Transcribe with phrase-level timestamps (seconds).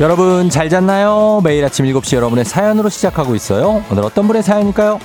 [0.00, 1.40] 여러분 잘 잤나요?
[1.44, 3.84] 매일 아침 7시 여러분의 사연으로 시작하고 있어요.
[3.90, 4.98] 오늘 어떤 분의 사연일까요?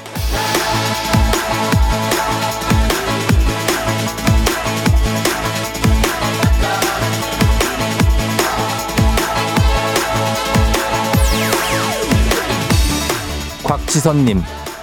[13.64, 14.42] '곽지선님,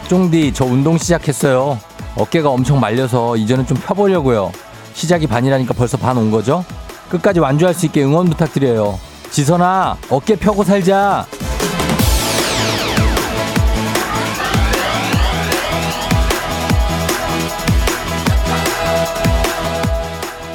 [0.08, 1.78] 쫑디 저 운동 시작했어요.
[2.16, 4.52] 어깨가 엄청 말려서 이제는 좀 펴보려고요.
[4.94, 6.64] 시작이 반이라니까 벌써 반 온 거죠?
[7.08, 8.98] 끝까지 완주할 수 있게 응원 부탁드려요.
[9.32, 11.26] 지선아, 어깨 펴고 살자.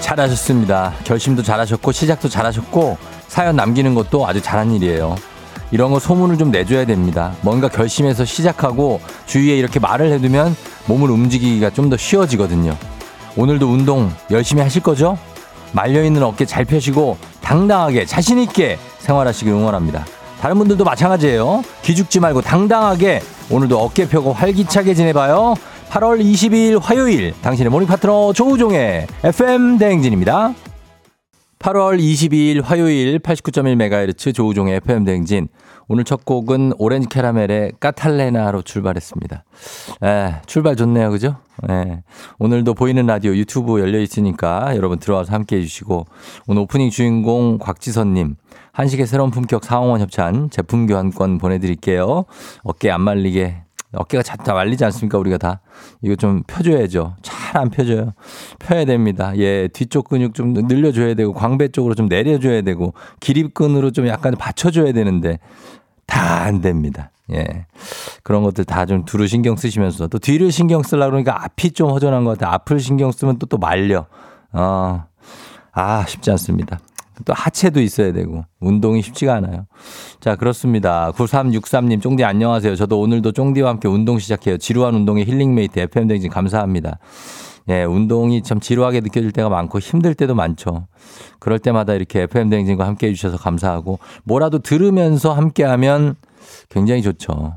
[0.02, 0.94] 잘하셨습니다.
[1.04, 2.98] 결심도 잘하셨고, 시작도 잘하셨고,
[3.28, 5.16] 사연 남기는 것도 아주 잘한 일이에요.
[5.72, 7.34] 이런 거 소문을 좀 내줘야 됩니다.
[7.42, 12.76] 뭔가 결심해서 시작하고 주위에 이렇게 말을 해두면 몸을 움직이기가 좀 더 쉬워지거든요.
[13.36, 15.18] 오늘도 운동 열심히 하실 거죠?
[15.74, 17.18] 말려있는 어깨 잘 펴시고
[17.48, 20.06] 당당하게 자신 있게 생활하시길 응원합니다.
[20.42, 21.64] 다른 분들도 마찬가지예요.
[21.82, 25.56] 기죽지 말고 당당하게 오늘도 어깨 펴고 활기차게 지내봐요.
[25.90, 30.54] 8월 22일 화요일 당신의 morning 파트너 조우종의 FM 대행진입니다.
[31.60, 35.48] 8월 22일 화요일 89.1MHz 조우종의 FM 대행진.
[35.88, 39.44] 오늘 첫 곡은 오렌지 캐러멜의 까탈레나로 출발했습니다.
[40.04, 41.10] 에, 출발 좋네요.
[41.10, 41.38] 그죠?
[41.70, 42.04] 예.
[42.38, 46.06] 오늘도 보이는 라디오 유튜브 열려 있으니까 여러분 들어와서 함께 해 주시고
[46.46, 48.36] 오늘 오프닝 주인공 곽지선 님
[48.74, 52.26] 한식의 새로운 품격 상황원 협찬 제품 교환권 보내 드릴게요.
[52.64, 55.18] 어깨 안 말리게 어깨가 다 말리지 않습니까?
[55.18, 55.62] 우리가 다.
[56.02, 57.16] 이거 좀 펴줘야죠.
[57.22, 58.14] 잘 안 펴져요.
[58.60, 59.32] 펴야 됩니다.
[59.38, 64.92] 예, 뒤쪽 근육 좀 늘려줘야 되고, 광배 쪽으로 좀 내려줘야 되고, 기립근으로 좀 약간 받쳐줘야
[64.92, 65.40] 되는데,
[66.06, 67.12] 다 안 됩니다.
[67.32, 67.66] 예.
[68.24, 72.26] 그런 것들 다 좀 두루 신경 쓰시면서, 또 뒤를 신경 쓰려고 그러니까 앞이 좀 허전한
[72.26, 72.54] 것 같아요.
[72.56, 74.06] 앞을 신경 쓰면 또 또 말려.
[74.52, 75.06] 어,
[75.72, 76.80] 아, 쉽지 않습니다.
[77.26, 79.66] 또 하체도 있어야 되고 운동이 쉽지가 않아요.
[80.20, 81.12] 자, 그렇습니다.
[81.14, 82.76] 9363님, 쫑디 안녕하세요.
[82.76, 84.58] 저도 오늘도 쫑디와 함께 운동 시작해요.
[84.58, 87.00] 지루한 운동의 힐링메이트 FM 댕진 감사합니다.
[87.70, 90.88] 예, 운동이 참 지루하게 느껴질 때가 많고 힘들 때도 많죠.
[91.40, 96.16] 그럴 때마다 이렇게 FM 댕진과 함께 해 주셔서 감사하고 뭐라도 들으면서 함께 하면
[96.70, 97.56] 굉장히 좋죠.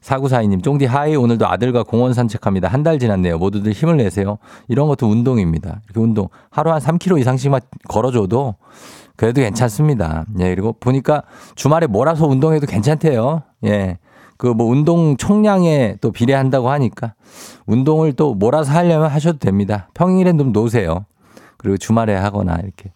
[0.00, 2.68] 사구사이님, 쫑디 하이 오늘도 아들과 공원 산책합니다.
[2.68, 3.36] 한 달 지났네요.
[3.38, 4.38] 모두들 힘을 내세요.
[4.68, 5.80] 이런 것도 운동입니다.
[5.84, 8.54] 이렇게 운동 하루 한 3km 이상씩만 걸어줘도
[9.16, 10.24] 그래도 괜찮습니다.
[10.38, 11.22] 예, 그리고 보니까
[11.54, 13.42] 주말에 몰아서 운동해도 괜찮대요.
[13.66, 13.98] 예.
[14.38, 17.12] 그 뭐 운동 총량에 또 비례한다고 하니까
[17.66, 19.88] 운동을 또 몰아서 하려면 하셔도 됩니다.
[19.92, 21.04] 평일엔 좀 놓으세요.
[21.58, 22.92] 그리고 주말에 하거나 이렇게.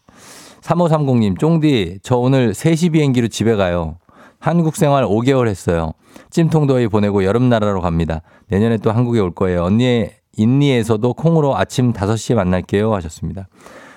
[0.62, 3.98] 3530님, 쫑디, 저 오늘 3시 비행기로 집에 가요.
[4.44, 5.93] 한국 생활 5개월 했어요.
[6.28, 8.21] 찜통더위 보내고 여름 나라로 갑니다.
[8.49, 9.65] 내년에 또 한국에 올 거예요.
[9.65, 12.93] 언니, 인니에서도 콩으로 아침 5시에 만날게요.
[12.94, 13.49] 하셨습니다.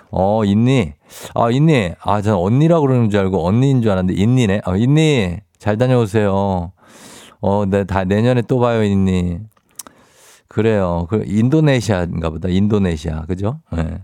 [0.09, 0.93] 어, 인니.
[1.35, 1.91] 아, 인니.
[1.99, 4.61] 아, 전 언니라고 그러는 줄 알고 언니인 줄 알았는데, 인니네.
[4.65, 5.35] 어, 인니.
[5.59, 6.71] 잘 다녀오세요.
[7.41, 9.39] 어, 네, 다 내년에 또 봐요, 인니.
[10.47, 11.07] 그래요.
[11.09, 12.47] 그 인도네시아인가 보다.
[12.47, 13.25] 인도네시아.
[13.25, 13.59] 그죠?
[13.75, 13.83] 예.
[13.83, 13.97] 네.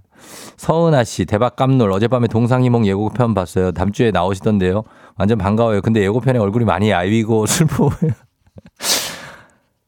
[0.57, 1.91] 서은아 씨, 대박 깜놀.
[1.91, 3.71] 어젯밤에 동상이몽 예고편 봤어요.
[3.71, 4.83] 다음 주에 나오시던데요.
[5.17, 5.81] 완전 반가워요.
[5.81, 8.13] 근데 예고편에 얼굴이 많이 야위고 슬퍼 보여요.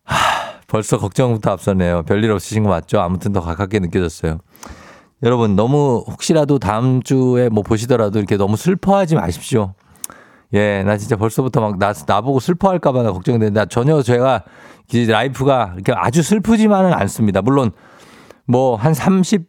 [0.04, 2.04] 하, 벌써 걱정부터 앞서네요.
[2.04, 3.00] 별일 없으신 거 맞죠?
[3.00, 4.40] 아무튼 더 가깝게 느껴졌어요.
[5.24, 9.74] 여러분 너무 혹시라도 다음 주에 뭐 보시더라도 이렇게 너무 슬퍼하지 마십시오.
[10.54, 14.44] 예, 나 진짜 벌써부터 막 나, 나보고 슬퍼할까봐 나 걱정되는데 전혀 제가
[14.92, 17.42] life가 이렇게 아주 슬프지만은 않습니다.
[17.42, 17.72] 물론
[18.46, 19.46] 뭐 한 30,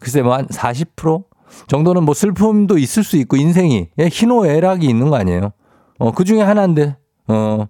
[0.00, 1.24] 글쎄 뭐 한 40%
[1.66, 5.52] 정도는 뭐 슬픔도 있을 수 있고 인생이 예, 희노애락이 있는 거 아니에요.
[5.98, 6.96] 어, 그 중에 하나인데,
[7.28, 7.66] 어,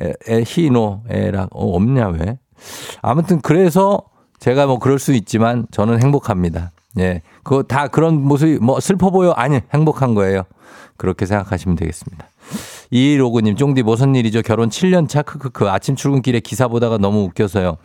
[0.00, 2.38] 에, 에, 희노애락, 어, 없냐, 왜?
[3.02, 4.02] 아무튼 그래서
[4.38, 6.72] 제가 뭐 그럴 수 있지만 저는 행복합니다.
[6.98, 7.22] 예.
[7.42, 9.32] 그거 다 그런 모습이 뭐 슬퍼 보여?
[9.32, 10.42] 아니, 행복한 거예요.
[10.96, 12.26] 그렇게 생각하시면 되겠습니다.
[12.90, 14.42] 이로그님, 쫑디 무슨 일이죠?
[14.42, 15.68] 결혼 7년 차, 크크크.
[15.70, 17.78] 아침 출근길에 기사 보다가 너무 웃겨서요.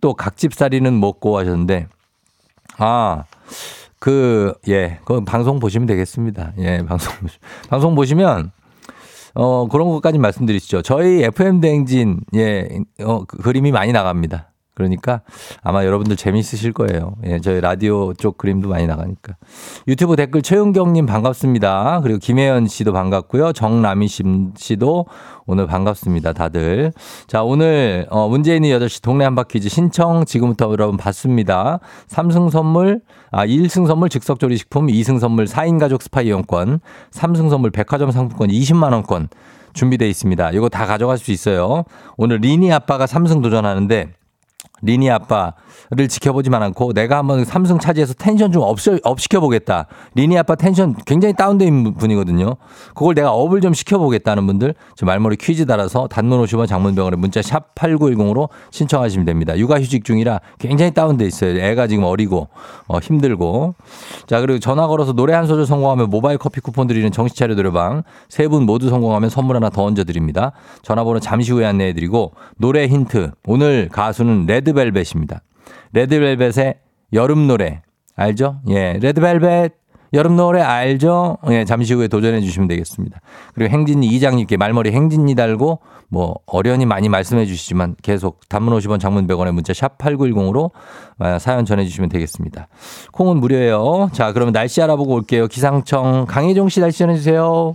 [0.00, 1.88] 또 각집살이는 먹고 하셨는데,
[2.84, 3.24] 아,
[4.00, 6.52] 그, 예, 그 방송 보시면 되겠습니다.
[6.58, 7.14] 예, 방송,
[7.70, 8.50] 방송 보시면,
[9.34, 10.82] 어, 그런 것까지 말씀드리시죠.
[10.82, 12.68] 저희 FM대행진, 예,
[13.04, 14.51] 어, 그 그림이 많이 나갑니다.
[14.74, 15.20] 그러니까
[15.62, 17.16] 아마 여러분들 재미있으실 거예요.
[17.24, 19.36] 예, 저희 라디오 쪽 그림도 많이 나가니까.
[19.86, 22.00] 유튜브 댓글 최은경님 반갑습니다.
[22.02, 23.52] 그리고 김혜연 씨도 반갑고요.
[23.52, 24.08] 정남희
[24.56, 25.06] 씨도
[25.44, 26.32] 오늘 반갑습니다.
[26.32, 26.92] 다들.
[27.26, 31.80] 자, 오늘 어, 문재인이 8시 동네 한바퀴즈 신청 지금부터 여러분 받습니다.
[32.08, 36.80] 3승 선물, 아, 1승 선물 즉석조리식품, 2승 선물 4인 가족 스파 이용권,
[37.10, 39.28] 3승 선물 백화점 상품권 20만원권
[39.74, 40.50] 준비되어 있습니다.
[40.52, 41.84] 이거 다 가져갈 수 있어요.
[42.16, 44.12] 오늘 리니 아빠가 3승 도전하는데
[44.82, 49.86] 리니 아빠를 지켜보지만 않고 내가 한번 삼승 차지해서 텐션 좀 up, up 시켜보겠다.
[50.14, 52.56] 리니 아빠 텐션 굉장히 다운된 분이거든요.
[52.94, 57.42] 그걸 내가 up을 좀 시켜보겠다는 분들 저 말머리 퀴즈 달아서 단문 50원 장문 백원에 문자
[57.42, 59.56] 샵 8910으로 신청하시면 됩니다.
[59.56, 61.58] 육아휴직 중이라 굉장히 다운돼 있어요.
[61.58, 62.48] 애가 지금 어리고
[62.86, 63.74] 어, 힘들고.
[64.26, 68.52] 자 그리고 전화 걸어서 노래 한 소절 성공하면 모바일 커피 쿠폰 드리는 정신차려 노래방 세
[68.52, 70.52] 분 모두 성공하면 선물 하나 더 얹어드립니다.
[70.82, 75.42] 전화번호 잠시 후에 안내해드리고 노래 힌트 오늘 가수는 레드 벨벳입니다.
[75.92, 76.74] 레드벨벳의
[77.12, 77.82] 여름 노래
[78.16, 78.60] 알죠?
[78.68, 79.72] 예, 레드벨벳
[80.14, 81.38] 여름 노래 알죠?
[81.50, 83.20] 예, 잠시 후에 도전해 주시면 되겠습니다.
[83.54, 89.26] 그리고 행진이 이장님께 말머리 행진이 달고 뭐 어련히 많이 말씀해 주시지만 계속 단문 50원 장문
[89.26, 90.70] 100원의 문자 샵 8910으로
[91.18, 92.68] 아, 사연 전해 주시면 되겠습니다.
[93.12, 94.10] 콩은 무료예요.
[94.12, 95.46] 자, 그러면 날씨 알아보고 올게요.
[95.46, 97.72] 기상청 강혜종 씨 날씨 전해 주세요.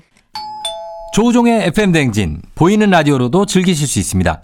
[1.13, 4.43] 조우종의 FM 댕진 보이는 라디오로도 즐기실 수 있습니다.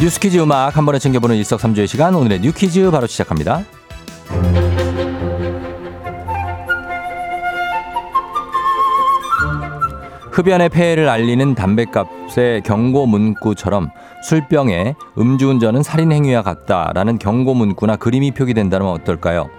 [0.00, 3.64] 뉴스 퀴즈 음악 한 번에 챙겨보는 일석삼조의 시간 오늘의 뉴 퀴즈 바로 시작합니다.
[10.30, 13.90] 흡연의 폐해를 알리는 담배값의 경고 문구처럼
[14.22, 19.50] 술병에 음주운전은 살인행위와 같다라는 경고 문구나 그림이 표기된다면 어떨까요?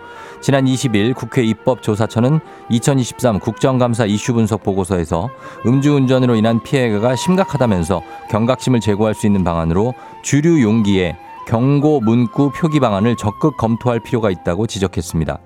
[0.42, 2.40] 지난 20일 국회 입법조사처는
[2.70, 5.30] 2023 국정감사 이슈 분석 보고서에서
[5.66, 9.94] 음주운전으로 인한 피해가 심각하다면서 경각심을 제고할 수 있는 방안으로
[10.24, 15.40] 주류 용기에 경고 문구 표기 방안을 적극 검토할 필요가 있다고 지적했습니다.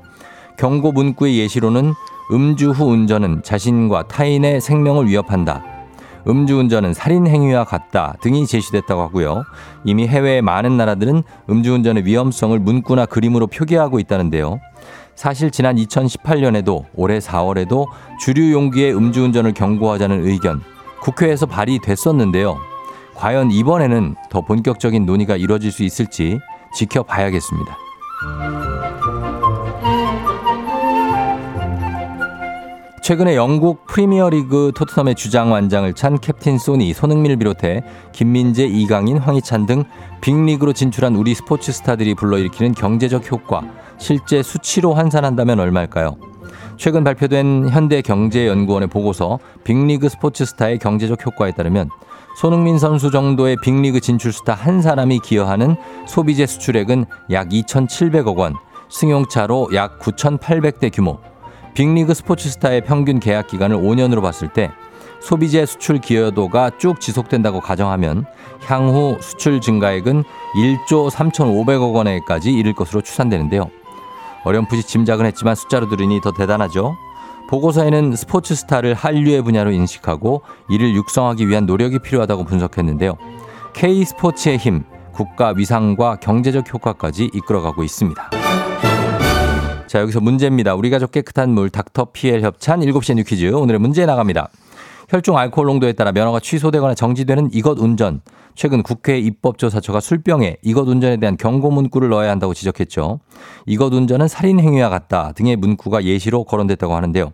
[0.57, 1.93] 경고 문구의 예시로는
[2.31, 5.63] 음주 후 운전은 자신과 타인의 생명을 위협한다.
[6.27, 9.43] 음주운전은 살인행위와 같다 등이 제시됐다고 하고요.
[9.83, 14.59] 이미 해외의 많은 나라들은 음주운전의 위험성을 문구나 그림으로 표기하고 있다는데요.
[15.15, 17.87] 사실 지난 2018년에도 올해 4월에도
[18.19, 20.61] 주류 용기의 음주운전을 경고하자는 의견
[21.01, 22.57] 국회에서 발의됐었는데요.
[23.15, 26.39] 과연 이번에는 더 본격적인 논의가 이뤄질 수 있을지
[26.75, 27.77] 지켜봐야겠습니다.
[33.03, 37.83] 최근에 영국 프리미어리그 토트넘의 주장 완장을 찬 캡틴 소니, 손흥민을 비롯해
[38.13, 39.83] 김민재, 이강인, 황희찬 등
[40.21, 43.61] 빅리그로 진출한 우리 스포츠 스타들이 불러일으키는 경제적 효과,
[44.03, 46.17] 실제 수치로 환산한다면 얼마일까요?
[46.75, 51.89] 최근 발표된 현대경제연구원의 보고서 빅리그 스포츠 스타의 경제적 효과에 따르면
[52.37, 58.55] 손흥민 선수 정도의 빅리그 진출 스타 한 사람이 기여하는 소비재 수출액은 약 2,700억 원,
[58.89, 61.19] 승용차로 약 9,800대 규모,
[61.73, 64.69] 빅리그 스포츠 스타의 평균 계약 기간을 5년으로 봤을 때
[65.21, 68.25] 소비재 수출 기여도가 쭉 지속된다고 가정하면
[68.65, 70.25] 향후 수출 증가액은
[70.57, 73.69] 1조 3,500억 원에까지 이를 것으로 추산되는데요.
[74.43, 76.95] 어렴풋이 짐작은 했지만 숫자로 들으니 더 대단하죠.
[77.49, 83.15] 보고서에는 스포츠 스타를 한류의 분야로 인식하고 이를 육성하기 위한 노력이 필요하다고 분석했는데요.
[83.73, 88.29] K 스포츠의 힘, 국가 위상과 경제적 효과까지 이끌어가고 있습니다.
[89.87, 90.73] 자, 여기서 문제입니다.
[90.73, 93.45] 우리 가족 깨끗한 물 닥터 피엘 협찬 7시에 뉴 퀴즈.
[93.53, 94.49] 오늘의 문제 나갑니다.
[95.09, 98.21] 혈중 알코올 농도에 따라 면허가 취소되거나 정지되는 이것 운전.
[98.55, 103.19] 최근 국회 입법조사처가 술병에 이것 운전에 대한 경고 문구를 넣어야 한다고 지적했죠.
[103.65, 107.33] 이것 운전은 살인 행위와 같다 등의 문구가 예시로 거론됐다고 하는데요.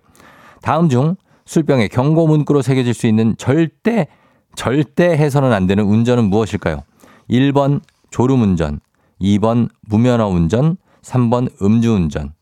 [0.62, 4.08] 다음 중 술병에 경고 문구로 새겨질 수 있는 절대
[4.56, 6.84] 절대 해서는 안 되는 운전은 무엇일까요?
[7.30, 8.80] 1번 졸음 운전,
[9.22, 12.34] 2번 무면허 운전, 3번 음주운전.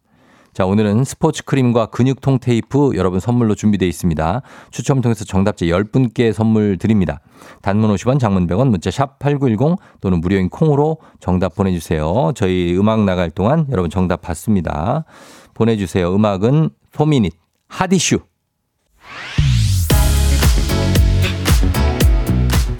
[0.57, 4.41] 자, 오늘은 스포츠 크림과 근육통 테이프 여러분 선물로 준비되어 있습니다.
[4.71, 7.19] 추첨 통해서 정답자 10분께 선물 드립니다.
[7.61, 12.31] 단문 50원, 장문 100원, 문자 샵 8910 또는 무료인 콩으로 정답 보내주세요.
[12.35, 15.05] 저희 음악 나갈 동안 여러분 정답 받습니다.
[15.53, 16.11] 보내주세요.
[16.15, 17.33] 음악은 포미닛,
[17.67, 18.21] Hot Issue.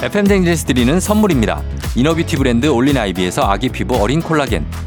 [0.02, 1.62] FM댕진에서 드리는 선물입니다.
[1.96, 4.87] inner beauty 브랜드 올린 아이비에서 아기 피부 어린 콜라겐.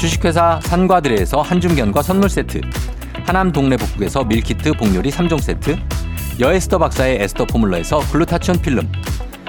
[0.00, 2.62] 주식회사 산과드레에서 한중견과 선물 세트.
[3.26, 5.76] 하남 동네 북국에서 밀키트 복요리 3종 세트.
[6.40, 8.90] 여에스더 박사의 에스더 포뮬러에서 글루타치온 필름.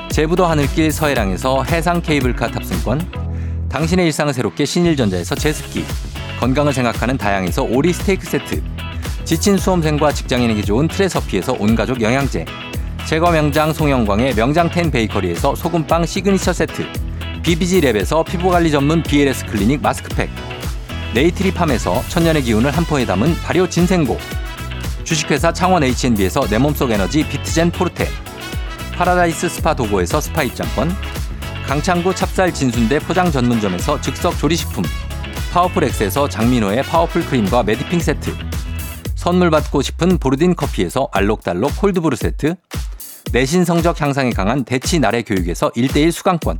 [0.09, 3.69] 제부도 하늘길 서해랑에서 해상 케이블카 탑승권.
[3.69, 5.85] 당신의 일상을 새롭게 신일전자에서 제습기.
[6.41, 8.61] 건강을 생각하는 다양에서 오리 스테이크 세트.
[9.23, 12.43] 지친 수험생과 직장인에게 좋은 트레서피에서 온가족 영양제.
[13.05, 17.10] 제과 명장 송영광의 명장텐 베이커리에서 소금빵 시그니처 세트.
[17.43, 20.29] BBG랩에서 피부관리 전문 BLS 클리닉 마스크팩.
[21.13, 24.17] 네이트리팜에서 천년의 기운을 한 포에 담은 발효 진생고.
[25.03, 28.07] 주식회사 창원 H&B에서 내 몸속 에너지 비트젠 포르테.
[28.95, 30.91] 파라다이스 스파 도고에서 스파 입장권.
[31.65, 34.83] 강창구 찹쌀 진순대 포장 전문점에서 즉석 조리식품.
[35.51, 38.35] 파워풀 엑스에서 장민호의 파워풀 크림과 메디핑 세트.
[39.15, 42.55] 선물 받고 싶은 보르딘 커피에서 알록달록 콜드브루 세트.
[43.33, 46.59] 내신 성적 향상에 강한 대치 나래 교육에서 1대1 수강권.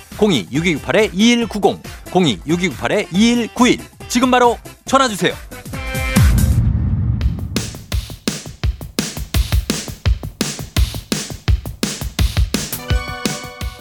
[0.17, 1.79] 02-6298-2190
[2.11, 5.33] 02-6298-2191 지금 바로 전화주세요.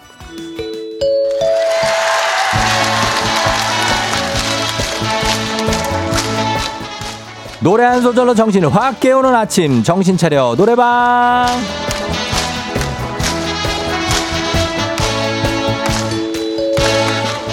[7.61, 11.45] 노래 한 소절로 정신을 확 깨우는 아침 정신 차려 노래방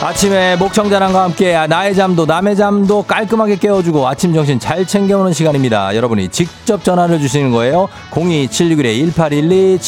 [0.00, 5.94] 아침에 목청자랑과 함께 나의 잠도 남의 잠도 깔끔하게 깨워주고 아침 정신 잘 챙겨오는 시간입니다.
[5.94, 7.90] 여러분이 직접 전화를 주시는 거예요.
[8.12, 9.78] 02761-1812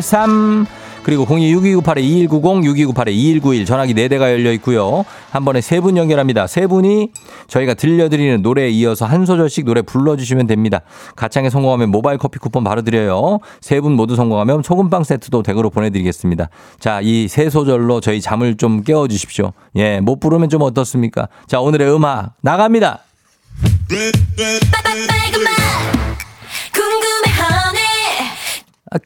[0.00, 5.04] 761-1813 그리고 026298-2190, 6298-2191 전화기 4대가 열려 있고요.
[5.30, 6.46] 한 번에 세분 연결합니다.
[6.46, 7.10] 세 분이
[7.48, 10.80] 저희가 들려드리는 노래에 이어서 한 소절씩 노래 불러주시면 됩니다.
[11.16, 13.38] 가창에 성공하면 모바일 커피 쿠폰 바로 드려요.
[13.60, 16.48] 세분 모두 성공하면 소금빵 세트도 댁으로 보내드리겠습니다.
[16.78, 19.52] 자, 이 세 소절로 저희 잠을 좀 깨워주십시오.
[19.76, 21.28] 예, 못 부르면 좀 어떻습니까?
[21.46, 23.00] 자, 오늘의 음악 나갑니다.
[27.42, 27.79] 아,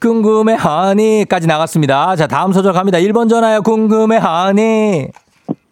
[0.01, 2.17] 궁금해 honey까지 나갔습니다.
[2.17, 2.99] 자, 다음 소절 갑니다.
[2.99, 3.63] 1번 전화요.
[3.63, 5.09] 궁금해 honey.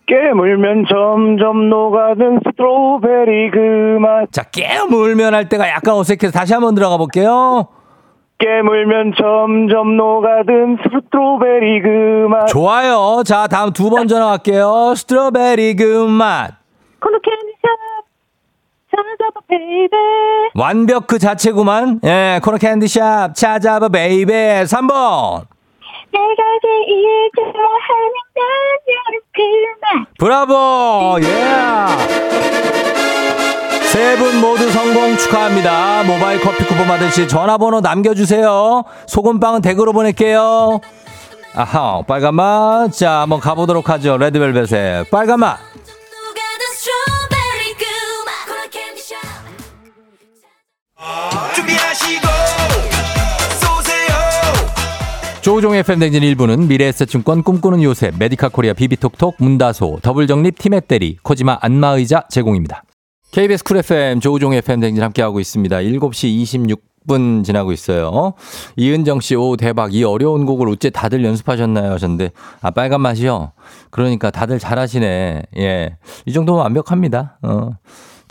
[0.07, 4.31] 깨물면 점점 녹아든 strawberry 그 맛.
[4.31, 7.69] 자, 깨물면 할 때가 약간 어색해서 다시 한번 들어가 볼게요.
[8.38, 12.47] 깨물면 점점 녹아든 strawberry 그 맛.
[12.47, 13.23] 좋아요.
[13.25, 14.95] 자, 다음 두 번 전화 갈게요.
[14.97, 16.50] strawberry 그 맛.
[17.00, 17.41] Corner candy shop
[18.94, 19.97] 찾아봐 baby
[20.54, 22.00] 완벽 그 자체구만.
[22.04, 25.44] 예, corner candy shop 찾아봐 baby 3번.
[26.12, 28.44] 내가 제일 좋아하는 난
[28.92, 31.18] 여름 그맛 브라보!
[31.22, 31.32] 예!
[33.92, 36.02] 세분 모두 성공 축하합니다.
[36.04, 38.84] 모바일 커피 쿠폰 받으실 전화번호 남겨주세요.
[39.06, 40.80] 소금빵은 댁으로 보낼게요.
[41.54, 42.90] 아하, 빨간 맛.
[42.92, 44.16] 자, 한번 가보도록 하죠.
[44.16, 45.58] 레드벨벳의 빨간 맛.
[51.54, 52.26] 준비하시고
[53.61, 54.14] 쏘세요
[55.42, 62.25] 조우종의 FM 댕진 1부는 미래에셋증권 꿈꾸는 요새, 메디카 코리아 비비톡톡, 문다소, 더블정립, 티맵대리, 코지마 안마의자
[62.30, 62.85] 제공입니다.
[63.32, 65.76] KBS 쿨 FM 조우종의 FM 댕진 함께하고 있습니다.
[65.78, 68.35] 7시 26분 지나고 있어요.
[68.76, 69.94] 이은정 씨, 오, 대박.
[69.94, 71.90] 이 어려운 곡을 어째 다들 연습하셨나요?
[71.92, 72.30] 하셨는데,
[72.61, 73.52] 아, 빨간 맛이요?
[73.90, 75.42] 그러니까 다들 잘하시네.
[75.56, 75.97] 예.
[76.26, 77.38] 이 정도면 완벽합니다.
[77.42, 77.71] 어.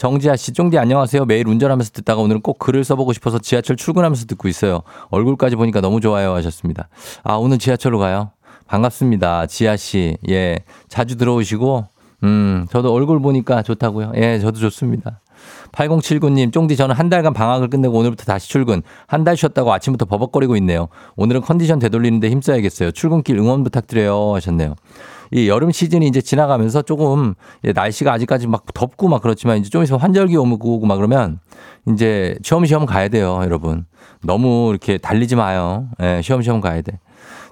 [0.01, 1.25] 정지아 씨, 쫑디 안녕하세요.
[1.25, 4.81] 매일 운전하면서 듣다가 오늘은 꼭 글을 써보고 싶어서 지하철 출근하면서 듣고 있어요.
[5.12, 6.89] 얼굴까지 보니까 너무 좋아요 하셨습니다.
[7.24, 8.31] 아, 오늘 지하철로 가요?
[8.65, 9.46] 반갑습니다.
[9.46, 10.17] 지아 씨.
[10.27, 10.58] 예.
[10.89, 11.86] 자주 들어오시고,
[12.24, 14.13] 음, 저도 얼굴 보니까 좋다고요.
[14.15, 15.20] 예, 저도 좋습니다.
[15.72, 18.81] 8079님, 쫑디 저는 한 달간 방학을 끝내고 오늘부터 다시 출근.
[19.05, 20.88] 한 달 쉬었다고 아침부터 버벅거리고 있네요.
[21.15, 22.89] 오늘은 컨디션 되돌리는데 힘써야겠어요.
[22.89, 24.34] 출근길 응원 부탁드려요.
[24.34, 24.74] 하셨네요.
[25.31, 30.00] 이 여름 시즌이 이제 지나가면서 조금 날씨가 아직까지 막 덥고 막 그렇지만 이제 좀 있으면
[30.01, 31.39] 환절기 오고 막 그러면
[31.88, 33.85] 이제 쉬엄쉬엄 가야 돼요, 여러분.
[34.23, 35.88] 너무 이렇게 달리지 마요.
[36.01, 37.00] 예, 쉬엄쉬엄 가야 돼.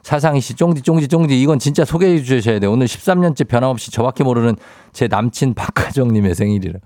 [0.04, 1.42] 사상희 씨, 쫑디, 쫑디, 쫑디.
[1.42, 2.72] 이건 진짜 소개해 주셔야 돼요.
[2.72, 4.56] 오늘 13년째 변함없이 저밖에 모르는
[4.92, 6.80] 제 남친 박하정님의 생일이라.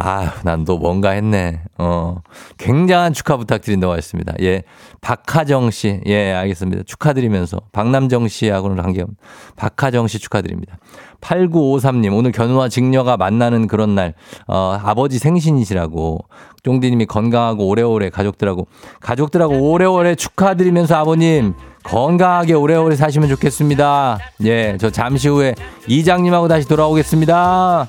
[0.00, 1.60] 아, 난 또 뭔가 했네.
[1.76, 2.18] 어,
[2.56, 4.32] 굉장한 축하 부탁드린다고 했습니다.
[4.40, 4.62] 예.
[5.00, 6.00] 박하정 씨.
[6.06, 6.84] 예, 알겠습니다.
[6.86, 7.58] 축하드리면서.
[7.72, 9.08] 박남정 씨하고는 관계없
[9.56, 10.78] 박하정 씨 축하드립니다.
[11.20, 14.14] 8953님, 오늘 견우와 직녀가 만나는 그런 날,
[14.46, 16.20] 어, 아버지 생신이시라고.
[16.62, 18.68] 쫑디님이 건강하고 오래오래 가족들하고,
[19.00, 24.18] 가족들하고 오래오래 축하드리면서 아버님, 건강하게 오래오래 사시면 좋겠습니다.
[24.44, 25.54] 예, 저 잠시 후에
[25.88, 27.88] 이장님하고 다시 돌아오겠습니다.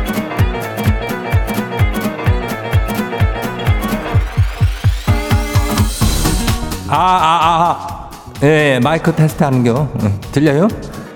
[6.93, 8.09] 아, 아, 아,
[8.41, 8.45] 아.
[8.45, 9.87] 예, 마이크 테스트 하는 겨.
[10.01, 10.67] 응, 들려요?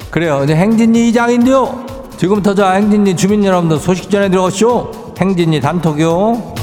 [0.09, 0.39] 그래요.
[0.45, 1.85] 이제 행진이 이장인데요.
[2.15, 4.89] 지금부터 저 행진이 주민 여러분들 소식 전해 들어오시오.
[5.19, 6.53] 행진이 단톡요.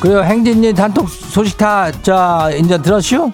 [0.00, 0.22] 그래요.
[0.24, 3.30] 행진이 단톡 소식 다, 자, 이제 들었슈?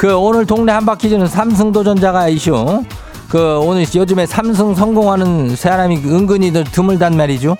[0.00, 2.82] 그 오늘 동네 한바퀴즈는 삼성도전자가 이슈.
[3.28, 7.54] 그 오늘 요즘에 삼성 성공하는 사람이 은근히 더 드물단 말이죠.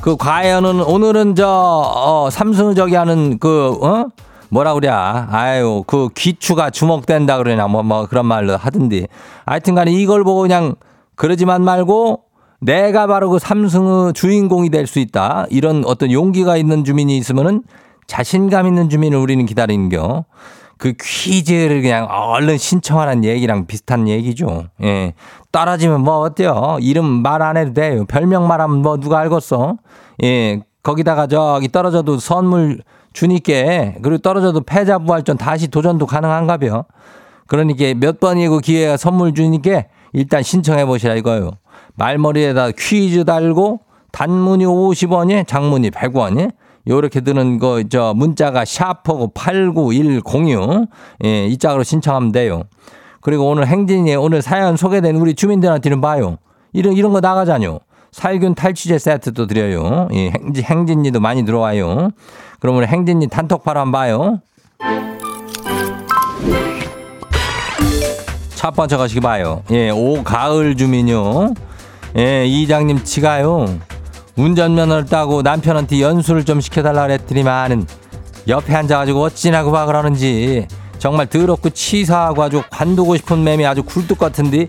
[0.00, 4.06] 그 과연은 오늘은 저 어, 삼성 저기 하는 그 어?
[4.50, 4.88] 뭐라 그래?
[4.88, 9.08] 아유 그 귀추가 주목된다 그러냐 뭐뭐 그런 말로 하던데.
[9.46, 10.76] 하여튼간에 이걸 보고 그냥
[11.16, 12.20] 그러지만 말고
[12.60, 15.46] 내가 바로 그 삼성의 주인공이 될 수 있다.
[15.50, 17.64] 이런 어떤 용기가 있는 주민이 있으면은
[18.06, 20.24] 자신감 있는 주민을 우리는 기다리는겨.
[20.80, 24.64] 그 퀴즈를 그냥 얼른 신청하라는 얘기랑 비슷한 얘기죠.
[24.82, 25.12] 예.
[25.52, 26.78] 떨어지면 뭐 어때요?
[26.80, 28.06] 이름 말 안 해도 돼요.
[28.06, 29.76] 별명 말하면 뭐 누가 알겠어?
[30.24, 30.62] 예.
[30.82, 32.80] 거기다가 저기 떨어져도 선물
[33.12, 36.86] 주니께 그리고 떨어져도 패자 부활전 다시 도전도 가능한가벼.
[37.46, 39.82] 그러니까 몇 번이고 기회가 선물 주니까
[40.14, 41.50] 일단 신청해 보시라 이거요.
[41.96, 43.80] 말머리에다 퀴즈 달고
[44.12, 46.52] 단문이 50원이 장문이 100원이
[46.88, 50.88] 요렇게 드는 거, 저, 문자가 샤퍼고 89106.
[51.24, 52.64] 예, 이 짝으로 신청하면 돼요.
[53.20, 56.38] 그리고 오늘 행진이 오늘 사연 소개된 우리 주민들한테는 봐요.
[56.72, 57.80] 이런, 이런 거 나가자뇨.
[58.12, 60.08] 살균 탈취제 세트도 드려요.
[60.12, 62.10] 예, 행진, 행진이도 많이 들어와요.
[62.62, 64.40] 우리 행진이 단톡바로 한번 봐요.
[68.54, 69.62] 첫 번째 가시기 봐요.
[69.70, 71.54] 예, 오 가을 주민요.
[72.16, 73.66] 예, 이장님 치가요.
[74.40, 77.86] 운전면허를 따고 남편한테 연수를 좀 시켜달라 그랬더니만은
[78.48, 80.66] 옆에 앉아가지고 어찌나 그봐 그러는지
[80.98, 84.66] 정말 더럽고 치사하고 아주 관두고 싶은 맴이 아주 굴뚝 같은데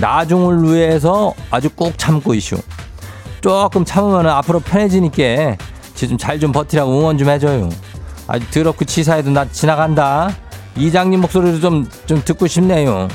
[0.00, 2.56] 나중을 위해서 아주 꾹 참고 이슈.
[3.40, 5.56] 조금 참으면 앞으로 편해지니까
[5.94, 7.68] 지금 잘 좀 버티라고 응원 좀 해줘요.
[8.26, 10.30] 아주 더럽고 치사해도 나 지나간다.
[10.76, 13.06] 이장님 목소리도 좀, 좀 듣고 싶네요.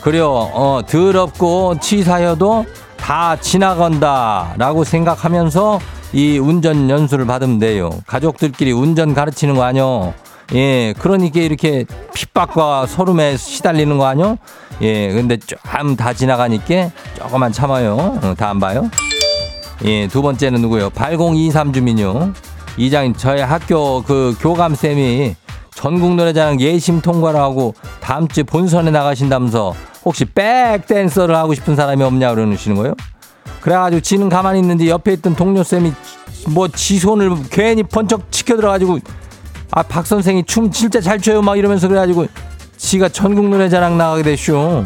[0.00, 0.30] 그래요.
[0.30, 2.64] 어, 더럽고 치사여도
[3.06, 4.54] 다 지나간다.
[4.56, 5.78] 라고 생각하면서
[6.12, 7.88] 이 운전 연수를 받으면 돼요.
[8.04, 10.12] 가족들끼리 운전 가르치는 거 아니요.
[10.54, 14.38] 예, 그러니까 이렇게 핍박과 소름에 시달리는 거 아니요?
[14.82, 18.18] 예, 근데 좀다 지나가니까 조금만 참아요.
[18.24, 18.90] 어, 다안 봐요?
[19.84, 20.90] 예, 두 번째는 누구요?
[20.90, 22.32] 8023 주민요.
[22.76, 25.36] 이장님, 저희 학교 그 교감쌤이
[25.72, 29.74] 전국 노래자랑 예심 통과를 하고 다음 주에 본선에 나가신다면서
[30.06, 32.94] 혹시 백댄서를 하고 싶은 사람이 없냐 그러시는 거예요?
[33.60, 35.92] 그래가지고 지는 가만히 있는데 옆에 있던 동료쌤이
[36.50, 39.00] 뭐 지 손을 괜히 번쩍 치켜 들어가지고
[39.72, 42.26] 아 박 선생이 춤 진짜 잘 춰요 막 이러면서 그래가지고
[42.76, 44.84] 지가 전국 노래자랑 나가게 됐쇼.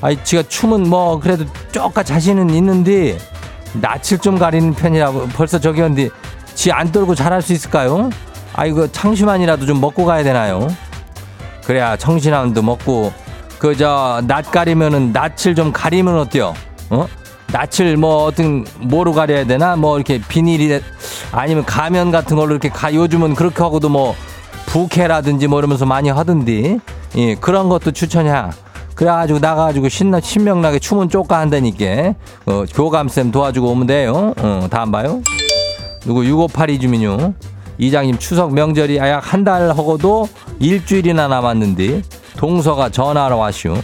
[0.00, 3.18] 아이 지가 춤은 뭐 그래도 쪼까 자신은 있는데
[3.74, 6.08] 낯을 좀 가리는 편이라고 벌써 저기 한데
[6.54, 8.08] 지 안 떨고 잘할 수 있을까요?
[8.54, 10.68] 아이고 청심환이라도 좀 먹고 가야 되나요?
[11.66, 13.12] 그래야 청심환도 먹고
[13.58, 16.54] 그 저 낯 가리면은 낯을 좀 가리면 어때요?
[16.90, 17.06] 어?
[17.52, 19.76] 낯을 뭐 어떤 뭐로 가려야 되나?
[19.76, 20.80] 뭐 이렇게 비닐이
[21.32, 24.14] 아니면 가면 같은 걸로 이렇게 가 요즘은 그렇게 하고도 뭐
[24.66, 26.78] 부케라든지 뭐 이러면서 많이 하던데
[27.16, 28.50] 예 그런 것도 추천이야.
[28.94, 32.14] 그래가지고 나가가지고 신나 신명나게 춤은 쪼까 한다니까
[32.46, 35.20] 어, 교감쌤 도와주고 오면 돼요 어, 다음 봐요
[36.06, 37.34] 누구 6582 주민요
[37.76, 42.00] 이장님 추석 명절이 약 한 달 하고도 일주일이나 남았는데
[42.36, 43.80] 동서가 전화하러 왔슈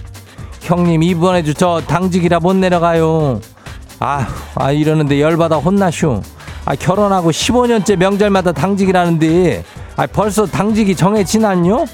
[0.60, 3.40] 형님 이번에도 저 당직이라 못 내려가요
[3.98, 6.22] 아, 아 이러는데 열받아 혼나쇼
[6.64, 9.64] 아 결혼하고 15년째 명절마다 당직이라는데
[9.96, 11.86] 아 벌써 당직이 정해지났뇨?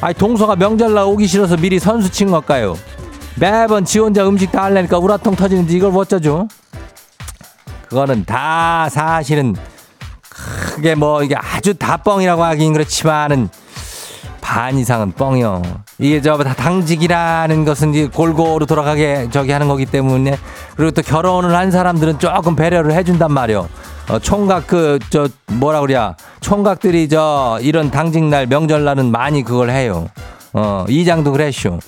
[0.00, 2.76] 아 동서가 명절 날 오기 싫어서 미리 선수 친 걸까요?
[3.36, 6.48] 매번 지 혼자 음식 다 하려니까 우라통 터지는데 이걸 어쩌죠?
[7.88, 9.54] 그거는 다 사실은
[10.20, 13.48] 크게 뭐 이게 아주 다 뻥이라고 하긴 그렇지만은
[14.52, 15.62] 반 이상은 뻥이요.
[15.98, 20.36] 이게 저다 당직이라는 것은 골고루 돌아가게 저기 하는 거기 때문에
[20.76, 23.66] 그리고 또 결혼을 한 사람들은 조금 배려를 해준단 말이요.
[24.10, 30.08] 어, 총각 그 저 뭐라 그래야 총각들이 저 이런 당직날 명절날은 많이 그걸 해요.
[30.52, 31.78] 어 이장도 그랬쇼.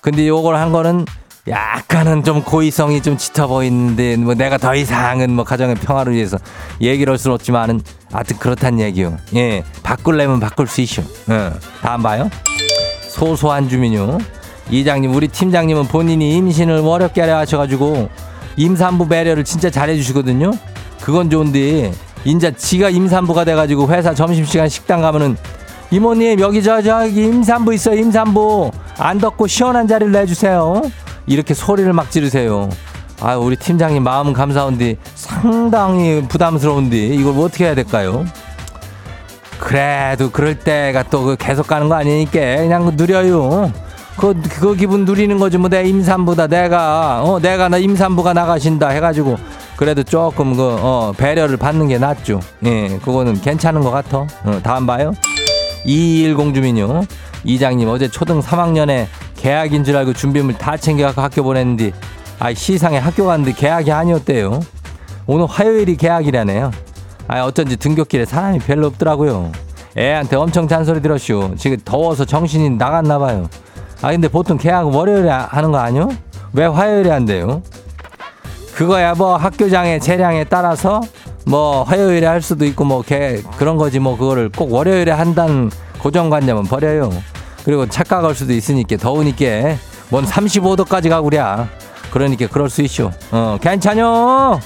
[0.00, 1.06] 근데 요걸 한 거는
[1.46, 6.38] 약간은 좀 고의성이 좀 짙어 보이는데 뭐 내가 더 이상은 뭐 가정의 평화를 위해서
[6.80, 9.18] 얘기를 할 수는 없지만은 하여튼 그렇단 얘기요.
[9.34, 11.02] 예, 바꿀려면 바꿀 수 있쇼.
[11.02, 11.52] 어,
[11.82, 12.30] 다음 봐요.
[13.10, 14.18] 소소한 주민요.
[14.70, 18.08] 이장님 우리 팀장님은 본인이 임신을 어렵게 하려 하셔가지고
[18.56, 20.52] 임산부 배려를 진짜 잘해주시거든요.
[21.02, 21.92] 그건 좋은데
[22.24, 25.36] 인자 지가 임산부가 돼가지고 회사 점심시간 식당 가면은
[25.90, 30.80] 이모님 여기 저 저기 임산부 있어요 임산부 안 덥고 시원한 자리를 내주세요
[31.26, 32.68] 이렇게 소리를 막 지르세요.
[33.20, 38.24] 아 우리 팀장님 마음은 감사한데 상당히 부담스러운데 이걸 어떻게 해야 될까요?
[39.58, 43.72] 그래도 그럴 때가 또그 계속 가는 거 아니니까 그냥 누려요.
[44.16, 49.36] 그, 그 기분 누리는 거지 뭐 내 임산부다 내가 어 내가 나 임산부가 나가신다 해가지고
[49.76, 52.40] 그래도 조금 그 어, 배려를 받는 게 낫죠.
[52.64, 54.18] 예 그거는 괜찮은 것 같아.
[54.44, 55.12] 어, 다음 봐요.
[55.84, 57.04] 210 주민요.
[57.44, 59.06] 이장님 어제 초등 3학년에
[59.44, 61.92] 계약인 줄 알고 준비물 다 챙겨갖고 학교 보냈는데
[62.38, 64.58] 아 시상에 학교 갔는데 계약이 아니었대요.
[65.26, 66.70] 오늘 화요일이 계약이라네요.
[67.28, 69.52] 아 어쩐지 등굣길에 사람이 별로 없더라고요.
[69.98, 71.56] 애한테 엄청 잔소리 들었쇼.
[71.58, 73.50] 지금 더워서 정신이 나갔나 봐요.
[74.00, 76.08] 아 근데 보통 계약은 월요일에 하는 거 아니요?
[76.54, 77.60] 왜 화요일에 한대요?
[78.74, 81.02] 그거야 뭐 학교장의 재량에 따라서
[81.44, 86.64] 뭐 화요일에 할 수도 있고 뭐 개, 그런 거지 뭐 그거를 꼭 월요일에 한다는 고정관념은
[86.64, 87.10] 버려요.
[87.64, 89.76] 그리고 착각할 수도 있으니까 더우니까
[90.10, 91.68] 뭔 35도까지 가구랴.
[92.12, 93.10] 그러니까 그럴 수 있쇼.
[93.32, 94.60] 어 괜찮요.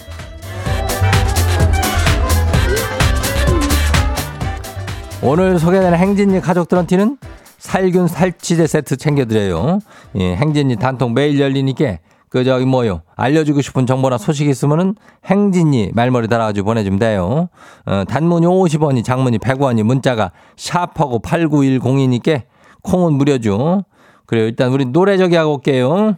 [5.22, 7.18] 오늘 소개되는 행진이 가족들한테는
[7.58, 9.80] 살균 살치제 세트 챙겨드려요.
[10.16, 16.28] 예, 행진이 단통 매일 열리니까 그 저기 뭐요 알려주고 싶은 정보나 소식 있으면은 행진이 말머리
[16.28, 17.48] 달아가지고 보내주면 돼요.
[17.86, 22.42] 어, 단문이 50원이 장문이 100원이 문자가 샵하고 8910이니까
[22.82, 23.84] 콩은 무료죠.
[24.26, 26.16] 그래요 일단 우리 노래 저기 하고 올게요.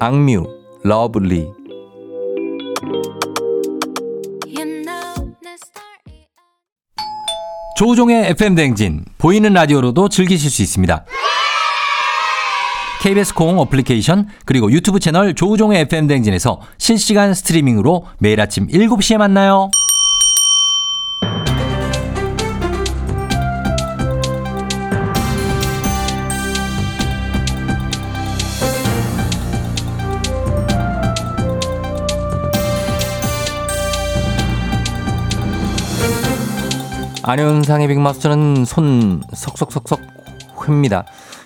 [0.00, 0.44] 악뮤
[0.82, 1.60] Love Lee.
[7.76, 11.06] 조종의 FM 댕진 보이는 라디오로도 즐기실 수 있습니다.
[13.00, 19.70] KBS 콩 어플리케이션 그리고 유튜브 채널 조우종의 FM 댕진에서 실시간 스트리밍으로 매일 아침 7시에 만나요.
[37.30, 40.00] 안현상의 빅마스터는 손 석석석석
[40.66, 41.04] 회입니다.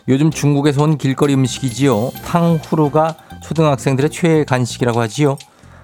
[0.08, 2.10] 요즘 중국에서 온 길거리 음식이지요.
[2.24, 5.36] 탕후루가 초등학생들의 최애 간식이라고 하지요.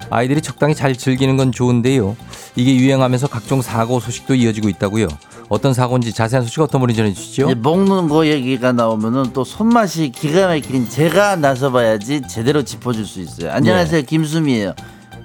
[0.09, 2.17] 아이들이 적당히 잘 즐기는 건 좋은데요.
[2.57, 5.07] 이게 유행하면서 각종 사고 소식도 이어지고 있다고요.
[5.51, 7.51] 어떤 사고인지 자세한 소식 어떤 분이 전해주시죠?
[7.51, 13.53] 이제 먹는 거 얘기가 나오면은 또 손맛이 기가 막힌 제가 나서봐야지 제대로 짚어줄 수 있어요.
[13.53, 14.73] 안녕하세요 김수미예요.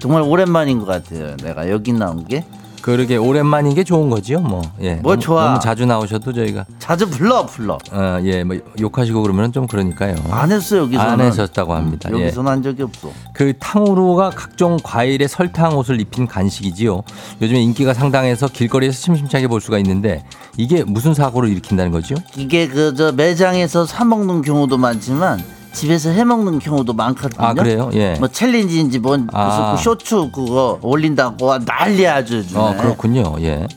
[0.00, 1.34] 정말 오랜만인 것 같아요.
[1.38, 2.44] 내가 여기 나온 게
[2.86, 4.38] 그러게 오랜만인 게 좋은 거지요.
[4.38, 4.94] 뭐, 예.
[4.94, 5.46] 뭐 너무, 좋아.
[5.46, 7.78] 너무 자주 나오셔도 저희가 자주 불러 불러.
[7.90, 10.14] 어, 예, 뭐 욕하시고 그러면 좀 그러니까요.
[10.30, 11.10] 안 했어 여기서는.
[11.10, 12.08] 안 하셨다고 합니다.
[12.14, 12.22] 예.
[12.26, 13.10] 여기서는 한 적이 없어.
[13.34, 17.02] 그 탕후루가 각종 과일에 설탕 옷을 입힌 간식이지요.
[17.42, 20.22] 요즘에 인기가 상당해서 길거리에서 심심찮게 볼 수가 있는데
[20.56, 22.14] 이게 무슨 사고를 일으킨다는 거죠?
[22.36, 25.42] 이게 그 저 매장에서 사 먹는 경우도 많지만
[25.76, 27.46] 집에서 해 먹는 경우도 많거든요.
[27.46, 27.90] 아 그래요?
[27.92, 28.14] 예.
[28.14, 29.46] 뭐 챌린지인지 뭔 아.
[29.46, 32.42] 무슨 그 쇼츠 그거 올린다고 난리 아주.
[32.54, 33.36] 어 그렇군요.
[33.40, 33.68] 예.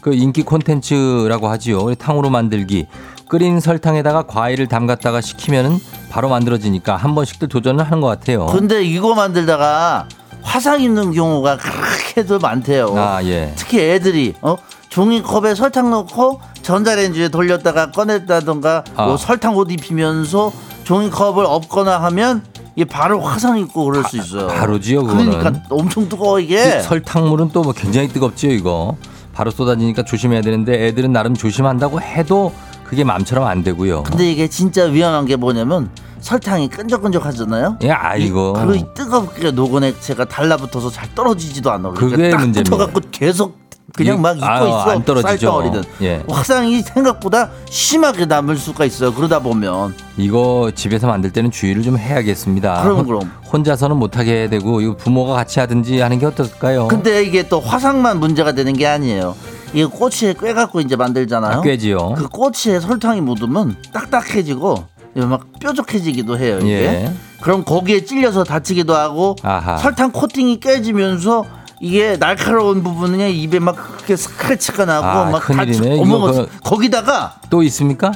[0.00, 1.94] 그 인기 콘텐츠라고 하지요.
[1.94, 2.88] 탕후루 만들기.
[3.28, 5.78] 끓인 설탕에다가 과일을 담갔다가 식히면은
[6.10, 8.46] 바로 만들어지니까 한 번씩들 도전을 하는 것 같아요.
[8.46, 10.08] 근데 이거 만들다가
[10.42, 12.94] 화상 입는 경우가 그렇게도 많대요.
[12.98, 13.52] 아 예.
[13.54, 14.56] 특히 애들이 어
[14.88, 19.06] 종이컵에 설탕 넣고 전자레인지에 돌렸다가 꺼냈다던가 아.
[19.06, 20.52] 뭐 설탕 옷 입히면서
[20.84, 22.42] 종이컵을 엎거나 하면
[22.76, 24.48] 이게 바로 화상 입고 그럴 수 있어요.
[24.48, 25.38] 바로지요, 그거는.
[25.38, 26.78] 그러니까 엄청 뜨거워 이게.
[26.78, 28.96] 이 설탕물은 또 뭐 굉장히 뜨겁지요, 이거.
[29.32, 32.52] 바로 쏟아지니까 조심해야 되는데 애들은 나름 조심한다고 해도
[32.84, 34.02] 그게 마음처럼 안 되고요.
[34.04, 37.78] 근데 이게 진짜 위험한 게 뭐냐면 설탕이 끈적끈적하잖아요.
[37.82, 38.52] 예, 아이고.
[38.54, 41.90] 그 뜨겁게 녹은 액체가 달라붙어서 잘 떨어지지도 않아.
[41.90, 42.76] 그러니까 그게 딱 문제입니다.
[42.76, 43.58] 붙어갖고 계속
[43.92, 44.80] 그냥 이- 막 아유, 있어.
[44.90, 45.28] 안 떨어지죠.
[45.52, 45.82] 쌀떡거리든.
[46.02, 46.22] 예.
[46.28, 49.12] 화상이 생각보다 심하게 남을 수가 있어요.
[49.12, 52.82] 그러다 보면 이거 집에서 만들 때는 주의를 좀 해야겠습니다.
[52.82, 53.32] 그럼, 혼- 그럼.
[53.52, 56.88] 혼자서는 못하게 되고 이거 부모가 같이 하든지 하는 게 어떨까요?
[56.88, 59.36] 근데 이게 또 화상만 문제가 되는 게 아니에요.
[59.72, 61.58] 이게 꼬치에 꿰 갖고 이제 만들잖아요.
[61.58, 62.14] 아, 꿰지요.
[62.16, 64.84] 그 꼬치에 설탕이 묻으면 딱딱해지고
[65.16, 66.58] 이거 막 뾰족해지기도 해요.
[66.60, 66.70] 이게.
[66.84, 67.12] 예.
[67.40, 69.76] 그럼 거기에 찔려서 다치기도 하고 아하.
[69.76, 71.44] 설탕 코팅이 깨지면서
[71.84, 76.00] 이게 날카로운 부분이 입에 막 그렇게 스크래치가 나고 아, 막 큰일이네.
[76.00, 78.10] 어머, 그- 거기다가 또 있습니까?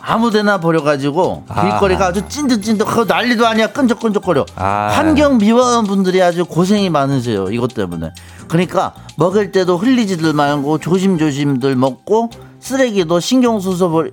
[0.00, 1.62] 아무데나 버려가지고 아하.
[1.70, 4.90] 길거리가 아주 찐득찐득하고 난리도 아니야 끈적끈적거려 아.
[4.94, 8.12] 환경 미화원 분들이 아주 고생이 많으세요 이것 때문에
[8.48, 14.10] 그러니까 먹을 때도 흘리지들 말고 조심조심들 먹고 쓰레기도 신경 써서 버리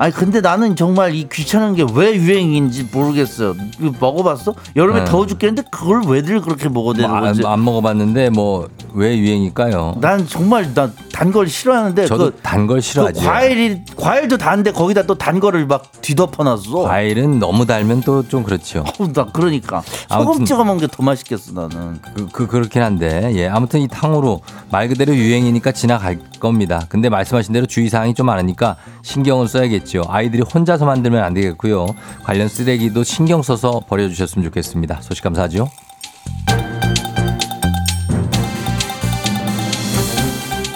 [0.00, 5.04] 아니 근데 나는 정말 이 귀찮은 게 왜 유행인지 모르겠어요 이거 먹어봤어 여름에 네.
[5.04, 9.98] 더워 죽겠는데 그걸 왜들 그렇게 먹어대는 뭐 안, 건지 안 먹어봤는데 뭐 왜 유행일까요?
[10.00, 13.20] 난 정말 난단걸 싫어하는데 저도 그, 단걸그 싫어하죠.
[13.24, 18.84] 과일이 과일도 단데 거기다 또 단 거를 막 뒤덮어놨어 과일은 너무 달면 또 좀 그렇죠.
[18.98, 22.00] 어우, 나 그러니까 소금 찍어 먹는 게 더 맛있겠어 나는.
[22.14, 26.84] 그, 그 그렇긴 한데 예 아무튼 이 탕후루 말 그대로 유행이니까 지나갈 겁니다.
[26.88, 29.89] 근데 말씀하신 대로 주의 사항이 좀 많으니까 신경을 써야겠죠.
[30.06, 31.86] 아이들이 혼자서 만들면 안 되겠고요.
[32.22, 35.00] 관련 쓰레기도 신경 써서 버려주셨으면 좋겠습니다.
[35.02, 35.68] 소식 감사하죠.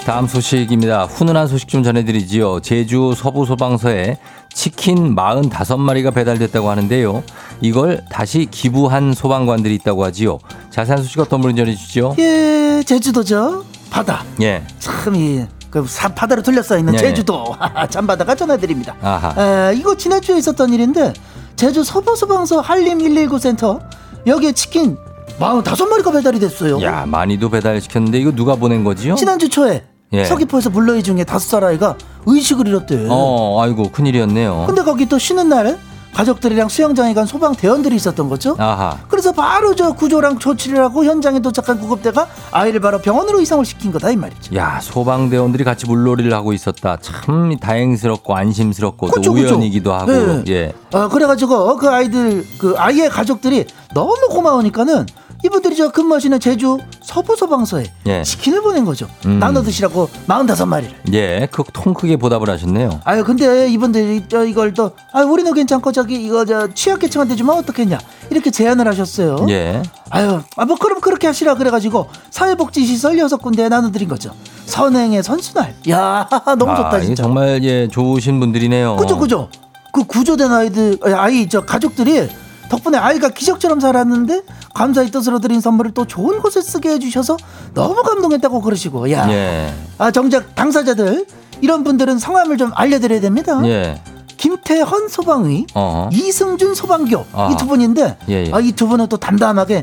[0.05, 1.05] 다음 소식입니다.
[1.05, 2.59] 훈훈한 소식 좀 전해드리지요.
[2.59, 4.17] 제주 서부소방서에
[4.53, 7.23] 치킨 45마리가 배달됐다고 하는데요.
[7.61, 10.37] 이걸 다시 기부한 소방관들이 있다고 하지요.
[10.69, 12.15] 자세한 소식 어떤 분이 전해주시죠?
[12.19, 13.65] 예, 제주도죠.
[13.89, 14.23] 바다.
[14.41, 14.63] 예.
[14.77, 15.45] 참이
[15.75, 17.53] 그 사- 바다로 둘러싸여 있는 예, 제주도.
[17.89, 18.95] 참바다가 전해드립니다.
[19.01, 19.71] 아하.
[19.71, 21.11] 에, 이거 지난주에 있었던 일인데
[21.57, 23.81] 제주 서부소방서 한림 119 센터
[24.25, 24.97] 여기에 치킨
[25.37, 26.81] 45마리가 배달이 됐어요.
[26.81, 29.15] 야, 많이도 배달 시켰는데 이거 누가 보낸 거지요?
[29.15, 29.83] 지난주 초에
[30.13, 30.23] 예.
[30.23, 33.07] 서귀포에서 물러이 중에 다섯 살 아이가 의식을 잃었대.
[33.09, 34.63] 어, 아이고, 큰일이었네요.
[34.67, 35.77] 근데 거기 또 쉬는 날
[36.15, 38.55] 가족들이랑 수영장에 간 소방 대원들이 있었던 거죠.
[38.57, 38.97] 아하.
[39.09, 44.11] 그래서 바로 저 구조랑 조치를 하고 현장에 도착한 구급대가 아이를 바로 병원으로 이송을 시킨 거다
[44.11, 44.55] 이 말이죠.
[44.55, 46.97] 야, 소방 대원들이 같이 물놀이를 하고 있었다.
[47.01, 49.55] 참 다행스럽고 안심스럽고 그쵸, 또 그쵸.
[49.55, 50.11] 우연이기도 하고.
[50.11, 50.43] 네.
[50.47, 50.73] 예.
[50.93, 55.05] 아, 그래가지고 그 아이들 그 아이의 가족들이 너무 고마우니까는
[55.45, 58.23] 이분들이 저 근무하시는 제주 서부 소방서에 예.
[58.23, 59.07] 치킨을 보낸 거죠.
[59.27, 59.37] 음.
[59.39, 61.13] 나눠 드시라고 45마리를.
[61.13, 63.01] 예, 그 통 크게 보답을 하셨네요.
[63.03, 67.99] 아유 근데 이분들이 저 이걸 또 아 우리는 괜찮고 저기 이거 저 취약계층한테 주면 어떻겠냐
[68.31, 69.45] 이렇게 제안을 하셨어요.
[69.49, 69.83] 예.
[70.09, 74.31] 아유 아 뭐 그럼 그렇게 하시라 그래가지고 사회복지시설 여섯 군데에 나눠드린 거죠.
[74.65, 75.75] 선행의 선순환.
[75.89, 76.27] 야
[76.57, 77.21] 너무 아, 좋다 진짜.
[77.23, 78.95] 정말 예, 좋으신 분들이네요.
[78.95, 79.49] 그죠 그죠
[79.93, 82.27] 그 구조된 아이들 아이 저 가족들이
[82.69, 84.41] 덕분에 아이가 기적처럼 살았는데
[84.73, 87.37] 감사의 뜻으로 드린 선물을 또 좋은 곳에 쓰게 해주셔서
[87.73, 89.73] 너무 감동했다고 그러시고 야 예.
[89.97, 91.25] 아 정작 당사자들
[91.61, 94.01] 이런 분들은 성함을 좀 알려드려야 됩니다 예.
[94.37, 96.09] 김태헌 소방의 어.
[96.11, 97.49] 이승준 소방교 아.
[97.53, 98.51] 이두 분인데 예, 예.
[98.53, 99.81] 아, 이 두 분은 또 담담하게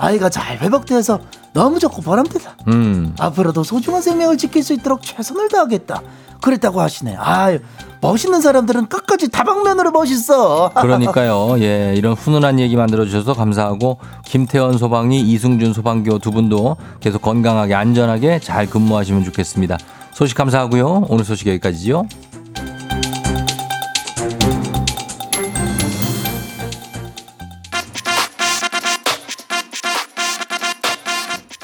[0.00, 1.20] 아이가 잘 회복돼서
[1.52, 3.14] 너무 좋고 보람되다 음.
[3.18, 6.00] 앞으로도 소중한 생명을 지킬 수 있도록 최선을 다하겠다.
[6.40, 7.16] 그랬다고 하시네.
[7.18, 7.58] 아,
[8.00, 10.70] 멋있는 사람들은 끝까지 다방면으로 멋있어.
[10.80, 11.60] 그러니까요.
[11.60, 17.74] 예, 이런 훈훈한 얘기 만들어 주셔서 감사하고 김태원 소방이 이승준 소방교 두 분도 계속 건강하게
[17.74, 19.76] 안전하게 잘 근무하시면 좋겠습니다.
[20.12, 21.08] 소식 감사하고요.
[21.10, 22.06] 오늘 소식 여기까지죠.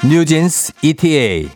[0.09, 1.49] 뉴진스 ETA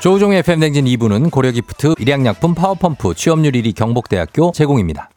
[0.00, 5.10] 조우종의 FM 댕진 2부는 고려기프트, 일양약품, 파워펌프, 취업률 1위 경복대학교 제공입니다.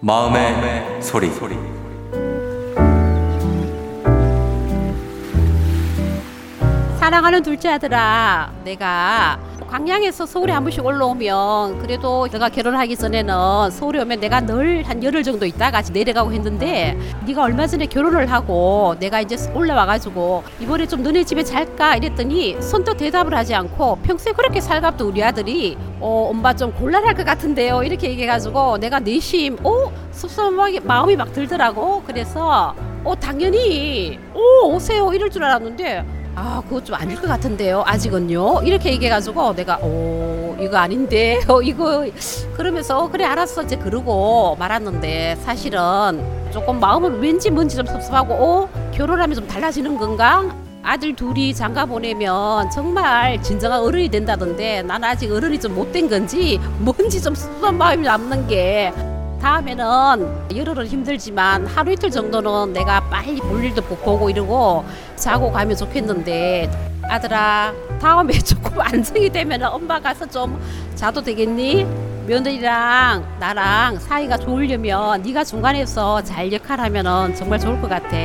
[0.00, 1.75] 마음의, 소리.
[7.06, 9.38] 사랑하는 둘째 아들아, 내가
[9.70, 15.22] 광양에서 서울에 한 번씩 올라오면 그래도 내가 결혼하기 전에는 서울에 오면 내가 늘 한 열흘
[15.22, 21.22] 정도 있다가 내려가고 했는데 네가 얼마 전에 결혼을 하고 내가 이제 올라와가지고 이번에 좀 너네
[21.22, 26.72] 집에 잘까 이랬더니 선뜻 대답을 하지 않고 평소에 그렇게 살갑던 우리 아들이 어 엄마 좀
[26.72, 29.92] 곤란할 것 같은데요 이렇게 얘기해가지고 내가 내심 어?
[30.10, 32.02] 섭섭하게 마음이 막 들더라고.
[32.04, 38.60] 그래서 어 당연히 오 오세요 이럴 줄 알았는데 아 그거 좀 아닐 것 같은데요 아직은요.
[38.62, 42.06] 이렇게 얘기해가지고 내가 오 이거 아닌데 어 이거
[42.54, 43.62] 그러면서 어, 그래 알았어.
[43.62, 46.22] 이제 그러고 말았는데 사실은
[46.52, 50.44] 조금 마음은 왠지 뭔지 좀 섭섭하고 어 결혼하면 좀 달라지는 건가?
[50.82, 56.60] 아들 둘이 장가 보내면 정말 진정한 어른이 된다던데 난 아직 어른이 좀 못 된 건지
[56.78, 58.92] 뭔지 좀 섭섭한 마음이 남는 게
[59.40, 64.84] 다음에는 열흘은 힘들지만 하루 이틀 정도는 내가 빨리 볼 일도 보- 보고 이러고
[65.16, 66.70] 자고 가면 좋겠는데
[67.08, 70.60] 아들아 다음에 조금 안정이 되면 엄마 가서 좀
[70.94, 71.86] 자도 되겠니?
[72.26, 78.16] 며느리랑 나랑 사이가 좋으려면 네가 중간에서 잘 역할하면 정말 좋을 것 같아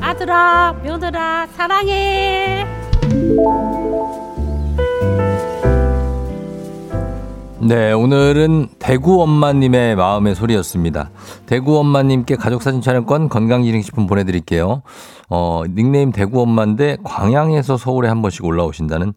[0.00, 2.64] 아들아 며느라 사랑해
[7.64, 11.12] 네, 오늘은 대구 엄마님의 마음의 소리였습니다.
[11.46, 14.82] 대구 엄마님께 가족사진 촬영권 건강기능식품 보내드릴게요.
[15.28, 19.12] 어, 닉네임 대구 엄마인데 광양에서 서울에 한 번씩 올라오신다는,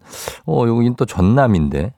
[0.46, 1.92] 어, 여긴 또 전남인데.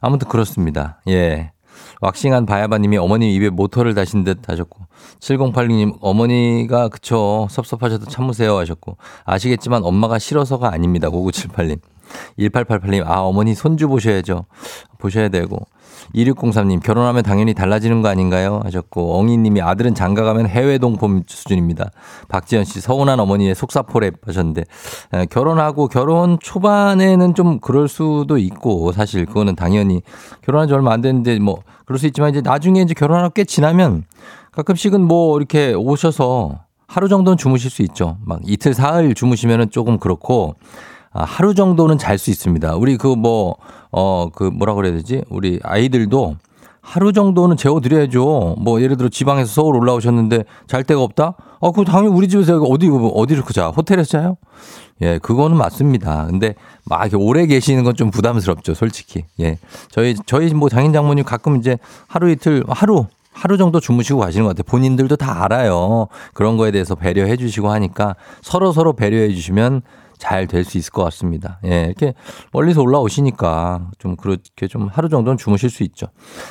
[0.00, 1.02] 아무튼 그렇습니다.
[1.06, 1.52] 예.
[2.00, 4.86] 왁싱한 바야바님이 어머님 입에 모터를 다신 듯 하셨고
[5.20, 11.78] 7086님 어머니가 그쵸 섭섭하셔도 참으세요 하셨고 아시겠지만 엄마가 싫어서가 아닙니다 5978님
[12.38, 14.46] 1888님 아 어머니 손주 보셔야죠
[14.98, 15.66] 보셔야 되고
[16.14, 21.90] 2603님 결혼하면 당연히 달라지는 거 아닌가요 하셨고 엉이님이 아들은 장가 가면 해외 동포 수준입니다
[22.28, 24.64] 박지현 씨 서운한 어머니의 속사포랩 하셨는데
[25.14, 30.02] 에, 결혼하고 결혼 초반에는 좀 그럴 수도 있고 사실 그거는 당연히
[30.42, 34.04] 결혼한 지 얼마 안 됐는데 뭐 그럴 수 있지만 이제 나중에 이제 결혼하고 꽤 지나면
[34.52, 38.16] 가끔씩은 뭐 이렇게 오셔서 하루 정도는 주무실 수 있죠.
[38.24, 42.76] 막 이틀 사흘 주무시면은 조금 그렇고 아, 하루 정도는 잘 수 있습니다.
[42.76, 43.56] 우리 그 뭐
[43.92, 45.22] 어 그 뭐라 그래야 되지?
[45.28, 46.36] 우리 아이들도
[46.80, 48.56] 하루 정도는 재워드려야죠.
[48.58, 51.34] 뭐 예를 들어 지방에서 서울 올라오셨는데 잘 데가 없다?
[51.60, 53.68] 어, 그 당연히 우리 집에서 어디 어디를 그 자?
[53.68, 54.36] 호텔에서 자요?
[55.02, 56.26] 예, 그거는 맞습니다.
[56.26, 59.24] 근데 막 이렇게 오래 계시는 건 좀 부담스럽죠, 솔직히.
[59.40, 59.58] 예.
[59.90, 64.56] 저희 저희 뭐 장인 장모님 가끔 이제 하루 이틀 하루 하루 정도 주무시고 가시는 것
[64.56, 64.64] 같아요.
[64.70, 66.06] 본인들도 다 알아요.
[66.34, 69.82] 그런 거에 대해서 배려해 주시고 하니까 서로 서로 배려해 주시면
[70.20, 71.58] 잘 될 수 있을 것 같습니다.
[71.64, 72.14] 예, 이렇게
[72.52, 76.06] 멀리서 올라오시니까 좀 그렇게 좀 하루 정도는 주무실 수 있죠.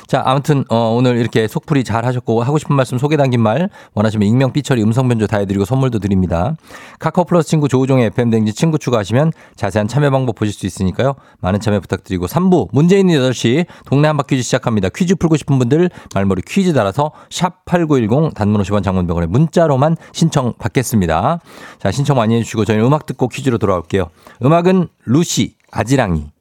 [0.06, 4.26] 자, 아무튼 어, 오늘 이렇게 속풀이 잘 하셨고 하고 싶은 말씀 소개 담긴 말 원하시면
[4.28, 6.56] 익명 삐처리 음성 변조 다 해드리고 선물도 드립니다.
[6.98, 11.14] 카카오 플러스 친구 조우종의 FM 댕지 친구 추가하시면 자세한 참여 방법 보실 수 있으니까요.
[11.40, 14.88] 많은 참여 부탁드리고 3부 문제 있는 8시 동네 한바 퀴즈 시작합니다.
[14.88, 21.38] 퀴즈 풀고 싶은 분들 말머리 퀴즈 달아서 샵 8910 단문 50원 장문병원에 문자로만 신청 받겠습니다.
[21.78, 24.10] 자, 신청 많이 해주시고 저희는 음악 듣고 퀴즈로 돌아올게요.
[24.44, 26.32] 음악은 루시 아지랑이.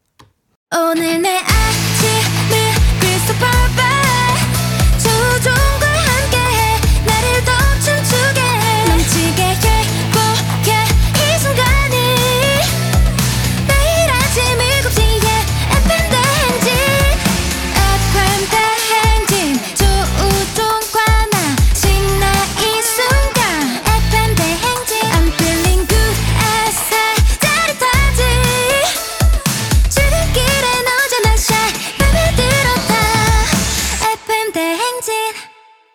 [0.75, 1.39] 오늘 내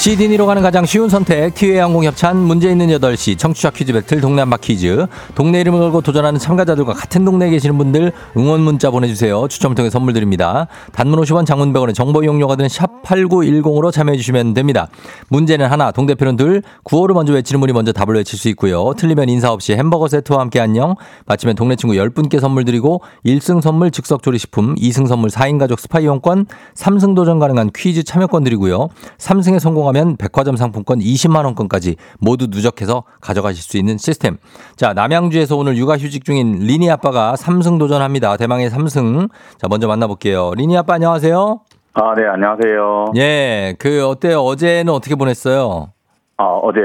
[0.00, 4.56] 시드니로 가는 가장 쉬운 선택 티웨이항공 협찬 문제 있는 8시 청취자 퀴즈 배틀 동네 한
[4.56, 5.06] 바퀴즈.
[5.34, 9.46] 동네 이름을 걸고 도전하는 참가자들과 같은 동네에 계시는 분들 응원 문자 보내주세요.
[9.46, 10.68] 추첨을 통해 선물 드립니다.
[10.92, 14.88] 단문 50원 장문 100원의 정보 이용료가 드는 샵 8910으로 참여해 주시면 됩니다.
[15.28, 18.94] 문제는 하나 동대표는 둘 구호를 먼저 외치는 분이 먼저 답을 외칠 수 있고요.
[18.96, 20.94] 틀리면 인사 없이 햄버거 세트와 함께 안녕.
[21.26, 26.00] 맞히면 동네 친구 10분께 선물 드리고 1승 선물 즉석 조리식품 2승 선물 4인 가족 스파
[26.00, 28.88] 이용권 3승 도전 가능한 퀴즈 참여권 드리고요.
[29.18, 34.36] 3승에 성공 가면 백화점 상품권 20만 원권까지 모두 누적해서 가져가실 수 있는 시스템.
[34.76, 38.36] 자, 남양주에서 오늘 육아휴직 중인 리니 아빠가 3승 도전합니다.
[38.36, 39.28] 대망의 3승.
[39.58, 40.52] 자, 먼저 만나볼게요.
[40.56, 41.60] 리니 아빠 안녕하세요.
[41.94, 43.12] 아, 네, 안녕하세요.
[43.16, 44.40] 예, 그 어때요?
[44.42, 45.90] 어제는 어떻게 보냈어요?
[46.36, 46.78] 아, 어제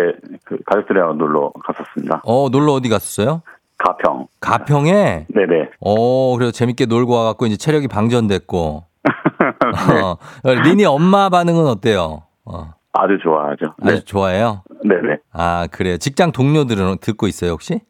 [0.43, 2.21] 그 가족들이랑 놀러 갔었습니다.
[2.25, 3.43] 어, 놀러 어디 갔었어요?
[3.77, 4.27] 가평.
[4.39, 5.27] 가평에?
[5.29, 5.69] 네네.
[5.79, 8.83] 어, 그래서 재밌게 놀고 와갖고 이제 체력이 방전됐고.
[10.43, 12.23] 어, 리니 엄마 반응은 어때요?
[12.45, 13.75] 어, 아주 좋아하죠.
[13.81, 14.63] 아주 좋아해요?
[14.83, 15.17] 네네.
[15.33, 15.97] 아, 그래요.
[15.97, 17.81] 직장 동료들은 듣고 있어요, 혹시?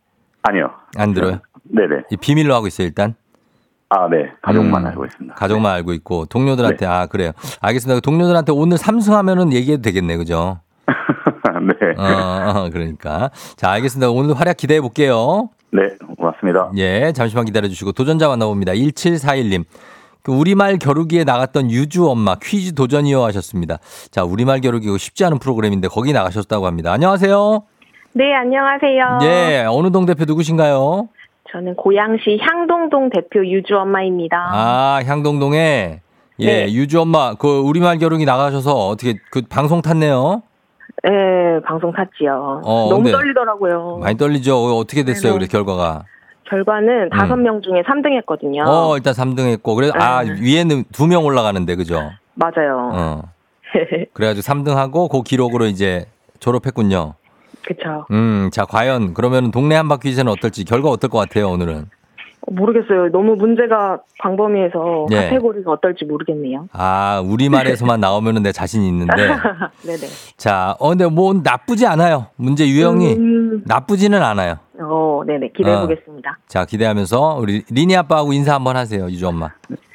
[0.42, 0.72] 아니요.
[0.98, 1.40] 안 들어요?
[1.64, 2.04] 네네.
[2.12, 3.16] 이 비밀로 하고 있어요, 일단?
[3.90, 4.32] 아, 네.
[4.42, 5.36] 가족만 음, 알고 있습니다.
[5.36, 7.32] 가족만 알고 있고, 동료들한테, 아, 그래요.
[7.62, 8.02] 알겠습니다.
[8.02, 10.60] 동료들한테 오늘 삼승하면은 얘기해도 되겠네, 그죠?
[10.88, 11.94] 네.
[11.98, 13.30] 어, 어, 그러니까.
[13.56, 14.10] 자, 알겠습니다.
[14.10, 15.50] 오늘 활약 기대해 볼게요.
[15.72, 15.82] 네,
[16.18, 16.72] 고맙습니다.
[16.78, 18.74] 예, 잠시만 기다려 주시고 도전자 만나봅니다.
[18.74, 19.66] 1741님.
[20.26, 23.78] 그 우리말 겨루기에 나갔던 유주 엄마 퀴즈 도전이요 하셨습니다.
[24.10, 26.92] 자, 우리말 겨루기 쉽지 않은 프로그램인데 거기 나가셨다고 합니다.
[26.92, 27.64] 안녕하세요.
[28.14, 29.20] 네, 안녕하세요.
[29.22, 31.10] 예, 어느 동 대표 누구신가요?
[31.52, 34.36] 저는 고양시 향동동 대표 유주 엄마입니다.
[34.52, 36.02] 아, 향동동에
[36.40, 36.74] 예, 네.
[36.74, 40.42] 유주 엄마 그 우리말 겨루기 나가셔서 어떻게 그 방송 탔네요.
[41.04, 41.12] 네,
[41.68, 42.62] 방송 탔지요.
[42.66, 44.00] 어, 너무 떨리더라고요.
[44.02, 44.76] 많이 떨리죠.
[44.76, 45.34] 어떻게 됐어요?
[45.34, 45.38] 네.
[45.38, 46.06] 그래 결과가.
[46.50, 48.62] 결과는 다섯 명 중에 3등 했거든요.
[48.64, 48.68] 음.
[48.68, 49.76] 어, 일단 3등 했고.
[49.76, 50.36] 그래 아, 네.
[50.40, 52.12] 위에는 두 명 올라가는데 그죠?
[52.36, 52.90] 맞아요.
[52.94, 53.22] 어.
[54.14, 56.06] 그래가지고 3등 하고 그 기록으로 이제
[56.40, 57.14] 졸업했군요.
[57.66, 58.06] 그쵸.
[58.12, 61.86] 음, 자, 과연 그러면 동네 한 바퀴 퀴즈는 어떨지 결과 어떨 것 같아요, 오늘은?
[62.48, 63.10] 모르겠어요.
[63.12, 65.16] 너무 문제가 광범위해서 예.
[65.16, 66.68] 카테고리가 어떨지 모르겠네요.
[66.74, 69.16] 아, 우리말에서만 나오면은 내 자신이 있는데.
[69.84, 70.08] 네네.
[70.38, 72.28] 자, 어, 근데 뭐 나쁘지 않아요.
[72.36, 74.58] 문제 유형이 음, 나쁘지는 않아요.
[74.80, 75.50] 어, 네네.
[75.56, 76.38] 기대해 보겠습니다.
[76.48, 79.50] 자, 기대하면서 우리 리니 아빠하고 인사 한번 하세요, 유주 엄마.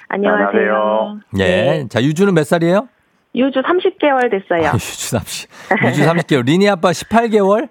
[0.08, 0.48] 안녕하세요.
[0.48, 1.20] 안녕하세요.
[1.38, 1.44] 예.
[1.44, 1.88] 네.
[1.88, 2.88] 자, 유주는 몇 살이에요?
[3.34, 4.70] 유주 30개월 됐어요.
[4.70, 5.50] 아, 유주 30,
[5.86, 6.44] 유주 30개월.
[6.44, 7.68] 리니 아빠 18개월?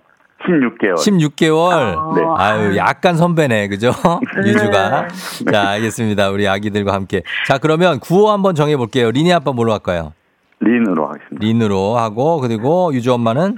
[0.47, 0.95] 16개월.
[0.95, 1.97] 16개월.
[1.97, 2.21] 어, 네.
[2.37, 3.67] 아유, 약간 선배네.
[3.67, 3.91] 그죠?
[4.45, 5.07] 유주가.
[5.51, 6.29] 자, 알겠습니다.
[6.29, 7.23] 우리 아기들과 함께.
[7.45, 9.11] 자, 그러면 구호 한번 정해 볼게요.
[9.11, 10.13] 리니 아빠 뭘로 할까요?
[10.61, 11.37] 린으로 하겠습니다.
[11.45, 13.57] 린으로 하고 그리고 유주 엄마는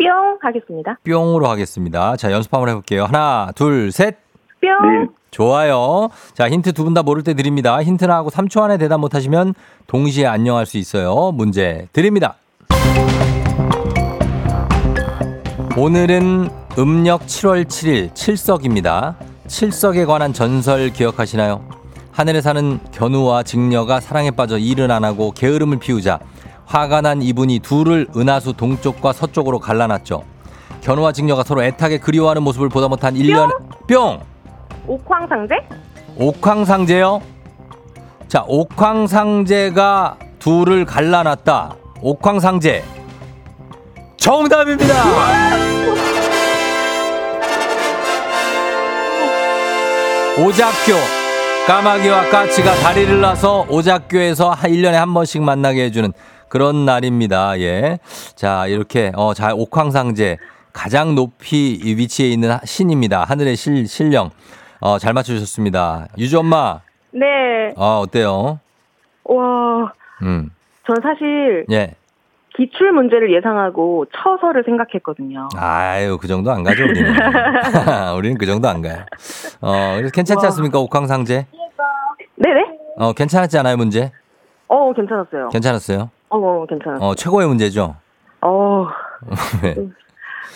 [0.00, 0.96] 뿅 하겠습니다.
[1.04, 2.16] 뿅으로 하겠습니다.
[2.16, 3.04] 자, 연습 한번 해 볼게요.
[3.04, 4.16] 하나, 둘, 셋.
[4.60, 4.70] 뿅.
[5.00, 5.08] 린.
[5.30, 6.08] 좋아요.
[6.34, 7.82] 자, 힌트 두 분 다 모를 때 드립니다.
[7.82, 9.54] 힌트 나 하고 3초 안에 대답 못 하시면
[9.86, 11.30] 동시에 안녕할 수 있어요.
[11.32, 12.34] 문제 드립니다.
[15.76, 16.48] 오늘은
[16.78, 19.16] 음력 7월 7일 칠석입니다.
[19.46, 21.64] 칠석에 관한 전설 기억하시나요?
[22.12, 26.18] 하늘에 사는 견우와 직녀가 사랑에 빠져 일은 안 하고 게으름을 피우자
[26.70, 30.22] 화가 난 이분이 둘을 은하수 동쪽과 서쪽으로 갈라놨죠.
[30.82, 33.50] 견우와 직녀가 서로 애타게 그리워하는 모습을 보다 못한 1년
[33.88, 34.20] 뿅!
[34.86, 35.54] 옥황상제?
[36.16, 37.22] 옥황상제요?
[38.28, 41.74] 자, 옥황상제가 둘을 갈라놨다.
[42.02, 42.84] 옥황상제.
[44.16, 44.94] 정답입니다!
[50.38, 51.20] 오작교.
[51.66, 56.12] 까마귀와 까치가 다리를 놔서 오작교에서 1년에 한 번씩 만나게 해주는
[56.50, 57.58] 그런 날입니다.
[57.60, 57.98] 예.
[58.34, 60.36] 자, 이렇게, 어, 자, 옥황상제.
[60.72, 63.24] 가장 높이 위치해 있는 신입니다.
[63.24, 64.30] 하늘의 실, 신령.
[64.80, 66.08] 어, 잘 맞추셨습니다.
[66.18, 66.80] 유주 엄마,
[67.12, 67.26] 네.
[67.76, 68.60] 어, 어때요?
[69.24, 69.92] 와,
[70.22, 70.50] 음,
[70.86, 71.94] 전 사실 예.
[72.56, 75.48] 기출 문제를 예상하고 처서를 생각했거든요.
[75.56, 77.12] 아유, 그 정도 안 가죠, 우리는.
[78.16, 79.04] 우리는 그 정도 안 가요.
[79.60, 80.48] 어, 그래서 괜찮지 와.
[80.48, 81.46] 않습니까, 옥황상제?
[82.36, 82.64] 네네.
[82.96, 84.12] 어, 괜찮았지 않아요, 문제?
[84.68, 85.48] 어, 괜찮았어요.
[85.48, 86.10] 괜찮았어요?
[86.30, 87.08] 어, 괜찮았어요.
[87.08, 87.96] 어, 최고의 문제죠?
[88.42, 88.86] 어,
[89.62, 89.76] 네.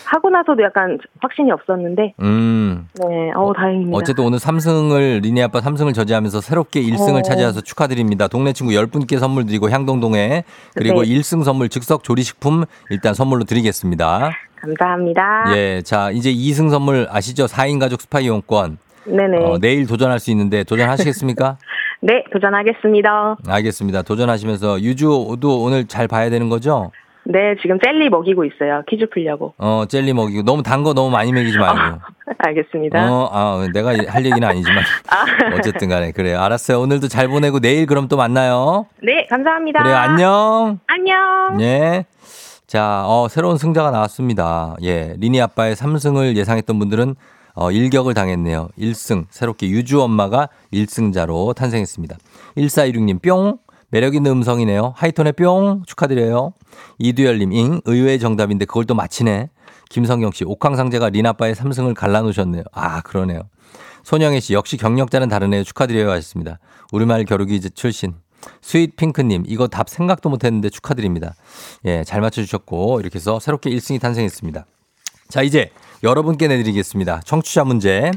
[0.05, 2.87] 하고 나서도 약간 확신이 없었는데, 음.
[2.93, 3.97] 네, 어, 다행입니다.
[3.97, 7.21] 어쨌든 오늘 3승을, 리니 아빠 3승을 저지하면서 새롭게 1승을 어.
[7.23, 8.27] 차지해서 축하드립니다.
[8.27, 10.43] 동네 친구 10분께 선물 드리고 향동동에
[10.75, 11.09] 그리고 네.
[11.09, 14.31] 1승 선물 즉석 조리식품 일단 선물로 드리겠습니다.
[14.55, 15.45] 감사합니다.
[15.55, 17.45] 예, 자, 이제 2승 선물 아시죠?
[17.45, 18.77] 4인 가족 스파 이용권.
[19.05, 19.37] 네네.
[19.37, 21.57] 어, 내일 도전할 수 있는데 도전하시겠습니까?
[22.01, 23.37] 네, 도전하겠습니다.
[23.47, 24.01] 알겠습니다.
[24.03, 26.91] 도전하시면서 유주도 오늘 잘 봐야 되는 거죠?
[27.27, 28.83] 네, 지금 젤리 먹이고 있어요.
[28.87, 29.55] 퀴즈 풀려고.
[29.57, 31.99] 어, 젤리 먹이고 너무 단 거 너무 많이 먹이지 말고.
[32.37, 33.11] 알겠습니다.
[33.11, 34.83] 어, 아, 내가 할 얘기는 아니지만
[35.57, 36.39] 어쨌든 간에 그래요.
[36.39, 36.79] 알았어요.
[36.81, 38.85] 오늘도 잘 보내고 내일 그럼 또 만나요.
[39.01, 39.81] 네, 감사합니다.
[39.81, 39.95] 그래요.
[39.95, 40.79] 안녕.
[40.85, 41.59] 안녕.
[41.61, 42.05] 예.
[42.67, 44.75] 자, 어, 새로운 승자가 나왔습니다.
[44.83, 45.15] 예.
[45.17, 47.15] 리니 아빠의 3승을 예상했던 분들은
[47.55, 48.69] 어, 일격을 당했네요.
[48.77, 49.25] 1승.
[49.29, 52.17] 새롭게 유주 엄마가 1승자로 탄생했습니다.
[52.57, 53.57] 1416님, 뿅.
[53.89, 54.93] 매력있는 음성이네요.
[54.95, 55.83] 하이톤의 뿅.
[55.85, 56.53] 축하드려요.
[56.99, 57.81] 이두열님, 잉.
[57.85, 59.49] 의외의 정답인데 그걸 또 맞히네.
[59.89, 62.63] 김성경 씨, 옥황상제가 린 아빠의 3승을 갈라놓으셨네요.
[62.73, 63.41] 아, 그러네요.
[64.03, 65.63] 손영애 씨, 역시 경력자는 다르네요.
[65.63, 66.11] 축하드려요.
[66.11, 66.59] 하셨습니다.
[66.91, 68.13] 우리말 겨루기 출신.
[68.61, 71.33] 스윗 핑크님, 이거 답 생각도 못 했는데 축하드립니다.
[71.85, 74.65] 예, 잘 맞춰주셨고, 이렇게 해서 새롭게 1승이 탄생했습니다.
[75.29, 75.71] 자, 이제
[76.05, 77.21] 여러분께 내드리겠습니다.
[77.25, 78.11] 청취자 문제.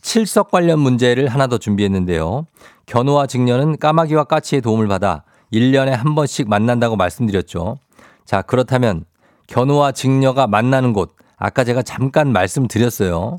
[0.00, 2.46] 칠석 관련 문제를 하나 더 준비했는데요.
[2.86, 7.78] 견우와 직녀는 까마귀와 까치의 도움을 받아 1년에 한 번씩 만난다고 말씀드렸죠.
[8.24, 9.04] 자, 그렇다면
[9.48, 13.38] 견우와 직녀가 만나는 곳, 아까 제가 잠깐 말씀드렸어요.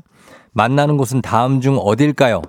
[0.52, 2.42] 만나는 곳은 다음 중 어딜까요?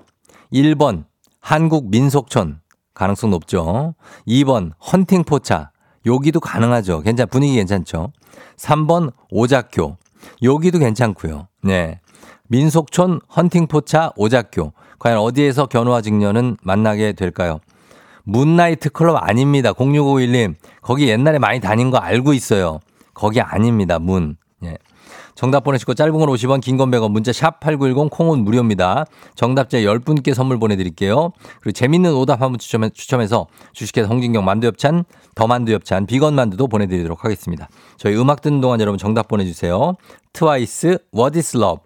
[0.52, 1.06] 1번,
[1.40, 2.60] 한국 민속촌.
[2.94, 3.96] 가능성 높죠.
[4.28, 5.72] 2번, 헌팅포차.
[6.06, 7.00] 여기도 가능하죠.
[7.00, 8.12] 괜찮, 분위기 괜찮죠.
[8.58, 9.96] 3번, 오작교.
[10.42, 11.48] 여기도 괜찮고요.
[11.64, 12.00] 네.
[12.48, 14.74] 민속촌, 헌팅포차, 오작교.
[15.00, 17.60] 과연 어디에서 견우와 직녀는 만나게 될까요?
[18.24, 19.74] 문나이트 클럽 아닙니다.
[19.74, 20.56] 0651님.
[20.82, 22.80] 거기 옛날에 많이 다닌 거 알고 있어요.
[23.14, 24.00] 거기 아닙니다.
[24.00, 24.38] 문.
[25.34, 25.36] 예.
[25.36, 29.06] 정답 보내시고 짧은 건 50원, 긴 건 100원, 문자 샵 8910 콩은 무료입니다.
[29.36, 31.32] 정답자 10분께 선물 보내드릴게요.
[31.62, 35.04] 그리고 재밌는 오답 한번 추첨해, 추첨해서 주식회사 홍진경 만두엽찬,
[35.36, 37.68] 더 만두엽찬, 비건 만두도 보내드리도록 하겠습니다.
[37.98, 39.96] 저희 음악 듣는 동안 여러분 정답 보내주세요.
[40.34, 41.84] 트와이스, What is Love?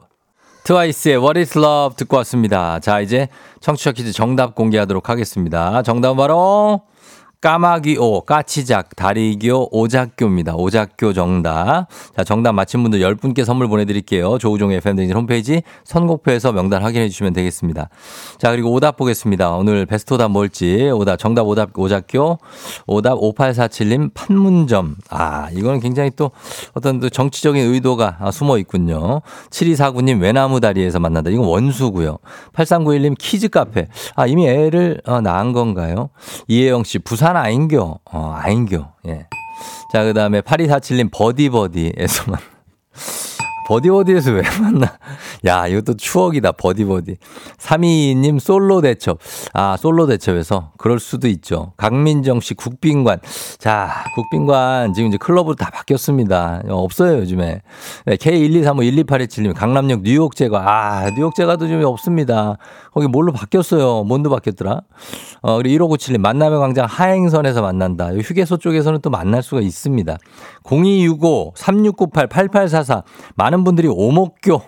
[0.63, 2.79] 트와이스의 What is Love 듣고 왔습니다.
[2.79, 3.29] 자, 이제
[3.61, 5.81] 청취자 퀴즈 정답 공개하도록 하겠습니다.
[5.81, 6.81] 정답은 바로
[7.39, 10.55] 까마귀오, 까치작, 다리교, 오작교입니다.
[10.55, 11.85] 오작교 정답.
[12.15, 14.39] 자, 정답 맞힌 분들 10분께 선물 보내드릴게요.
[14.39, 17.89] 조우종의 FM등진 홈페이지 선곡표에서 명단 확인해 주시면 되겠습니다.
[18.39, 19.51] 자, 그리고 오답 보겠습니다.
[19.51, 20.89] 오늘 베스트 오답 뭘지.
[20.91, 22.39] 오답, 정답 오답 오작교.
[22.87, 24.95] 오답 5847님 판문점.
[25.11, 26.31] 아, 이거는 굉장히 또
[26.73, 29.21] 어떤 또 정치적인 의도가 아, 숨어 있군요.
[29.51, 31.29] 7249님 외나무 다리에서 만난다.
[31.29, 32.17] 이건 원수고요.
[32.53, 33.89] 8391님 키즈 카페.
[34.15, 36.09] 아, 이미 애를 어, 낳은 건가요?
[36.47, 37.99] 이혜영 씨 부산 아인교.
[38.05, 38.85] 어, 아인교.
[39.07, 39.27] 예.
[39.91, 42.39] 자, 그 다음에 8247님 버디버디에서만.
[43.67, 44.97] 버디버디에서 왜 만나?
[45.45, 46.53] 야, 이것도 추억이다.
[46.53, 47.17] 버디버디.
[47.59, 49.19] 322님 솔로 대첩.
[49.53, 51.73] 아, 솔로 대첩에서 그럴 수도 있죠.
[51.75, 53.19] 강민정 씨 국빈관.
[53.57, 56.61] 자, 국빈관 지금 이제 클럽으로 다 바뀌었습니다.
[56.69, 57.61] 어, 없어요, 요즘에.
[58.05, 60.63] 네, K123512827님 강남역 뉴욕 제과.
[60.65, 62.57] 아, 뉴욕 제과도 좀 없습니다.
[62.93, 64.05] 거기 뭘로 바뀌었어요?
[64.05, 64.81] 뭔도 바뀌었더라?
[65.41, 68.13] 어, 그리고 1597님 만남의 광장 하행선에서 만난다.
[68.13, 70.17] 휴게소 쪽에서는 또 만날 수가 있습니다.
[70.63, 73.03] 0265 3698 8844
[73.35, 74.61] 많은 분들이 오목교.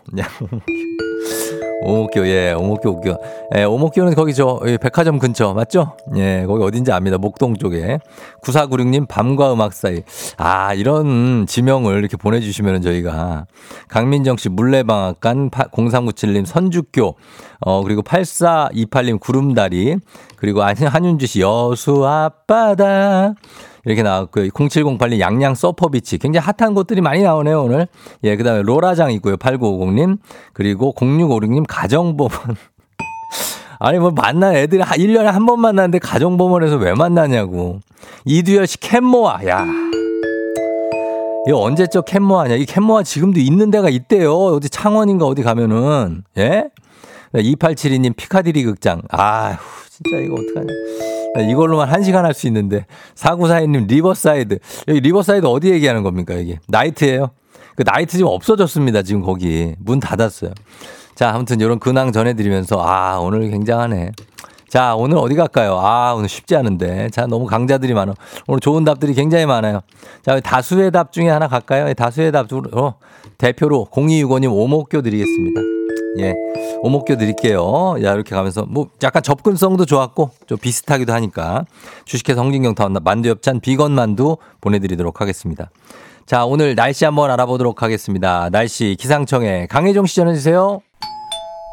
[1.81, 3.17] 오목교, 예, 오목교, 오교.
[3.55, 5.95] 예, 오목교는 거기 저, 예, 백화점 근처, 맞죠?
[6.17, 7.17] 예, 거기 어딘지 압니다.
[7.17, 7.99] 목동 쪽에.
[8.43, 10.01] 9496님, 밤과 음악 사이.
[10.37, 13.45] 아, 이런 지명을 이렇게 보내주시면 저희가.
[13.87, 17.15] 강민정 씨, 물레방앗간, 0397님, 선주교.
[17.61, 19.97] 어, 그리고 8428님, 구름다리.
[20.37, 23.33] 그리고 한- 한윤주 씨, 여수 앞바다.
[23.85, 24.49] 이렇게 나왔고요.
[24.49, 26.17] 0708님 양양 서퍼비치.
[26.19, 27.87] 굉장히 핫한 곳들이 많이 나오네요, 오늘.
[28.23, 29.35] 예, 그 다음에 로라장 있고요.
[29.37, 30.17] 8950님.
[30.53, 32.55] 그리고 0656님 가정법원.
[33.79, 37.79] 아니, 뭐 만난 애들이 1년에 한 번 만나는데 가정법원에서 왜 만나냐고.
[38.25, 39.45] 이두열 씨 캔모아.
[39.47, 39.65] 야.
[41.47, 42.55] 이거 언제적 캔모아냐.
[42.55, 44.35] 이 캔모아 지금도 있는 데가 있대요.
[44.35, 46.23] 어디 창원인가 어디 가면은.
[46.37, 46.65] 예?
[47.33, 49.01] 2872님 피카디리 극장.
[49.09, 49.55] 아휴,
[49.89, 51.49] 진짜 이거 어떡하냐.
[51.51, 52.85] 이걸로만 한 시간 할 수 있는데.
[53.15, 54.59] 4942님 리버사이드.
[54.87, 56.57] 여기 리버사이드 어디 얘기하는 겁니까, 여기?
[56.67, 57.31] 나이트예요
[57.75, 59.75] 그 나이트 지금 없어졌습니다, 지금 거기.
[59.79, 60.51] 문 닫았어요.
[61.15, 64.11] 자, 아무튼 이런 근황 전해드리면서, 아, 오늘 굉장하네.
[64.69, 65.79] 자, 오늘 어디 갈까요?
[65.79, 67.09] 아, 오늘 쉽지 않은데.
[67.09, 68.13] 자, 너무 강자들이 많아.
[68.47, 69.81] 오늘 좋은 답들이 굉장히 많아요.
[70.23, 71.91] 자, 다수의 답 중에 하나 갈까요?
[71.93, 72.95] 다수의 답 중으로
[73.37, 75.61] 대표로 0265님 오목교 드리겠습니다.
[76.17, 76.33] 예.
[76.81, 77.95] 오목교 드릴게요.
[78.03, 81.65] 야, 이렇게 가면서 뭐 약간 접근성도 좋았고 좀 비슷하기도 하니까
[82.05, 85.69] 주식회사 홍진경 더 만두엽찬 비건 만두 보내드리도록 하겠습니다.
[86.25, 88.49] 자, 오늘 날씨 한번 알아보도록 하겠습니다.
[88.51, 90.81] 날씨 기상청에 강혜종 씨 전해주세요.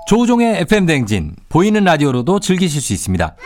[0.08, 3.36] 조우종의 FM 댕진 보이는 라디오로도 즐기실 수 있습니다.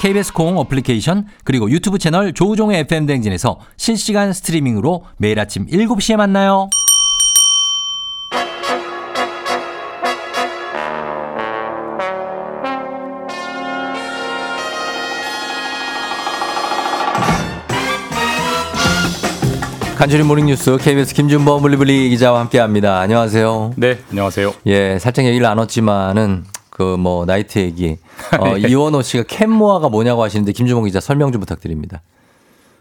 [0.00, 6.68] KBS 콩 어플리케이션 그리고 유튜브 채널 조우종의 FM 댕진에서 실시간 스트리밍으로 매일 아침 7시에 만나요.
[20.04, 22.98] 간추린 모닝뉴스 KBS 김준범 블리블리 기자와 함께합니다.
[22.98, 23.72] 안녕하세요.
[23.76, 24.52] 네, 안녕하세요.
[24.66, 27.96] 예, 살짝 얘기를 나눴지만은 그 뭐 나이트 얘기.
[28.38, 28.68] 어, 네.
[28.68, 32.02] 이원호 씨가 캔모아가 뭐냐고 하시는데 김준범 기자 설명 좀 부탁드립니다.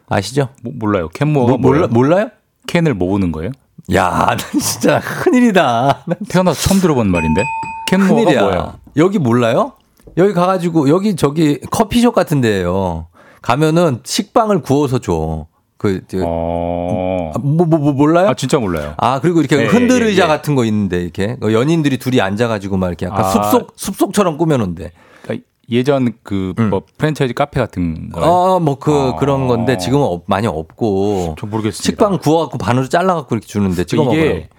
[0.09, 0.49] 아시죠?
[0.63, 1.07] 뭐, 몰라요.
[1.13, 1.87] 캔모아가 뭐, 몰라?
[1.87, 2.29] 몰라요?
[2.67, 3.51] 캔을 모으는 거예요?
[3.95, 6.03] 야, 난 진짜 큰일이다.
[6.05, 7.45] 난 태어나서 처음 들어본 말인데.
[7.89, 8.41] 큰일이야.
[8.41, 8.73] 뭐예요?
[8.97, 9.71] 여기 몰라요?
[10.17, 13.07] 여기 가가지고 여기 저기 커피숍 같은 데예요.
[13.41, 15.45] 가면은 식빵을 구워서 줘.
[15.83, 17.33] 그, 저, 어.
[17.41, 18.29] 뭐, 뭐, 뭐, 몰라요?
[18.29, 18.93] 아, 진짜 몰라요.
[18.95, 20.27] 아, 그리고 이렇게 예, 흔들 예, 의자 예.
[20.27, 21.35] 같은 거 있는데, 이렇게.
[21.43, 23.29] 어, 연인들이 둘이 앉아가지고 막 이렇게 약간 아.
[23.29, 24.93] 숲속, 숲속처럼 꾸며놓은데.
[25.23, 28.23] 그러니까 예전 그뭐 프랜차이즈 카페 같은 거요?
[28.23, 29.19] 어, 뭐그 아.
[29.19, 31.35] 그런 건데 지금은 없- 많이 없고.
[31.37, 31.83] 저 모르겠습니다.
[31.83, 34.21] 식빵 구워갖고 반으로 잘라갖고 이렇게 주는데 찍어 먹어요.
[34.21, 34.49] 이게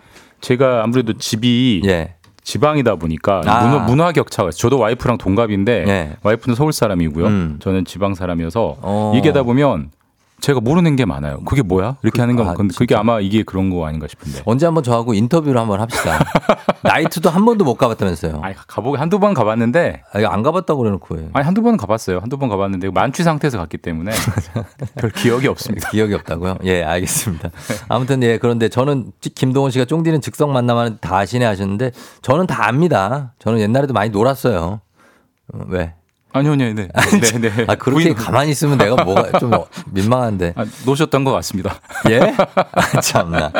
[0.43, 2.16] 제가 아무래도 집이 예.
[2.43, 3.64] 지방이다 보니까 아.
[3.66, 4.51] 문화, 문화 격차가.
[4.51, 6.16] 저도 와이프랑 동갑인데 예.
[6.22, 7.27] 와이프는 서울 사람이고요.
[7.27, 7.57] 음.
[7.62, 9.12] 저는 지방 사람이어서 어.
[9.16, 9.91] 얘기하다 보면
[10.45, 11.41] 제가 모르는 게 많아요.
[11.47, 11.97] 그게 뭐야?
[12.03, 14.43] 이렇게 하는 건 아, 근데 그게 아마 이게 그런 거 아닌가 싶은데.
[14.45, 16.19] 언제 한번 저하고 인터뷰를 한번 합시다.
[16.85, 18.41] 나이트도 한 번도 못 가봤다면서요.
[18.43, 21.29] 아니 가보기 한두 번 가봤는데 아, 이거 안 가봤다고 그래놓고 해.
[21.33, 22.19] 아니 한두 번 가봤어요.
[22.19, 24.13] 한두 번 가봤는데 만취 상태에서 갔기 때문에
[25.01, 25.89] 별 기억이 없습니다.
[25.89, 26.59] 기억이 없다고요?
[26.65, 27.49] 예, 알겠습니다.
[27.89, 32.69] 아무튼 예, 그런데 저는 찌- 김동원 씨가 쫑디는 즉석 만나면 다 아시네 하셨는데 저는 다
[32.69, 33.33] 압니다.
[33.39, 34.83] 저는 옛날에도 많이 놀았어요.
[35.55, 35.95] 어, 왜?
[36.35, 37.64] 아니요, 아니요, 네, 네, 네.
[37.68, 39.53] 아, 그렇게 부인- 가만히 있으면 내가 뭐가 좀
[39.93, 40.55] 민망한데.
[40.57, 41.80] 아, 놓으셨던 것 같습니다.
[42.11, 42.18] 예?
[42.72, 43.53] 아, 참나.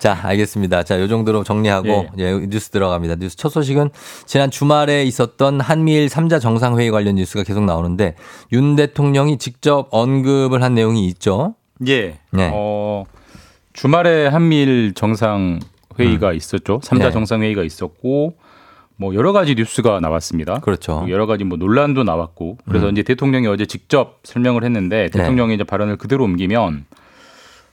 [0.00, 0.82] 자, 알겠습니다.
[0.82, 3.14] 자, 요 정도로 정리하고 예, 뉴스 들어갑니다.
[3.14, 3.90] 뉴스 첫 소식은
[4.26, 8.16] 지난 주말에 있었던 한미일 3자 정상회의 관련 뉴스가 계속 나오는데
[8.52, 11.54] 윤 대통령이 직접 언급을 한 내용이 있죠.
[11.86, 12.18] 예.
[12.32, 12.50] 네.
[12.52, 13.04] 어,
[13.72, 15.60] 주말에 한미일 정상
[16.00, 16.80] 회의가 있었죠.
[16.80, 17.10] 3자 네.
[17.12, 18.34] 정상 회의가 있었고
[19.00, 20.58] 뭐 여러 가지 뉴스가 나왔습니다.
[20.58, 21.06] 그렇죠.
[21.08, 22.92] 여러 가지 뭐 논란도 나왔고 그래서 음.
[22.92, 25.08] 이제 대통령이 어제 직접 설명을 했는데 네.
[25.08, 26.84] 대통령이 이제 발언을 그대로 옮기면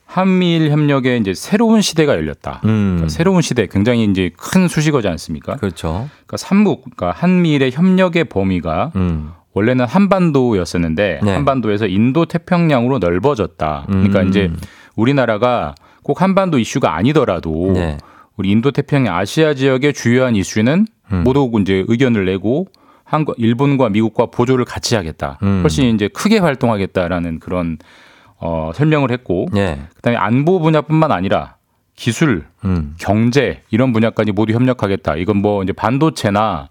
[0.06, 2.62] 한미일 협력에 이제 새로운 시대가 열렸다.
[2.64, 2.94] 음.
[2.96, 5.58] 그러니까 새로운 시대 굉장히 이제 큰 수식어지 않습니까?
[5.58, 6.08] 그렇죠.
[6.12, 9.32] 그러니까 삼국, 그러니까 한미일의 협력의 범위가 음.
[9.52, 11.34] 원래는 한반도였었는데 네.
[11.34, 13.84] 한반도에서 인도 태평양으로 넓어졌다.
[13.88, 14.30] 그러니까 음.
[14.30, 14.50] 이제
[14.96, 17.98] 우리나라가 꼭 한반도 이슈가 아니더라도 네.
[18.38, 21.24] 우리 인도 태평양 아시아 지역의 주요한 이슈는 음.
[21.24, 22.68] 모두 이제 의견을 내고
[23.04, 25.40] 한국 일본과 미국과 보조를 같이 하겠다.
[25.44, 25.62] 음.
[25.64, 27.78] 훨씬 이제 크게 활동하겠다라는 그런
[28.40, 29.80] 어, 설명을 했고 예.
[29.96, 31.56] 그다음에 안보 분야뿐만 아니라
[31.96, 32.94] 기술, 음.
[33.00, 35.16] 경제 이런 분야까지 모두 협력하겠다.
[35.16, 36.70] 이건 뭐 이제 반도체나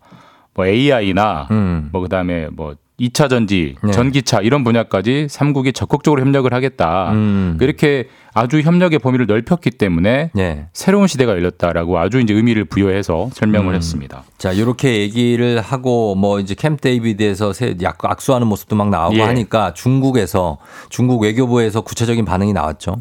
[0.54, 1.88] 뭐 AI나 음.
[1.90, 3.90] 뭐 그다음에 뭐 2차 전지, 네.
[3.92, 7.12] 전기차 이런 분야까지 삼국이 적극적으로 협력을 하겠다.
[7.12, 7.59] 음.
[7.61, 10.66] 이렇게 아주 협력의 범위를 넓혔기 때문에 예.
[10.72, 13.76] 새로운 시대가 열렸다라고 아주 이제 의미를 부여해서 설명을 음.
[13.76, 14.24] 했습니다.
[14.38, 19.20] 자, 이렇게 얘기를 하고 뭐 이제 캠프 데이비드에서 새 약- 악수하는 모습도 막 나오고 예.
[19.22, 20.57] 하니까 중국에서
[20.88, 22.97] 중국 외교부에서 구체적인 반응이 나왔죠.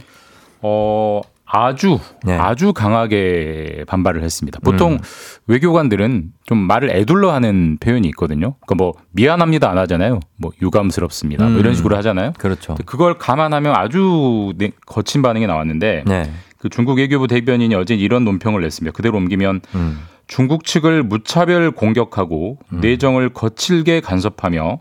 [0.61, 1.21] 어
[1.55, 2.37] 아주 네.
[2.37, 4.59] 아주 강하게 반발을 했습니다.
[4.63, 4.99] 보통 음.
[5.47, 8.55] 외교관들은 좀 말을 애둘러 하는 표현이 있거든요.
[8.65, 10.19] 그러니까 뭐 미안합니다 안 하잖아요.
[10.37, 11.45] 뭐 유감스럽습니다.
[11.47, 11.75] 뭐 이런 음.
[11.75, 12.33] 식으로 하잖아요.
[12.37, 12.75] 그렇죠.
[12.85, 16.31] 그걸 감안하면 아주 네- 거친 반응이 나왔는데 네.
[16.57, 18.93] 그 중국 외교부 대변인이 어제 이런 논평을 냈습니다.
[18.93, 19.99] 그대로 옮기면 음.
[20.27, 24.79] 중국 측을 무차별 공격하고 내정을 거칠게 간섭하며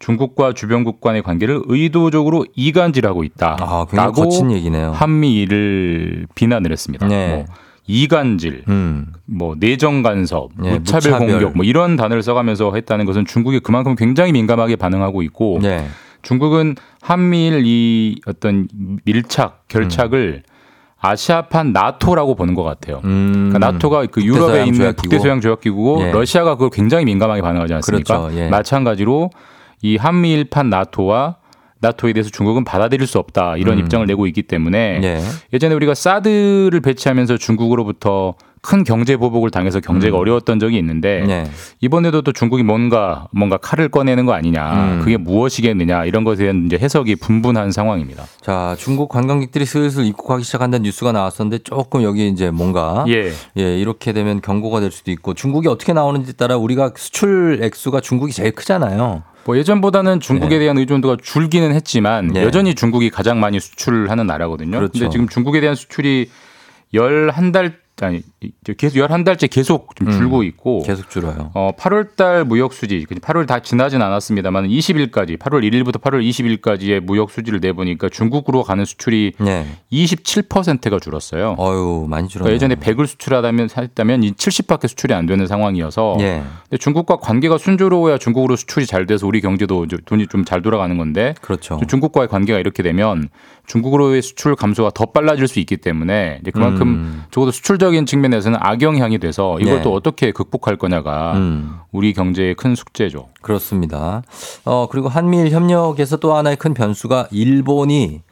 [0.00, 3.56] 중국과 주변국 간의 관계를 의도적으로 이간질하고 있다.
[3.60, 4.90] 아, 굉장히 거친 얘기네요.
[4.92, 7.06] 한미일을 비난을 했습니다.
[7.06, 7.28] 네.
[7.28, 7.44] 뭐
[7.86, 9.12] 이간질, 음.
[9.26, 11.28] 뭐 내정 간섭, 네, 무차별, 무차별.
[11.28, 15.86] 공격 뭐 이런 단어를 써가면서 했다는 것은 중국이 그만큼 굉장히 민감하게 반응하고 있고 네.
[16.22, 18.68] 중국은 한미일 이 어떤
[19.04, 20.42] 밀착 결착을
[20.98, 23.00] 아시아판 나토라고 보는 것 같아요.
[23.04, 23.50] 음.
[23.50, 24.94] 그러니까 나토가 그 유럽에 있는.
[24.94, 26.12] 북대서양 조약기구고 예.
[26.12, 28.18] 러시아가 그걸 굉장히 민감하게 반응하지 않습니까?
[28.18, 28.38] 그렇죠.
[28.38, 28.48] 예.
[28.48, 29.30] 마찬가지로
[29.82, 31.36] 이 한미일판 나토와
[31.80, 33.80] 나토에 대해서 중국은 받아들일 수 없다 이런 음.
[33.80, 35.20] 입장을 내고 있기 때문에 예.
[35.52, 40.20] 예전에 우리가 사드를 배치하면서 중국으로부터 큰 경제 보복을 당해서 경제가 음.
[40.20, 41.50] 어려웠던 적이 있는데 네.
[41.80, 45.00] 이번에도 또 중국이 뭔가 뭔가 칼을 꺼내는 거 아니냐 음.
[45.00, 48.24] 그게 무엇이겠느냐 이런 것에 대한 이제 해석이 분분한 상황입니다.
[48.42, 53.32] 자, 중국 관광객들이 슬슬 입국하기 시작한다는 뉴스가 나왔었는데 조금 여기 이제 뭔가 예.
[53.56, 58.32] 예, 이렇게 되면 경고가 될 수도 있고 중국이 어떻게 나오는지 따라 우리가 수출 액수가 중국이
[58.32, 59.22] 제일 크잖아요.
[59.44, 62.42] 뭐 예전보다는 중국에 대한 의존도가 줄기는 했지만 네.
[62.42, 64.78] 여전히 중국이 가장 많이 수출을 하는 나라거든요.
[64.78, 64.92] 그렇죠.
[64.92, 66.30] 근데 지금 중국에 대한 수출이
[66.92, 70.12] 열한 달 아니 이제 계속 열한 달째 계속 좀 음.
[70.12, 71.50] 줄고 있고 계속 줄어요.
[71.54, 77.30] 어 8월 달 무역 수지 8월 다 지나진 않았습니다만 20일까지 8월 1일부터 8월 20일까지의 무역
[77.30, 79.66] 수지를 내보니까 중국으로 가는 수출이 네.
[79.92, 81.56] 27%가 줄었어요.
[81.58, 82.44] 어유, 많이 줄어요.
[82.44, 86.42] 그러니까 예전에 100을 수출하다면 했다면 이 70밖에 수출이 안 되는 상황이어서 예.
[86.64, 91.34] 근데 중국과 관계가 순조로워야 중국으로 수출이 잘 돼서 우리 경제도 돈이 좀 잘 돌아가는 건데
[91.42, 91.78] 그렇죠.
[91.86, 93.28] 중국과의 관계가 이렇게 되면
[93.70, 97.24] 중국으로의 수출 감소가 더 빨라질 수 있기 때문에 이제 그만큼 음.
[97.30, 99.82] 적어도 수출적인 측면에서는 악영향이 돼서 이걸 네.
[99.82, 101.78] 또 어떻게 극복할 거냐가 음.
[101.92, 103.28] 우리 경제의 큰 숙제죠.
[103.40, 104.22] 그렇습니다.
[104.64, 108.22] 어, 그리고 한미일 협력에서 또 하나의 큰 변수가 일본이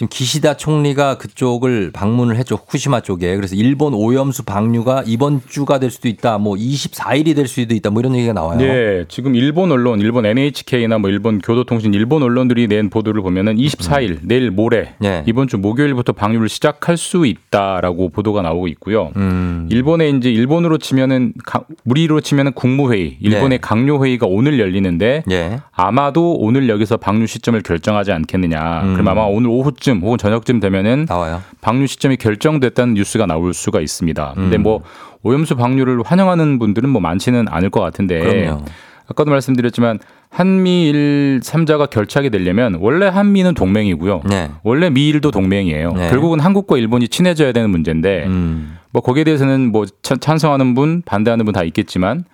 [0.00, 2.54] 지금 기시다 총리가 그쪽을 방문을 했죠.
[2.54, 3.36] 후쿠시마 쪽에.
[3.36, 6.38] 그래서 일본 오염수 방류가 이번 주가 될 수도 있다.
[6.38, 7.90] 뭐 24일이 될 수도 있다.
[7.90, 8.56] 뭐 이런 얘기가 나와요.
[8.56, 14.20] 네, 지금 일본 언론, 일본 NHK나 뭐 일본 교도통신 일본 언론들이 낸 보도를 보면은 24일
[14.22, 15.22] 내일 모레 네.
[15.26, 19.10] 이번 주 목요일부터 방류를 시작할 수 있다라고 보도가 나오고 있고요.
[19.16, 19.68] 음.
[19.70, 23.58] 일본에 이제 일본으로 치면은 가- 우리로 치면은 국무회의, 일본의 네.
[23.58, 25.58] 강요회의가 오늘 열리는데 예.
[25.72, 28.80] 아마도 오늘 여기서 방류 시점을 결정하지 않겠느냐.
[28.84, 28.92] 음.
[28.94, 31.42] 그럼 아마 오늘 오후쯤 혹은 저녁쯤 되면은 나와요.
[31.60, 34.32] 방류 시점이 결정됐다는 뉴스가 나올 수가 있습니다.
[34.36, 34.62] 근데 음.
[34.62, 34.80] 뭐
[35.22, 38.64] 오염수 방류를 환영하는 분들은 뭐 많지는 않을 것 같은데 그럼요.
[39.08, 39.98] 아까도 말씀드렸지만
[40.30, 44.22] 한미일 3자가 결착이 되려면 원래 한미는 동맹이고요.
[44.28, 44.50] 네.
[44.62, 45.92] 원래 미일도 동맹이에요.
[45.92, 46.10] 네.
[46.10, 48.76] 결국은 한국과 일본이 친해져야 되는 문제인데 음.
[48.92, 52.24] 뭐 거기에 대해서는 뭐 찬- 찬성하는 분, 반대하는 분 다 있겠지만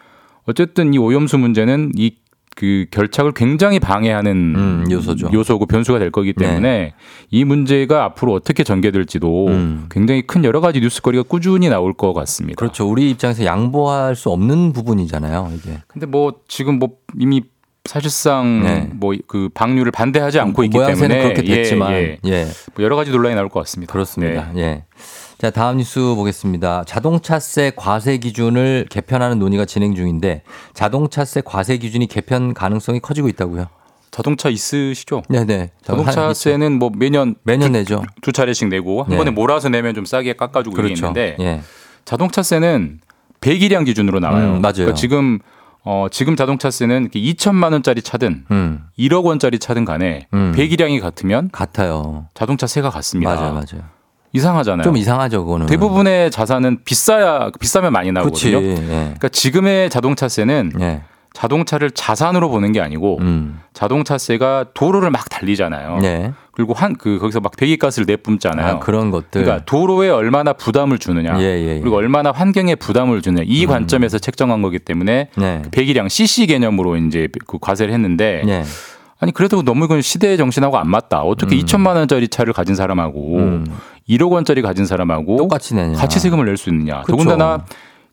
[0.46, 2.12] 어쨌든 이 오염수 문제는 이
[2.56, 5.28] 그 결착을 굉장히 방해하는 음, 요소죠.
[5.30, 6.94] 요소고 변수가 될 거기 때문에
[7.30, 9.86] 이 문제가 앞으로 어떻게 전개될지도 음.
[9.90, 12.56] 굉장히 큰 여러 가지 뉴스거리가 꾸준히 나올 것 같습니다.
[12.56, 12.88] 그렇죠.
[12.88, 15.52] 우리 입장에서 양보할 수 없는 부분이잖아요.
[15.54, 15.82] 이게.
[15.86, 17.42] 근데 뭐 지금 뭐 이미
[17.84, 18.88] 사실상 네.
[18.90, 22.30] 뭐그 방류를 반대하지 않고 있기 때문에 그렇게 됐지만 예, 예.
[22.30, 22.46] 예.
[22.74, 23.92] 뭐 여러 가지 논란이 나올 것 같습니다.
[23.92, 24.50] 그렇습니다.
[24.54, 24.62] 네.
[24.62, 24.84] 예.
[25.38, 26.84] 자, 다음 뉴스 보겠습니다.
[26.86, 33.66] 자동차세 과세 기준을 개편하는 논의가 진행 중인데 자동차세 과세 기준이 개편 가능성이 커지고 있다고요.
[34.10, 35.22] 자동차 있으시죠?
[35.28, 35.70] 네, 네.
[35.82, 38.02] 자동차세는 뭐 매년 매년 내죠.
[38.22, 39.16] 두 차례씩 내고 한 네.
[39.18, 40.92] 번에 몰아서 내면 좀 싸게 깎아주고 그렇죠.
[40.92, 41.60] 이랬는데 예.
[42.06, 43.00] 자동차세는
[43.42, 44.54] 배기량 기준으로 나와요.
[44.54, 44.72] 음, 맞아요.
[44.76, 45.38] 그러니까 지금
[45.84, 48.86] 어 지금 자동차세는 2천만 원짜리 차든 음.
[48.98, 50.52] 1억 원짜리 차든 간에 음.
[50.56, 52.26] 배기량이 같으면 같아요.
[52.32, 53.34] 자동차세가 같습니다.
[53.34, 53.95] 맞아요, 맞아요.
[54.32, 54.84] 이상하잖아요.
[54.84, 55.66] 좀 이상하죠, 그거는.
[55.66, 58.12] 대부분의 자산은 비싸야 비싸면 많이.
[58.12, 58.62] 나오거든요.
[58.62, 58.74] 예.
[58.74, 61.02] 그러니까 지금의 자동차세는 예.
[61.32, 63.60] 자동차를 자산으로 보는 게 아니고 음.
[63.74, 65.98] 자동차세가 도로를 막 달리잖아요.
[66.00, 66.32] 네.
[66.52, 68.76] 그리고 한 그 거기서 막 배기가스를 내뿜잖아요.
[68.76, 69.42] 아, 그런 것들.
[69.42, 71.80] 그러니까 도로에 얼마나 부담을 주느냐, 예, 예, 예.
[71.80, 75.62] 그리고 얼마나 환경에 부담을 주느냐 이 관점에서 책정한 거기 때문에 네.
[75.72, 78.64] 배기량 CC 개념으로 이제 그 과세를 했는데 예.
[79.18, 81.22] 아니 그래도 너무 이건 시대의 정신하고 안 맞다.
[81.22, 83.66] 어떻게 2천만 원짜리 차를 가진 사람하고 음.
[84.08, 85.96] 1억 원짜리 가진 사람하고 똑같이 내냐.
[85.96, 87.00] 같이 세금을 낼 수 있느냐.
[87.02, 87.12] 그쵸.
[87.16, 87.64] 더군다나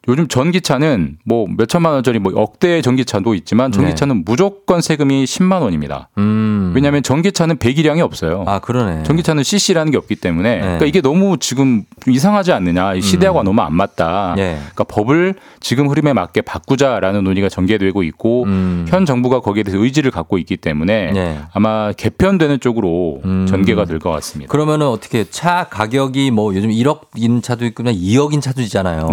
[0.09, 6.09] 요즘 전기차는 뭐 몇천만 원짜리 뭐 억대 전기차도 있지만 전기차는 무조건 세금이 10만 원입니다.
[6.17, 6.21] 네.
[6.21, 6.71] 음.
[6.75, 8.43] 왜냐하면 전기차는 배기량이 없어요.
[8.47, 9.03] 아, 그러네.
[9.03, 10.61] 전기차는 CC라는 게 없기 때문에 네.
[10.61, 12.95] 그러니까 이게 너무 지금 좀 이상하지 않느냐.
[12.95, 14.35] 이 시대하고 너무 안 맞다.
[14.39, 14.57] 예.
[14.73, 18.85] 그러니까 법을 지금 흐름에 맞게 바꾸자라는 논의가 전개되고 있고 음.
[18.89, 21.39] 현 정부가 거기에 대해서 의지를 갖고 있기 때문에 예.
[21.53, 23.45] 아마 개편되는 쪽으로 음.
[23.47, 24.51] 전개가 될 것 같습니다.
[24.51, 29.07] 그러면은 어떻게 차 가격이 뭐 요즘 1억인 차도 있고 그냥 2억인 차도 있잖아요.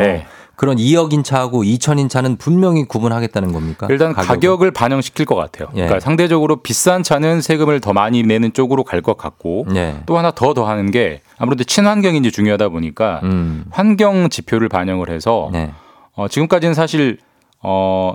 [0.61, 0.61] 네.
[0.61, 3.87] 그런 2억인 차하고 2천인 차는 분명히 구분하겠다는 겁니까?
[3.89, 4.27] 일단 가격을?
[4.29, 5.69] 가격을 반영시킬 것 같아요.
[5.73, 5.87] 예.
[5.87, 10.03] 그러니까 상대적으로 비싼 차는 세금을 더 많이 내는 쪽으로 갈 것 같고 예.
[10.05, 13.65] 또 하나 더 더하는 게 아무래도 친환경인지 중요하다 보니까 음.
[13.71, 15.71] 환경 지표를 반영을 해서 네.
[16.13, 17.17] 어, 지금까지는 사실
[17.63, 18.15] 어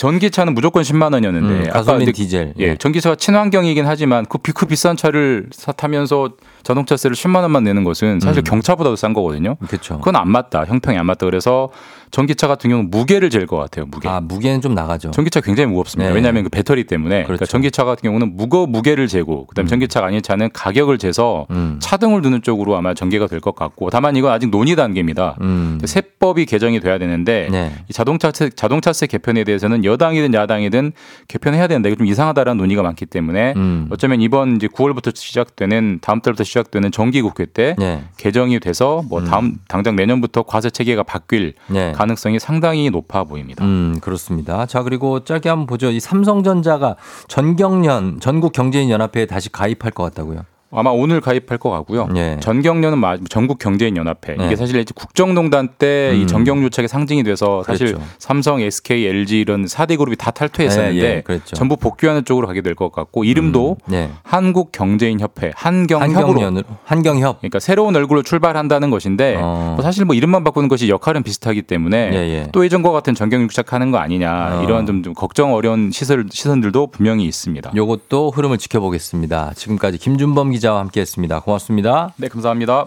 [0.00, 2.54] 전기차는 무조건 10만 원이었는데 음, 가솔린 이제 디젤.
[2.58, 6.30] 예, 전기차가 친환경이긴 하지만 그, 비, 그 비싼 차를 사 타면서
[6.62, 8.44] 자동차세를 10만 원만 내는 것은 사실 음.
[8.44, 9.56] 경차보다도 싼 거거든요.
[9.68, 9.98] 그렇죠.
[9.98, 10.64] 그건 안 맞다.
[10.64, 11.26] 형평이 안 맞다.
[11.26, 11.68] 그래서
[12.10, 13.86] 전기차 같은 경우는 무게를 잴 것 같아요.
[13.86, 14.08] 무게.
[14.08, 15.10] 아, 무게는 좀 나가죠.
[15.12, 16.10] 전기차 굉장히 무겁습니다.
[16.10, 16.14] 네.
[16.14, 17.24] 왜냐하면 그 배터리 때문에.
[17.24, 17.46] 그러니까 그렇죠.
[17.46, 21.78] 전기차 같은 경우는 무거 무게를 재고 그다음에 전기차가 아닌 차는 가격을 재서 음.
[21.80, 25.36] 차등을 두는 쪽으로 아마 전개가 될 것 같고 다만 이건 아직 논의 단계입니다.
[25.40, 25.78] 음.
[25.84, 27.72] 세법이 개정이 돼야 되는데 네.
[27.88, 30.92] 이 자동차세 자동차세 개편에 대해서는 여당이든 야당이든
[31.28, 31.88] 개편해야 된다.
[31.88, 33.86] 이거 좀 이상하다라는 논의가 많기 때문에 음.
[33.90, 38.02] 어쩌면 이번 이제 9월부터 시작되는 다음 달부터 시작되는 정기 국회 때 네.
[38.18, 41.92] 개정이 돼서 뭐 다음 당장 내년부터 과세 체계가 바뀔 네.
[42.00, 43.62] 가능성이 상당히 높아 보입니다.
[43.62, 44.64] 음, 그렇습니다.
[44.64, 45.90] 자, 그리고 짧게 한번 보죠.
[45.90, 46.96] 이 삼성전자가
[47.28, 50.46] 전경련 전국 경제인 연합회에 다시 가입할 것 같다고요.
[50.72, 52.08] 아마 오늘 가입할 것 같고요.
[52.14, 52.36] 예.
[52.40, 54.46] 전경련은 마- 전국 경제인 연합회 네.
[54.46, 56.26] 이게 사실 이제 국정농단 때이 음.
[56.28, 58.06] 전경 유착의 상징이 돼서 사실 그랬죠.
[58.18, 61.40] 삼성, SK, LG 이런 4대 그룹이 다 탈퇴했었는데 예, 예.
[61.44, 64.10] 전부 복귀하는 쪽으로 가게 될 것 같고 이름도 음, 네.
[64.22, 67.40] 한국 경제인 협회 한경협으로 한경협.
[67.40, 69.72] 그러니까 새로운 얼굴로 출발한다는 것인데 어.
[69.76, 72.48] 뭐 사실 뭐 이름만 바꾸는 것이 역할은 비슷하기 때문에 예, 예.
[72.52, 74.62] 또 예전과 같은 전경 유착하는 거 아니냐 어.
[74.62, 77.72] 이런 좀, 좀 걱정 어려운 시설 시선들도 분명히 있습니다.
[77.74, 79.52] 요것도 흐름을 지켜보겠습니다.
[79.56, 81.40] 지금까지 김준범 기 자와 함께했습니다.
[81.40, 82.12] 고맙습니다.
[82.16, 82.86] 네 감사합니다.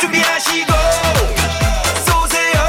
[0.00, 0.72] 준비하시고
[2.06, 2.60] 쏘세요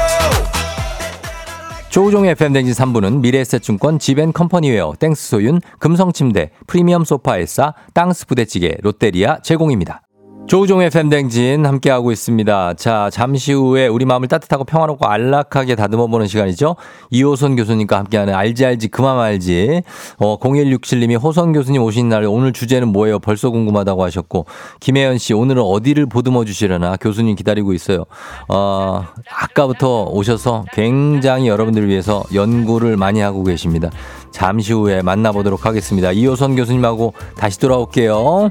[1.90, 9.40] 조우종의 FM 댕진 3부는 미래에셋증권 지벤컴퍼니웨어 땡스 소윤 금성침대 프리미엄 소파 에싸 땅스 부대찌개 롯데리아
[9.42, 10.01] 제공입니다.
[10.46, 12.74] 조우종의 FM 댕진 함께하고 있습니다.
[12.74, 16.76] 자, 잠시 후에 우리 마음을 따뜻하고 평화롭고 안락하게 다듬어 보는 시간이죠.
[17.10, 19.82] 이호선 교수님과 함께하는 알지 알지 그 맘 알지.
[20.18, 23.18] 어, 0167님이 호선 교수님 오신 날 오늘 주제는 뭐예요?
[23.18, 24.44] 벌써 궁금하다고 하셨고
[24.80, 28.04] 김혜연 씨 오늘은 어디를 보듬어 주시려나 교수님 기다리고 있어요.
[28.48, 33.90] 어, 아까부터 오셔서 굉장히 여러분들을 위해서 연구를 많이 하고 계십니다.
[34.32, 36.12] 잠시 후에 만나보도록 하겠습니다.
[36.12, 38.50] 이호선 교수님하고 다시 돌아올게요.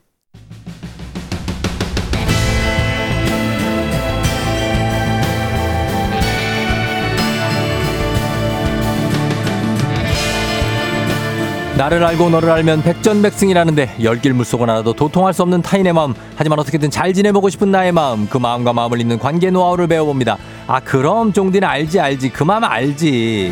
[11.81, 16.13] 나를 알고 너를 알면 백전백승이라는데 열길 물속은 알아도 도통할 수 없는 타인의 마음.
[16.35, 20.37] 하지만 어떻게든 잘 지내보고 싶은 나의 마음 그 마음과 마음을 잇는 관계 노하우를 배워봅니다.
[20.67, 22.29] 아 그럼 쫑디는 알지 알지.
[22.29, 23.51] 그 마음 알지.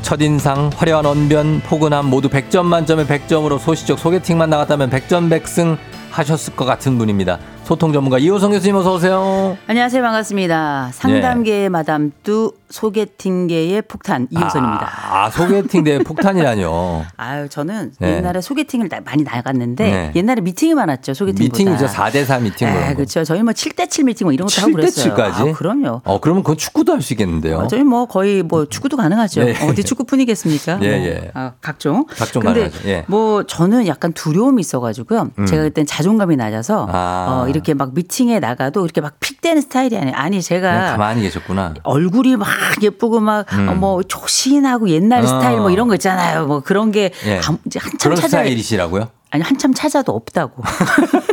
[0.00, 5.76] 첫인상, 화려한 언변, 포근함 모두 100점 만점에 100점으로 소시적 소개팅만 나갔다면 백전백승
[6.10, 7.38] 하셨을 것 같은 분입니다.
[7.70, 9.56] 소통 전문가 이호성 교수님 어서 오세요.
[9.68, 10.02] 안녕하세요.
[10.02, 10.90] 반갑습니다.
[10.92, 14.88] 상담계의 마담 뚜 소개팅계의 폭탄 이호선입니다.
[15.10, 17.04] 아, 아, 소개팅 대 폭탄이라뇨.
[17.16, 18.16] 아유, 저는 네.
[18.16, 20.12] 옛날에 소개팅을 나- 많이 나갔는데 네.
[20.14, 21.14] 옛날에 미팅이 많았죠.
[21.14, 21.58] 소개팅보다.
[21.58, 21.86] 미팅이죠.
[21.86, 22.94] 4대4 미팅 뭐 네.
[22.94, 23.24] 그렇죠.
[23.24, 25.14] 저희 뭐 7대7 미팅 뭐 이런 것도 하고 7대 그랬어요.
[25.14, 25.50] 7까지?
[25.50, 26.00] 아, 그럼요.
[26.04, 27.60] 어, 그러면 그건 축구도 할 수 있겠는데요.
[27.60, 29.42] 어, 저희 뭐 거의 뭐 축구도 가능하죠.
[29.44, 29.68] 네.
[29.68, 30.78] 어디 축구뿐이겠습니까?
[30.82, 31.30] 예, 뭐, 예.
[31.32, 32.04] 아, 각종.
[32.08, 32.88] 각종 근데 가능하죠.
[32.88, 33.04] 예.
[33.08, 35.30] 뭐 저는 약간 두려움이 있어가지고요.
[35.38, 35.46] 음.
[35.46, 37.42] 제가 그때 자존감이 낮아서 아.
[37.44, 41.74] 어, 이렇게 막 미팅에 나가도 이렇게 막 픽되는 스타일이 아니 아니 제가 가만히 계셨구나.
[41.84, 42.46] 얼굴이 막
[42.82, 43.78] 예쁘고 막 음.
[43.80, 45.26] 뭐 조신하고 옛날 어.
[45.26, 46.46] 스타일 뭐 이런 거 있잖아요.
[46.46, 47.34] 뭐 그런 게 예.
[47.34, 47.60] 한참
[48.00, 49.08] 그런 찾아 스타일이시라고요?
[49.30, 50.62] 아니 한참 찾아도 없다고.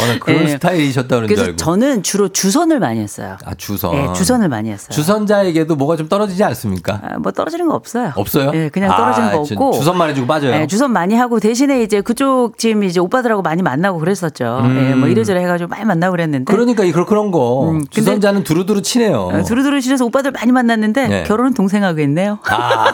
[0.00, 0.48] 어, 난 그런 예.
[0.48, 1.56] 스타일이셨다 그런 줄 그래서 알고.
[1.56, 3.36] 저는 주로 주선을 많이 했어요.
[3.44, 3.94] 아, 주선.
[3.94, 4.88] 예, 주선을 많이 했어요.
[4.90, 7.00] 주선자에게도 뭐가 좀 떨어지지 않습니까?
[7.02, 8.12] 아, 뭐 떨어지는 거 없어요.
[8.16, 8.50] 없어요?
[8.54, 9.72] 예, 그냥 떨어지는 아, 거 주- 없고.
[9.72, 10.54] 주선만 해주고 빠져요.
[10.54, 14.60] 예, 주선 많이 하고 대신에 이제 그쪽 지금 이제 오빠들하고 많이 만나고 그랬었죠.
[14.64, 14.88] 음.
[14.90, 16.52] 예, 뭐 이래저래 해가지고 많이 만나고 그랬는데.
[16.52, 17.70] 그러니까 이- 그런 그런 거.
[17.70, 19.30] 음, 주선자는 두루두루 치네요.
[19.32, 21.22] 어, 두루두루 실에서 오빠들 많이 만났는데 네.
[21.24, 22.38] 결혼은 동생하고 했네요.
[22.48, 22.92] 아,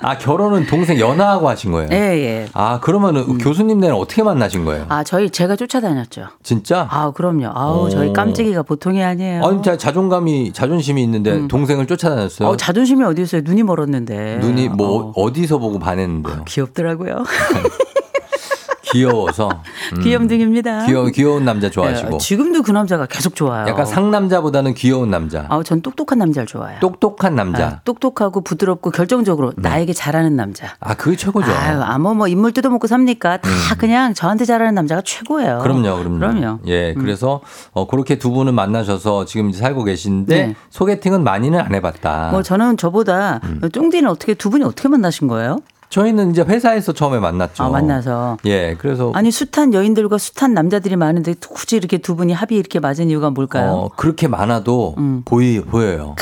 [0.00, 1.88] 아 결혼은 동생 연하하고 하신 거예요?
[1.92, 2.46] 예, 예.
[2.52, 4.86] 아 그러면은 교수님네는 어떻게 만나신 거예요?
[4.88, 6.26] 아, 저희 제가 쫓아다녔죠.
[6.42, 6.86] 진짜?
[6.90, 7.50] 아, 그럼요.
[7.54, 7.88] 아우, 오.
[7.88, 9.44] 저희 깜찍이가 보통이 아니에요.
[9.44, 12.48] 아니 자 자존감이 자존심이 있는데 동생을 쫓아다녔어요.
[12.48, 13.42] 어, 자존심이 어디 있어요?
[13.44, 14.38] 눈이 멀었는데.
[14.38, 15.32] 눈이 뭐 어.
[15.32, 16.44] 디서 보고 반했는데요?
[16.46, 17.24] 귀엽더라고요.
[18.92, 19.48] 귀여워서.
[19.96, 20.02] 음.
[20.02, 20.86] 귀염둥입니다.
[20.86, 22.14] 귀여 귀여운 남자 좋아하시고.
[22.14, 23.66] 예, 지금도 그 남자가 계속 좋아요.
[23.68, 25.46] 약간 상남자보다는 귀여운 남자.
[25.48, 26.80] 아우, 전 똑똑한 남자를 좋아해요.
[26.80, 27.66] 똑똑한 남자.
[27.66, 30.68] 아, 똑똑하고 부드럽고 결정적으로 나에게 잘하는 남자.
[30.80, 31.50] 아 그게 최고죠.
[31.50, 33.38] 아유, 아무 뭐 인물 뜯어먹고 삽니까?
[33.38, 35.58] 다 그냥 저한테 잘하는 남자가 최고예요.
[35.58, 35.62] 음.
[35.62, 36.18] 그럼요, 그럼요.
[36.18, 36.58] 그럼요.
[36.66, 37.40] 예, 그래서
[37.72, 40.54] 어, 그렇게 두 분은 만나셔서 지금 이제 살고 계신데 네.
[40.70, 42.30] 소개팅은 많이는 안 해봤다.
[42.32, 43.60] 뭐 저는 저보다 음.
[43.70, 45.58] 쫑디는 어떻게 두 분이 어떻게 만나신 거예요?
[45.90, 47.64] 저희는 이제 회사에서 처음에 만났죠.
[47.64, 48.36] 아, 만나서.
[48.44, 53.08] 예, 그래서 아니 숱한 여인들과 숱한 남자들이 많은데 굳이 이렇게 두 분이 합이 이렇게 맞은
[53.08, 53.70] 이유가 뭘까요?
[53.70, 56.14] 어, 그렇게 많아도 보이 보여요.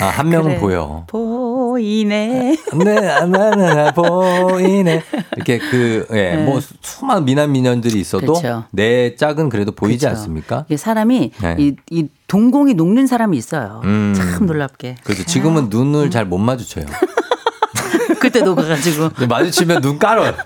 [0.00, 0.58] 아, 한 명은 그래.
[0.60, 1.04] 보여.
[1.06, 2.56] 보이네.
[2.84, 5.02] 네, 나나나 보이네.
[5.36, 6.44] 이렇게 그, 예, 네.
[6.44, 8.64] 뭐 수많은 미남 미녀들이 있어도 그쵸.
[8.72, 10.08] 내 짝은 그래도 보이지 그쵸.
[10.08, 10.64] 않습니까?
[10.66, 11.56] 이게 사람이 네.
[11.60, 13.82] 이, 이 동공이 녹는 사람이 있어요.
[13.84, 14.14] 음.
[14.16, 14.96] 참 놀랍게.
[15.04, 16.86] 그래서 지금은 눈을 잘 못 마주쳐요.
[18.24, 20.32] 그때 녹아가지고 마주치면 눈 깔아요.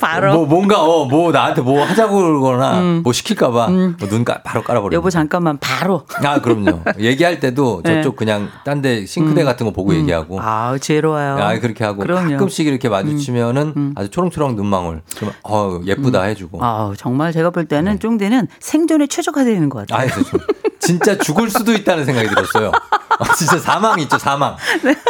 [0.00, 4.92] 바로 뭐 뭔가 어 뭐 나한테 뭐 하자고 그러거나 뭐 시킬까봐 눈 까, 바로 깔아버려.
[4.92, 4.96] 음.
[4.96, 6.04] 여보 잠깐만 바로.
[6.24, 6.80] 아 그럼요.
[6.98, 7.94] 얘기할 때도 네.
[7.96, 10.40] 저쪽 그냥 딴 데 싱크대 같은 거 보고 얘기하고.
[10.40, 11.36] 아 지혜로워요.
[11.38, 12.22] 아 그렇게 하고 그럼요.
[12.26, 12.30] 음.
[12.32, 15.02] 가끔씩 이렇게 마주치면은 아주 초롱초롱 눈망울.
[15.16, 16.58] 그러면 어 예쁘다 해주고.
[16.64, 20.08] 아 정말 제가 볼 때는 쫑디는 생존에 최적화되어 있는 것 같아요.
[20.08, 20.12] 네.
[20.14, 20.38] 아니 저
[20.84, 22.72] 진짜 죽을 수도 있다는 생각이 들었어요.
[23.18, 24.56] 아, 진짜 사망 있죠 사망.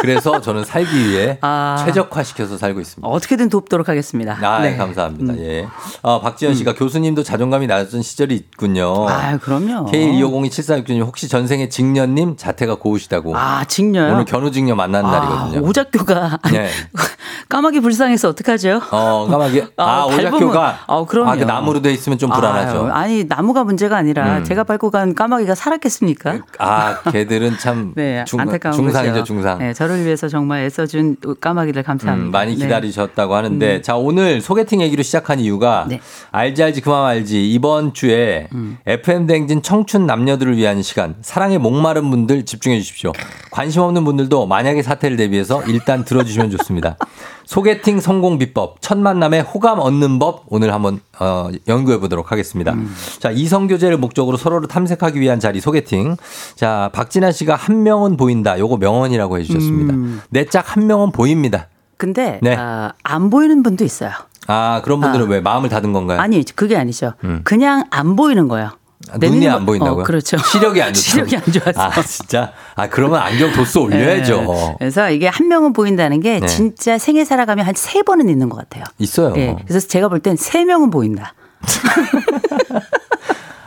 [0.01, 1.37] 그래서 저는 살기 위해 네.
[1.41, 1.81] 아.
[1.83, 3.07] 최적화시켜서 살고 있습니다.
[3.07, 4.37] 어떻게든 돕도록 하겠습니다.
[4.41, 4.75] 아, 네.
[4.77, 5.35] 감사합니다.
[5.39, 5.67] 예.
[6.03, 9.07] 아, 박지현 씨가 교수님도 자존감이 낮은 시절이 있군요.
[9.09, 9.89] 아 그럼요.
[9.91, 13.35] K125027469님 혹시 전생에 직녀님 자태가 고우시다고.
[13.35, 14.13] 아 직녀요.
[14.13, 15.67] 오늘 견우직녀 만나는 날이거든요.
[15.67, 16.69] 오작교가 네.
[17.49, 18.81] 까마귀 불쌍해서 어떡하죠?
[18.91, 19.63] 어, 까마귀.
[19.77, 20.79] 아, 밟으면- 오작교가.
[20.87, 21.31] 어, 그럼요.
[21.31, 22.85] 아, 그 나무로 돼 있으면 좀 불안하죠.
[22.85, 24.43] 아유, 아니 나무가 문제가 아니라 음.
[24.43, 26.39] 제가 밟고 간 까마귀가 살았겠습니까?
[26.59, 29.23] 아, 걔들은 참 네, 중- 안타까운 중상이죠, 거죠.
[29.23, 29.59] 중상.
[29.59, 32.27] 네, 저를 위해서 정말 애써준 까마귀들 감사합니다.
[32.27, 32.63] 음, 많이 네.
[32.63, 33.81] 기다리셨다고 하는데 음.
[33.81, 35.99] 자 오늘 소개팅 얘기로 시작한 이유가 네.
[36.31, 38.77] 알지 알지 그만 알지 이번 주에 음.
[38.85, 43.11] FM 댕진 청춘 남녀들을 위한 시간 사랑에 목마른 분들 집중해 주십시오
[43.51, 46.97] 관심 없는 분들도 만약에 사태를 대비해서 일단 들어주시면 좋습니다
[47.45, 52.93] 소개팅 성공 비법 첫 만남에 호감 얻는 법 오늘 한번 어, 연구해 보도록 하겠습니다 음.
[53.19, 56.15] 자 이성 교제를 목적으로 서로를 탐색하기 위한 자리 소개팅
[56.55, 60.21] 자 박진아 씨가 한 명은 보인다 요거 명언이라고 해 주셨습니다 음.
[60.29, 61.67] 내짝 한 명은 보입니다
[62.03, 62.53] 근데 네.
[62.57, 64.11] 아, 안 보이는 분도 있어요.
[64.47, 66.19] 아, 그런 분들은 왜 마음을 닫은 건가요?
[66.19, 67.13] 아니 그게 아니죠.
[67.23, 67.41] 음.
[67.45, 68.71] 그냥 안 보이는 거예요.
[69.11, 70.01] 아, 내 눈이 눈이 안 보인다고요?
[70.01, 70.37] 어, 그렇죠.
[70.51, 71.01] 시력이 안 좋죠.
[71.25, 71.81] 시력이 안 좋아서.
[71.81, 72.51] 아, 진짜?
[72.75, 74.41] 아, 그러면 안경 도수 올려야죠.
[74.41, 74.75] 네.
[74.79, 76.47] 그래서 이게 한 명은 보인다는 게 네.
[76.47, 78.83] 진짜 생애 살아가면 한 세 번은 있는 것 같아요.
[78.97, 79.33] 있어요.
[79.37, 79.55] 예.
[79.67, 81.33] 그래서 제가 볼 땐 세 명은 보인다.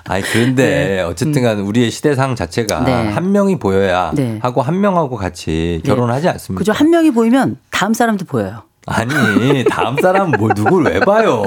[0.08, 3.08] 아니, 그런데 어쨌든 간 우리의 시대상 자체가 네.
[3.10, 4.38] 한 명이 보여야 네.
[4.40, 6.58] 하고 한 명하고 같이 결혼하지 않습니까?
[6.60, 6.72] 그죠?
[6.72, 8.62] 한 명이 보이면 다음 사람도 보여요.
[8.86, 11.42] 아니, 다음 사람은 뭐 누굴 왜 봐요?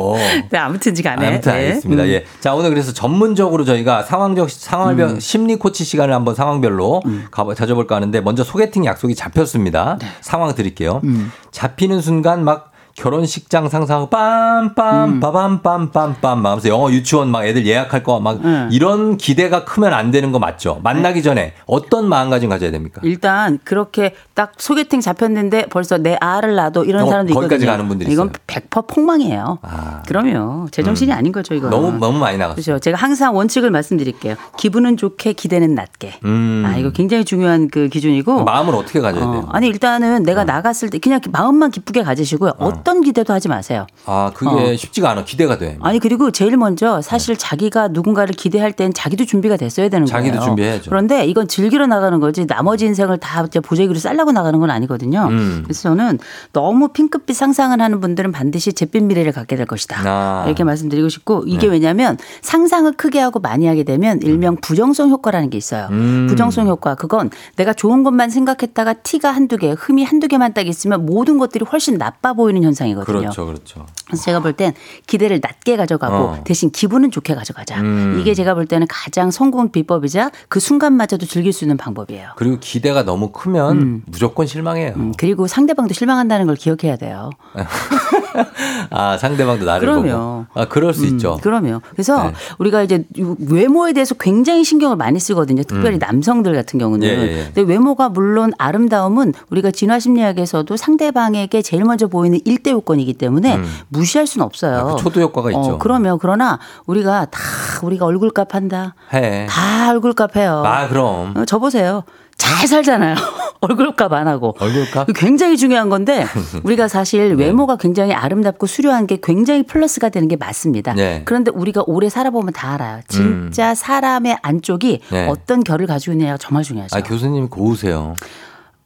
[0.51, 1.27] 네, 아무튼지 간에.
[1.27, 1.57] 아무튼 네.
[1.67, 2.03] 알겠습니다.
[2.03, 2.07] 음.
[2.09, 2.25] 예.
[2.41, 7.27] 자, 오늘 그래서 전문적으로 저희가 상황적, 상황별, 심리 코치 시간을 한번 상황별로 음.
[7.31, 9.97] 가보, 가져볼까 하는데 먼저 소개팅 약속이 잡혔습니다.
[10.01, 10.07] 네.
[10.19, 10.99] 상황 드릴게요.
[11.05, 11.31] 음.
[11.51, 14.71] 잡히는 순간 막 결혼식장 상상하고 음.
[14.75, 18.67] 빰빰 빠밤 빰빰빰 하면서 영어 유치원 막 애들 예약할 거막 네.
[18.71, 20.79] 이런 기대가 크면 안 되는 거 맞죠?
[20.83, 23.01] 만나기 전에 어떤 마음가짐 가져야 됩니까?
[23.03, 27.47] 일단 그렇게 딱 소개팅 잡혔는데 벌써 내 알을 낳아도 이런 어, 사람도 있거든요.
[27.47, 28.39] 거기까지 가는 분들이 이건 있어요.
[28.47, 29.59] 100% 폭망이에요.
[29.61, 30.01] 아.
[30.07, 30.67] 그럼요.
[30.71, 31.69] 제정신이 아닌 거죠, 이거.
[31.69, 32.63] 너무 너무 많이 나갔어요.
[32.63, 32.79] 그렇죠.
[32.79, 34.35] 제가 항상 원칙을 말씀드릴게요.
[34.57, 36.19] 기분은 좋게 기대는 낮게.
[36.25, 36.63] 음.
[36.65, 38.43] 아, 이거 굉장히 중요한 그 기준이고.
[38.43, 39.49] 마음을 어떻게 가져야 어, 돼요?
[39.51, 42.53] 아니 일단은 내가 나갔을 때 그냥 마음만 기쁘게 가지시고요.
[42.57, 42.83] 어.
[42.83, 43.87] 떤 기대도 하지 마세요.
[44.05, 44.75] 아, 그게 어.
[44.75, 45.23] 쉽지가 않아.
[45.23, 45.77] 기대가 돼.
[45.81, 50.23] 아니 그리고 제일 먼저 사실 자기가 누군가를 기대할 땐 자기도 준비가 됐어야 되는 거예요.
[50.23, 50.89] 자기도 준비해야죠.
[50.89, 55.27] 그런데 이건 즐기러 나가는 거지 나머지 인생을 다 이제 보재기로 살라고 나가는 건 아니거든요.
[55.29, 55.61] 음.
[55.63, 56.19] 그래서 저는
[56.53, 60.01] 너무 핑크빛 상상을 하는 분들은 반드시 잿빛 미래를 갖게 될 것이다.
[60.05, 60.43] 아.
[60.47, 61.73] 이렇게 말씀드리고 싶고 이게 네.
[61.73, 65.87] 왜냐하면 상상을 크게 하고 많이 하게 되면 일명 부정성 효과라는 게 있어요.
[65.91, 66.27] 음.
[66.27, 71.05] 부정성 효과 그건 내가 좋은 것만 생각했다가 티가 한두 개, 흠이 한두 개만 딱 있으면
[71.05, 73.19] 모든 것들이 훨씬 나빠 보이는 현상 이거든요.
[73.19, 73.85] 그렇죠, 그렇죠.
[74.07, 74.73] 그래서 제가 볼 땐
[75.07, 76.41] 기대를 낮게 가져가고 어.
[76.43, 77.79] 대신 기분은 좋게 가져가자.
[77.81, 78.17] 음.
[78.19, 82.29] 이게 제가 볼 때는 가장 성공 비법이자 그 순간마저도 즐길 수 있는 방법이에요.
[82.35, 84.03] 그리고 기대가 너무 크면 음.
[84.05, 84.93] 무조건 실망해요.
[85.17, 87.29] 그리고 상대방도 실망한다는 걸 기억해야 돼요.
[88.89, 90.01] 아 상대방도 나를 그럼요.
[90.03, 90.45] 보고.
[90.53, 91.37] 아 그럴 수 음, 있죠.
[91.41, 91.81] 그럼요.
[91.91, 92.33] 그래서 네.
[92.59, 93.03] 우리가 이제
[93.39, 95.63] 외모에 대해서 굉장히 신경을 많이 쓰거든요.
[95.63, 95.99] 특별히 음.
[95.99, 97.07] 남성들 같은 경우는.
[97.07, 97.43] 예, 예, 예.
[97.53, 103.65] 근데 외모가 물론 아름다움은 우리가 진화 심리학에서도 상대방에게 제일 먼저 보이는 일대 요건이기 때문에 음.
[103.89, 104.77] 무시할 수는 없어요.
[104.77, 105.59] 아, 그 초도 효과가 있죠.
[105.59, 107.39] 어, 그러면 그러나 우리가 다
[107.83, 108.95] 우리가 얼굴값 한다.
[109.13, 109.45] 해.
[109.49, 110.63] 다 얼굴값 해요.
[110.65, 112.03] 아 그럼 어, 저 보세요.
[112.37, 113.15] 잘 살잖아요.
[113.61, 114.55] 얼굴값 안 하고.
[114.59, 115.07] 얼굴값.
[115.15, 116.25] 굉장히 중요한 건데
[116.63, 117.45] 우리가 사실 네.
[117.45, 120.93] 외모가 굉장히 아름답고 수려한 게 굉장히 플러스가 되는 게 맞습니다.
[120.93, 121.23] 네.
[121.25, 123.01] 그런데 우리가 오래 살아보면 다 알아요.
[123.09, 125.27] 진짜 사람의 안쪽이 네.
[125.27, 126.95] 어떤 결을 가지고 있느냐가 정말 중요하죠.
[126.97, 128.15] 아 교수님 고우세요.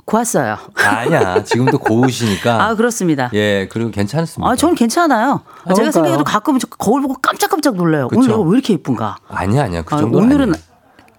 [0.06, 0.58] 고왔어요.
[0.76, 2.62] 아니야 지금도 고우시니까.
[2.64, 3.30] 아 그렇습니다.
[3.34, 4.52] 예 그리고 괜찮습니다.
[4.52, 5.42] 아, 저는 괜찮아요.
[5.66, 5.92] 아, 제가.
[5.92, 8.08] 생각해도 가끔 저 거울 보고 깜짝깜짝 놀라요.
[8.10, 8.20] 그쵸.
[8.20, 9.18] 오늘 내가 왜 이렇게 예쁜가?
[9.30, 10.64] 아니야 아니야 그 아, 정도는 오늘은 아니에요.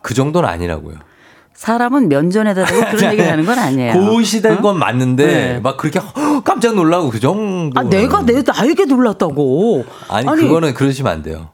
[0.02, 0.96] 그 정도는 아니라고요.
[1.54, 3.92] 사람은 면전에다 대고 그런 얘기 하는 건 아니에요.
[3.94, 5.60] 고우시된 건 맞는데 네.
[5.60, 7.78] 막 그렇게 헉, 깜짝 놀라고 그 정도.
[7.80, 9.84] 아, 내가 내 나에게 놀랐다고.
[10.08, 11.50] 아니, 그거는 그러시면 안 돼요.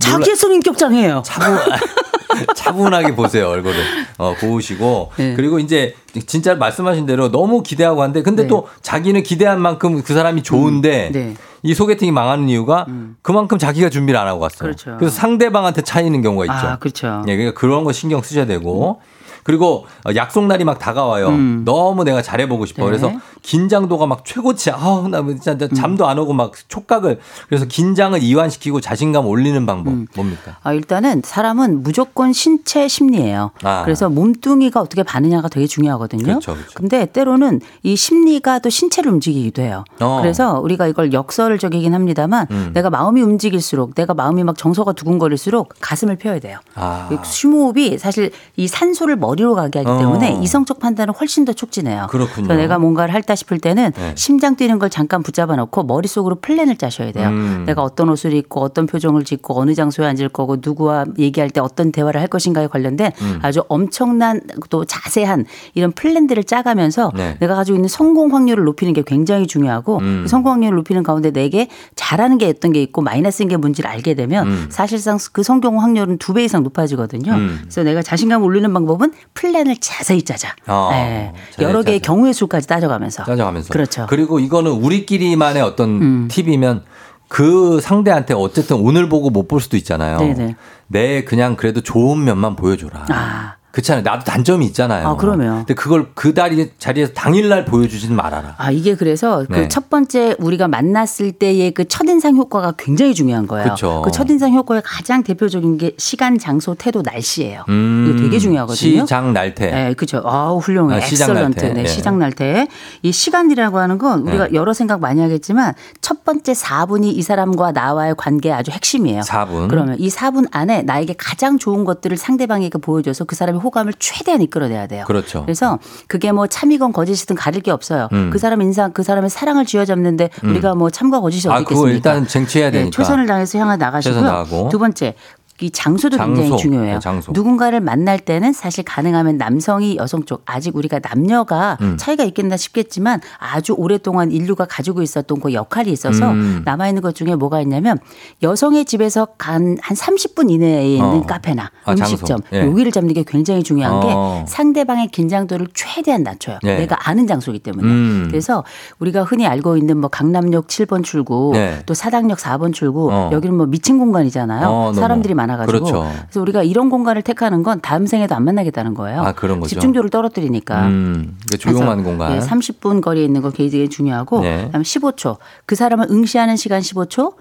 [0.00, 1.22] 자기의 성인격장이에요.
[1.24, 1.56] 차분,
[2.56, 3.76] 차분하게 보세요, 얼굴을.
[4.18, 5.12] 어, 고우시고.
[5.16, 5.34] 네.
[5.34, 5.94] 그리고 이제
[6.26, 8.48] 진짜 말씀하신 대로 너무 기대하고 한데, 근데 네.
[8.48, 11.34] 또 자기는 기대한 만큼 그 사람이 좋은데, 네.
[11.62, 12.86] 이 소개팅이 망하는 이유가
[13.22, 14.72] 그만큼 자기가 준비를 안 하고 갔어요.
[14.72, 14.96] 그렇죠.
[15.00, 16.66] 래서 상대방한테 차이는 경우가 있죠.
[16.66, 17.22] 아, 그렇죠.
[17.28, 19.00] 예, 그러니까 그런 거 신경 쓰셔야 되고.
[19.42, 21.28] 그리고 약속 날이 막 다가와요.
[21.28, 21.62] 음.
[21.64, 22.82] 너무 내가 잘해보고 싶어.
[22.82, 22.86] 네.
[22.86, 23.12] 그래서
[23.42, 24.76] 긴장도가 막 최고치야.
[24.78, 25.74] 아우, 나 진짜 음.
[25.74, 27.18] 잠도 안 오고 막 촉각을.
[27.48, 30.58] 그래서 긴장을 이완시키고 자신감 올리는 방법 뭡니까?
[30.62, 33.50] 아, 일단은 사람은 무조건 신체 심리예요.
[33.62, 33.82] 아.
[33.84, 36.22] 그래서 몸뚱이가 어떻게 반응하냐가 되게 중요하거든요.
[36.22, 36.72] 그렇죠, 그렇죠.
[36.74, 39.84] 근데 때로는 이 심리가 또 신체를 움직이기도 해요.
[40.00, 40.18] 어.
[40.22, 42.70] 그래서 우리가 이걸 역설적이긴 합니다만 음.
[42.74, 46.58] 내가 마음이 움직일수록 내가 마음이 막 정서가 두근거릴수록 가슴을 펴야 돼요.
[46.74, 47.06] 아.
[47.08, 49.98] 그 심호흡이 사실 이 산소를 머리로 가게 하기 어.
[49.98, 52.08] 때문에 이성적 판단은 훨씬 더 촉진해요.
[52.10, 52.48] 그렇군요.
[52.54, 54.12] 내가 뭔가를 할 하겠다 싶을 때는 네.
[54.16, 57.28] 심장 뛰는 걸 잠깐 붙잡아 놓고 머릿속으로 플랜을 짜셔야 돼요.
[57.28, 57.62] 음.
[57.66, 61.92] 내가 어떤 옷을 입고 어떤 표정을 짓고 어느 장소에 앉을 거고 누구와 얘기할 때 어떤
[61.92, 63.38] 대화를 할 것인가에 관련된 음.
[63.42, 67.36] 아주 엄청난 또 자세한 이런 플랜들을 짜가면서 네.
[67.40, 70.20] 내가 가지고 있는 성공 확률을 높이는 게 굉장히 중요하고 음.
[70.24, 74.14] 그 성공 확률을 높이는 가운데 내게 잘하는 게 어떤 게 있고 마이너스인 게 뭔지를 알게
[74.14, 74.66] 되면 음.
[74.70, 77.30] 사실상 그 성공 확률은 두 배 이상 높아지거든요.
[77.30, 77.58] 음.
[77.60, 80.54] 그래서 내가 자신감을 올리는 방법은 플랜을 자세히 짜자.
[80.66, 81.32] 어, 네.
[81.50, 82.12] 자세히 여러 개의 짜자.
[82.12, 83.24] 경우의 수까지 따져가면서.
[83.24, 83.72] 짜져가면서.
[83.72, 84.02] 그렇죠.
[84.02, 84.06] 음.
[84.08, 86.84] 그리고 이거는 우리끼리만의 어떤 팁이면
[87.28, 90.18] 그 상대한테 어쨌든 오늘 보고 못 볼 수도 있잖아요.
[90.18, 90.56] 네네.
[90.88, 93.06] 내 그냥 그래도 좋은 면만 보여줘라.
[93.10, 93.54] 아.
[93.72, 94.02] 그렇잖아요.
[94.02, 95.08] 나도 단점이 있잖아요.
[95.08, 95.56] 아, 그럼요.
[95.58, 98.54] 근데 그걸 그 다리 자리에서 당일날 보여주지는 말아라.
[98.58, 99.62] 아, 이게 그래서 네.
[99.62, 103.70] 그첫 번째 우리가 만났을 때의 그 첫인상 효과가 굉장히 중요한 거예요.
[103.70, 104.02] 그쵸.
[104.04, 107.64] 그 첫인상 효과의 가장 대표적인 게 시간, 장소, 태도, 날씨예요.
[107.70, 109.00] 음, 이거 되게 중요하거든요.
[109.00, 109.70] 시장 날태.
[109.70, 110.22] 네, 그렇죠.
[110.24, 110.98] 아우 훌륭해.
[110.98, 111.32] 아, 시장.
[111.32, 111.72] 날태.
[111.72, 111.86] 네, 예.
[111.86, 112.68] 시장 날태.
[113.02, 114.54] 이 시간이라고 하는 건 우리가 네.
[114.54, 119.22] 여러 생각 많이 하겠지만 첫 번째 4분이 이 사람과 나와의 관계의 아주 핵심이에요.
[119.22, 119.68] 4분.
[119.68, 124.86] 그러면 이 4분 안에 나에게 가장 좋은 것들을 상대방에게 보여줘서 그 사람의 호감을 최대한 이끌어내야
[124.86, 125.04] 돼요.
[125.06, 125.42] 그렇죠.
[125.42, 128.08] 그래서 그게 뭐 참이건 거짓이든 가릴 게 없어요.
[128.12, 128.30] 음.
[128.30, 130.50] 그 사람 인상, 그 사람의 사랑을 쥐어잡는데 음.
[130.50, 131.94] 우리가 뭐 참과 거짓이 아, 어디 있겠습니까?
[131.94, 132.96] 일단 쟁취해야 네, 되니까.
[132.96, 134.68] 최선을 다해서 향해 최선 나가시고요.
[134.70, 135.14] 두 번째.
[135.62, 136.40] 이 장소도 장소.
[136.42, 136.94] 굉장히 중요해요.
[136.94, 137.32] 네, 장소.
[137.32, 141.96] 누군가를 만날 때는 사실 가능하면 남성이 여성 쪽 아직 우리가 남녀가 음.
[141.96, 146.62] 차이가 있겠나 싶겠지만 아주 오랫동안 인류가 가지고 있었던 그 역할이 있어서 음.
[146.64, 147.98] 남아 있는 것 중에 뭐가 있냐면
[148.42, 151.22] 여성의 집에서 간한 30분 이내에 있는 어.
[151.22, 152.40] 카페나 아, 음식점.
[152.52, 152.66] 예.
[152.66, 154.00] 여기를 잡는 게 굉장히 중요한 어.
[154.44, 156.58] 게 상대방의 긴장도를 최대한 낮춰요.
[156.64, 156.76] 예.
[156.76, 157.86] 내가 아는 장소이기 때문에.
[157.86, 158.26] 음.
[158.28, 158.64] 그래서
[158.98, 161.82] 우리가 흔히 알고 있는 뭐 강남역 7번 출구, 네.
[161.86, 163.30] 또 사당역 4번 출구, 어.
[163.32, 164.68] 여기는 뭐 미친 공간이잖아요.
[164.68, 164.92] 어.
[164.92, 165.78] 사람들이 많아 가지고.
[165.78, 166.10] 그렇죠.
[166.22, 169.22] 그래서 우리가 이런 공간을 택하는 건 다음 생에도 안 만나겠다는 거예요.
[169.22, 169.70] 아, 그런 거죠.
[169.70, 170.86] 집중도를 떨어뜨리니까.
[170.86, 172.36] 음, 그러니까 조용한 공간.
[172.36, 174.64] 예, 30분 거리에 있는 거 굉장히 중요하고 네.
[174.66, 175.36] 그다음에 15초.
[175.66, 177.34] 그 사람을 응시하는 시간 15초.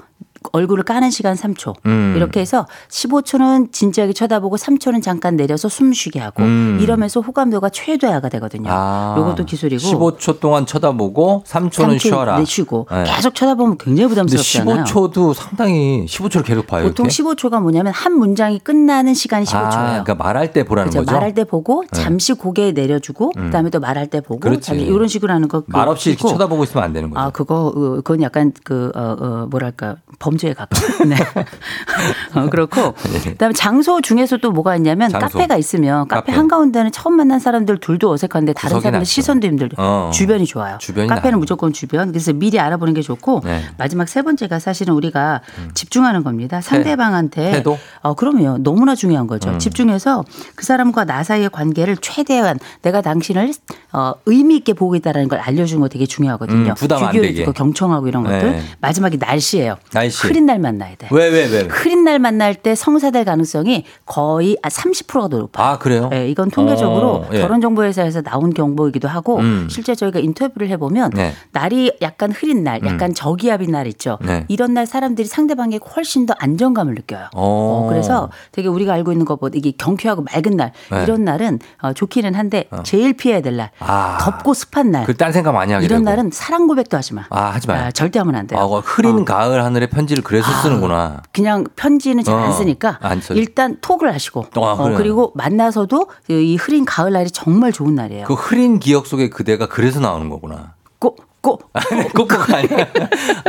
[0.54, 1.76] 얼굴을 까는 시간 3초.
[1.86, 2.14] 음.
[2.16, 6.80] 이렇게 해서 15초는 진지하게 쳐다보고 3초는 잠깐 내려서 숨 쉬게 하고 음.
[6.82, 8.70] 이러면서 호감도가 최대화가 되거든요.
[8.72, 12.38] 아, 요것도 기술이고 15초 동안 쳐다보고 3초는 3초 쉬어라.
[12.38, 13.04] 네, 쉬고 네.
[13.06, 14.84] 계속 쳐다보면 굉장히 부담스럽잖아요.
[14.86, 16.84] 15초도 상당히 15초를 계속 봐요.
[16.84, 17.24] 보통 이렇게?
[17.24, 19.56] 15초가 뭐냐면 한 문장이 끝나는 시간이 15초예요.
[19.74, 21.06] 아, 그러니까 말할 때 보라는 그렇죠.
[21.06, 21.16] 거죠.
[21.16, 22.02] 말할 때 보고 네.
[22.02, 23.46] 잠시 고개 내려주고 음.
[23.46, 24.74] 그다음에 또 말할 때 보고 그렇지.
[24.76, 27.20] 이런 식으로 하는 거 말 없이 이렇게 그거 쳐다보고 있으면 안 되는 거죠.
[27.22, 29.96] 아, 그거, 어, 그건 약간 그, 어, 어, 뭐랄까,
[30.32, 30.82] 범죄에 가까워.
[31.08, 31.16] 네.
[32.40, 32.94] 어, 그렇고.
[32.94, 35.20] 그 다음에 장소 중에서 또 뭐가 있냐면 네.
[35.20, 35.38] 장소.
[35.38, 36.32] 카페가 있으면 카페, 카페.
[36.32, 39.06] 한 가운데는 처음 만난 사람들 둘도 어색한데 다른 사람들.
[39.06, 39.76] 시선도 힘들죠.
[39.78, 40.12] 어.
[40.14, 40.78] 주변이 좋아요.
[40.80, 41.40] 주변이 카페는 나아요.
[41.40, 42.10] 무조건 주변.
[42.12, 43.42] 그래서 미리 알아보는 게 좋고.
[43.44, 43.64] 네.
[43.78, 45.42] 마지막 세 번째가 사실은 우리가
[45.74, 46.62] 집중하는 겁니다.
[46.62, 47.52] 상대방한테.
[47.52, 47.78] 태도?
[48.02, 48.60] 어, 그럼요.
[48.60, 49.50] 너무나 중요한 거죠.
[49.50, 49.60] 음.
[49.60, 50.24] 집중해서
[50.56, 53.54] 그 사람과 나 사이의 관계를 최대한 내가 당신을
[53.94, 56.70] 어, 의미 있게 보고 있다는 걸 알려주는 거 되게 중요하거든요.
[56.72, 57.44] 음, 부담 안 되게.
[57.44, 58.52] 경청하고 이런 것들.
[58.54, 58.62] 네.
[58.80, 59.76] 마지막이 날씨예요.
[59.92, 60.21] 날씨.
[60.28, 61.08] 흐린 날 만나야 돼.
[61.12, 61.62] 왜, 왜, 왜?
[61.70, 65.66] 흐린 날 만날 때 성사될 가능성이 거의 30%가 더 높아요.
[65.68, 66.10] 아, 그래요?
[66.10, 67.42] 네, 이건 통계적으로 어, 예.
[67.42, 69.68] 결혼정보회사에서 나온 정보이기도 하고 음.
[69.70, 71.34] 실제 저희가 인터뷰를 해보면 네.
[71.52, 74.18] 날이 약간 흐린 날, 약간 저기압인 날 있죠.
[74.22, 74.46] 네.
[74.48, 77.28] 이런 날 사람들이 상대방에게 훨씬 더 안정감을 느껴요.
[77.34, 77.42] 어.
[77.86, 81.04] 어, 그래서 되게 우리가 알고 있는 것보다 이게 경쾌하고 맑은 날 네.
[81.04, 84.18] 이런 날은 어, 좋기는 한데 제일 피해야 될 날, 아.
[84.22, 85.06] 덥고 습한 날.
[85.06, 86.10] 그 딴 생각 많이 하게 이런 되고.
[86.10, 87.26] 날은 사랑 고백도 하지 마.
[87.30, 87.84] 아, 하지 마요.
[87.86, 88.60] 아, 절대 하면 안 돼요.
[88.60, 89.26] 아, 흐린 어.
[89.26, 91.22] 가을 하늘에 편지 를 그래서 쓰는구나.
[91.34, 93.22] 그냥 편지는 잘안 어, 쓰니까 안.
[93.32, 94.94] 일단 톡을 하시고 아, 어?
[94.98, 98.26] 그리고 만나서도 이 흐린 가을 날이 정말 좋은 날이에요.
[98.26, 100.74] 그 흐린 기억 속에 그대가 그래서 나오는 거구나.
[101.00, 101.72] 꼭 꼭
[102.14, 102.88] 꼭꼭 아니야.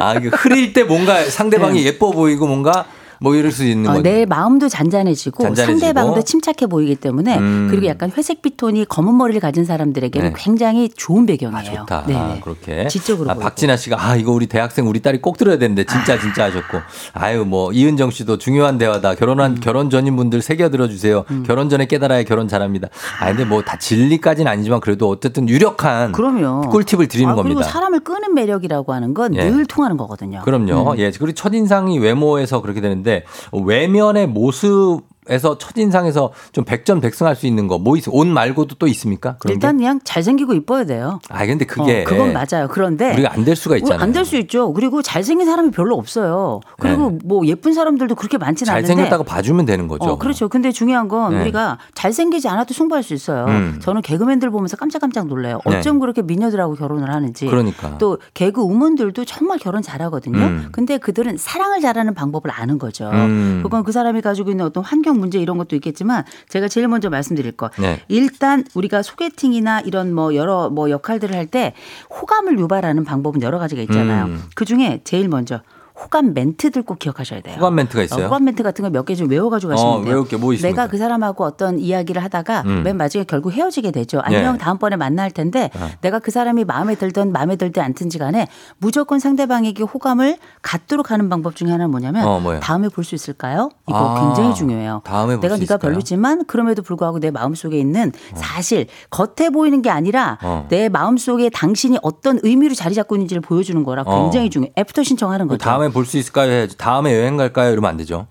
[0.00, 2.86] 아, 흐릴 때 뭔가 상대방이 예뻐 보이고 뭔가
[3.22, 4.02] 뭐 이럴 수 있는 어, 거죠.
[4.02, 5.78] 내 마음도 잔잔해지고, 잔잔해지고.
[5.80, 7.68] 상대방도 침착해 보이기 때문에 음.
[7.70, 10.34] 그리고 약간 회색 피톤이 검은 머리를 가진 사람들에게는 네.
[10.36, 11.80] 굉장히 좋은 배경이에요.
[11.80, 12.04] 좋다.
[12.06, 12.14] 네.
[12.16, 12.86] 아, 그렇게.
[12.88, 13.34] 지적으로 아.
[13.34, 16.78] 박진아 씨가 아 이거 우리 대학생 우리 딸이 꼭 들어야 되는데 진짜 진짜 하셨고
[17.14, 19.60] 아유 뭐 이은정 씨도 중요한 대화다 결혼한 음.
[19.60, 21.24] 결혼 전인 분들 새겨 들어주세요.
[21.46, 22.88] 결혼 전에 깨달아야 결혼 잘합니다.
[23.20, 26.68] 아 근데 뭐 다 진리까지는 아니지만 그래도 어쨌든 유력한 그럼요.
[26.70, 27.70] 꿀팁을 드리는 아, 그리고 겁니다.
[27.70, 29.64] 사람을 끄는 매력이라고 하는 건늘 예.
[29.68, 30.42] 통하는 거거든요.
[30.44, 30.92] 그럼요.
[30.92, 30.98] 음.
[30.98, 31.10] 예.
[31.12, 33.11] 그리고 첫 인상이 외모에서 그렇게 되는데
[33.52, 38.10] 외면의 모습 에서 첫인상에서 좀 백전백승할 수 있는 거 뭐 있어?
[38.12, 39.36] 옷 말고도 또 있습니까?
[39.48, 41.20] 일단 그냥 잘생기고 이뻐야 돼요.
[41.28, 41.34] 게?
[41.34, 42.68] 아 근데 그게 어, 그건 맞아요.
[42.68, 44.00] 그런데 우리가 안 될 수가 있잖아요.
[44.02, 44.72] 안 될 수 있죠.
[44.72, 46.60] 그리고 잘생긴 사람이 별로 없어요.
[46.78, 48.86] 그리고 뭐 예쁜 사람들도 그렇게 많지는 않은데.
[48.88, 48.94] 네.
[48.94, 50.04] 잘생겼다고 봐주면 되는 거죠.
[50.04, 50.48] 어, 그렇죠.
[50.48, 51.40] 근데 중요한 건 네.
[51.42, 53.44] 우리가 잘생기지 않아도 승부할 수 있어요.
[53.46, 53.78] 음.
[53.80, 55.60] 저는 개그맨들 보면서 깜짝깜짝 놀래요.
[55.66, 55.76] 네.
[55.78, 57.46] 어쩜 그렇게 미녀들하고 결혼을 하는지.
[57.46, 57.96] 그러니까.
[57.98, 60.38] 또 개그 우먼들도 정말 결혼 잘하거든요.
[60.38, 60.68] 음.
[60.72, 63.08] 근데 그들은 사랑을 잘하는 방법을 아는 거죠.
[63.10, 63.60] 음.
[63.62, 67.10] 그건 그 사람이 가지고 있는 어떤 환경 성격 문제 이런 것도 있겠지만 제가 제일 먼저
[67.10, 67.70] 말씀드릴 거.
[67.78, 68.00] 네.
[68.08, 71.74] 일단 우리가 소개팅이나 이런 뭐 여러 뭐 역할들을 할 때
[72.08, 74.26] 호감을 유발하는 방법은 여러 가지가 있잖아요.
[74.26, 74.42] 음.
[74.54, 75.60] 그 중에 제일 먼저
[76.02, 77.56] 호감 멘트들 꼭 기억하셔야 돼요.
[77.56, 78.24] 호감 멘트가 있어요?
[78.24, 80.14] 어, 호감 멘트 같은 거 몇 개 좀 외워가지고 어, 가시면 돼요.
[80.14, 80.82] 외울 게뭐 있습니까?
[80.82, 82.82] 내가 그 사람하고 어떤 이야기를 하다가 음.
[82.82, 84.20] 맨 마지막에 결국 헤어지게 되죠.
[84.22, 84.58] 안녕 예.
[84.58, 85.90] 다음번에 만날 텐데 어.
[86.00, 88.48] 내가 그 사람이 마음에 들든 마음에 들든 않든지 간에
[88.78, 92.60] 무조건 상대방에게 호감을 갖도록 하는 방법 중에 하나는 뭐냐면 어?
[92.60, 93.68] 다음에 볼 수 있을까요?
[93.88, 95.02] 이거 아, 굉장히 중요해요.
[95.04, 95.90] 다음에 볼 내가 수 네가 있을까요?
[95.92, 100.66] 별로지만 그럼에도 불구하고 내 마음속에 있는 사실 겉에 보이는 게 아니라 어.
[100.68, 104.22] 내 마음속에 당신이 어떤 의미로 자리 잡고 있는지를 보여주는 거라 어.
[104.22, 104.72] 굉장히 중요해.
[104.78, 105.58] 애프터 신청하는 거죠.
[105.64, 106.50] 다음에 볼 수 있을까요?
[106.50, 106.76] 해야지.
[106.76, 107.72] 다음에 여행 갈까요?
[107.72, 108.26] 이러면 안 되죠.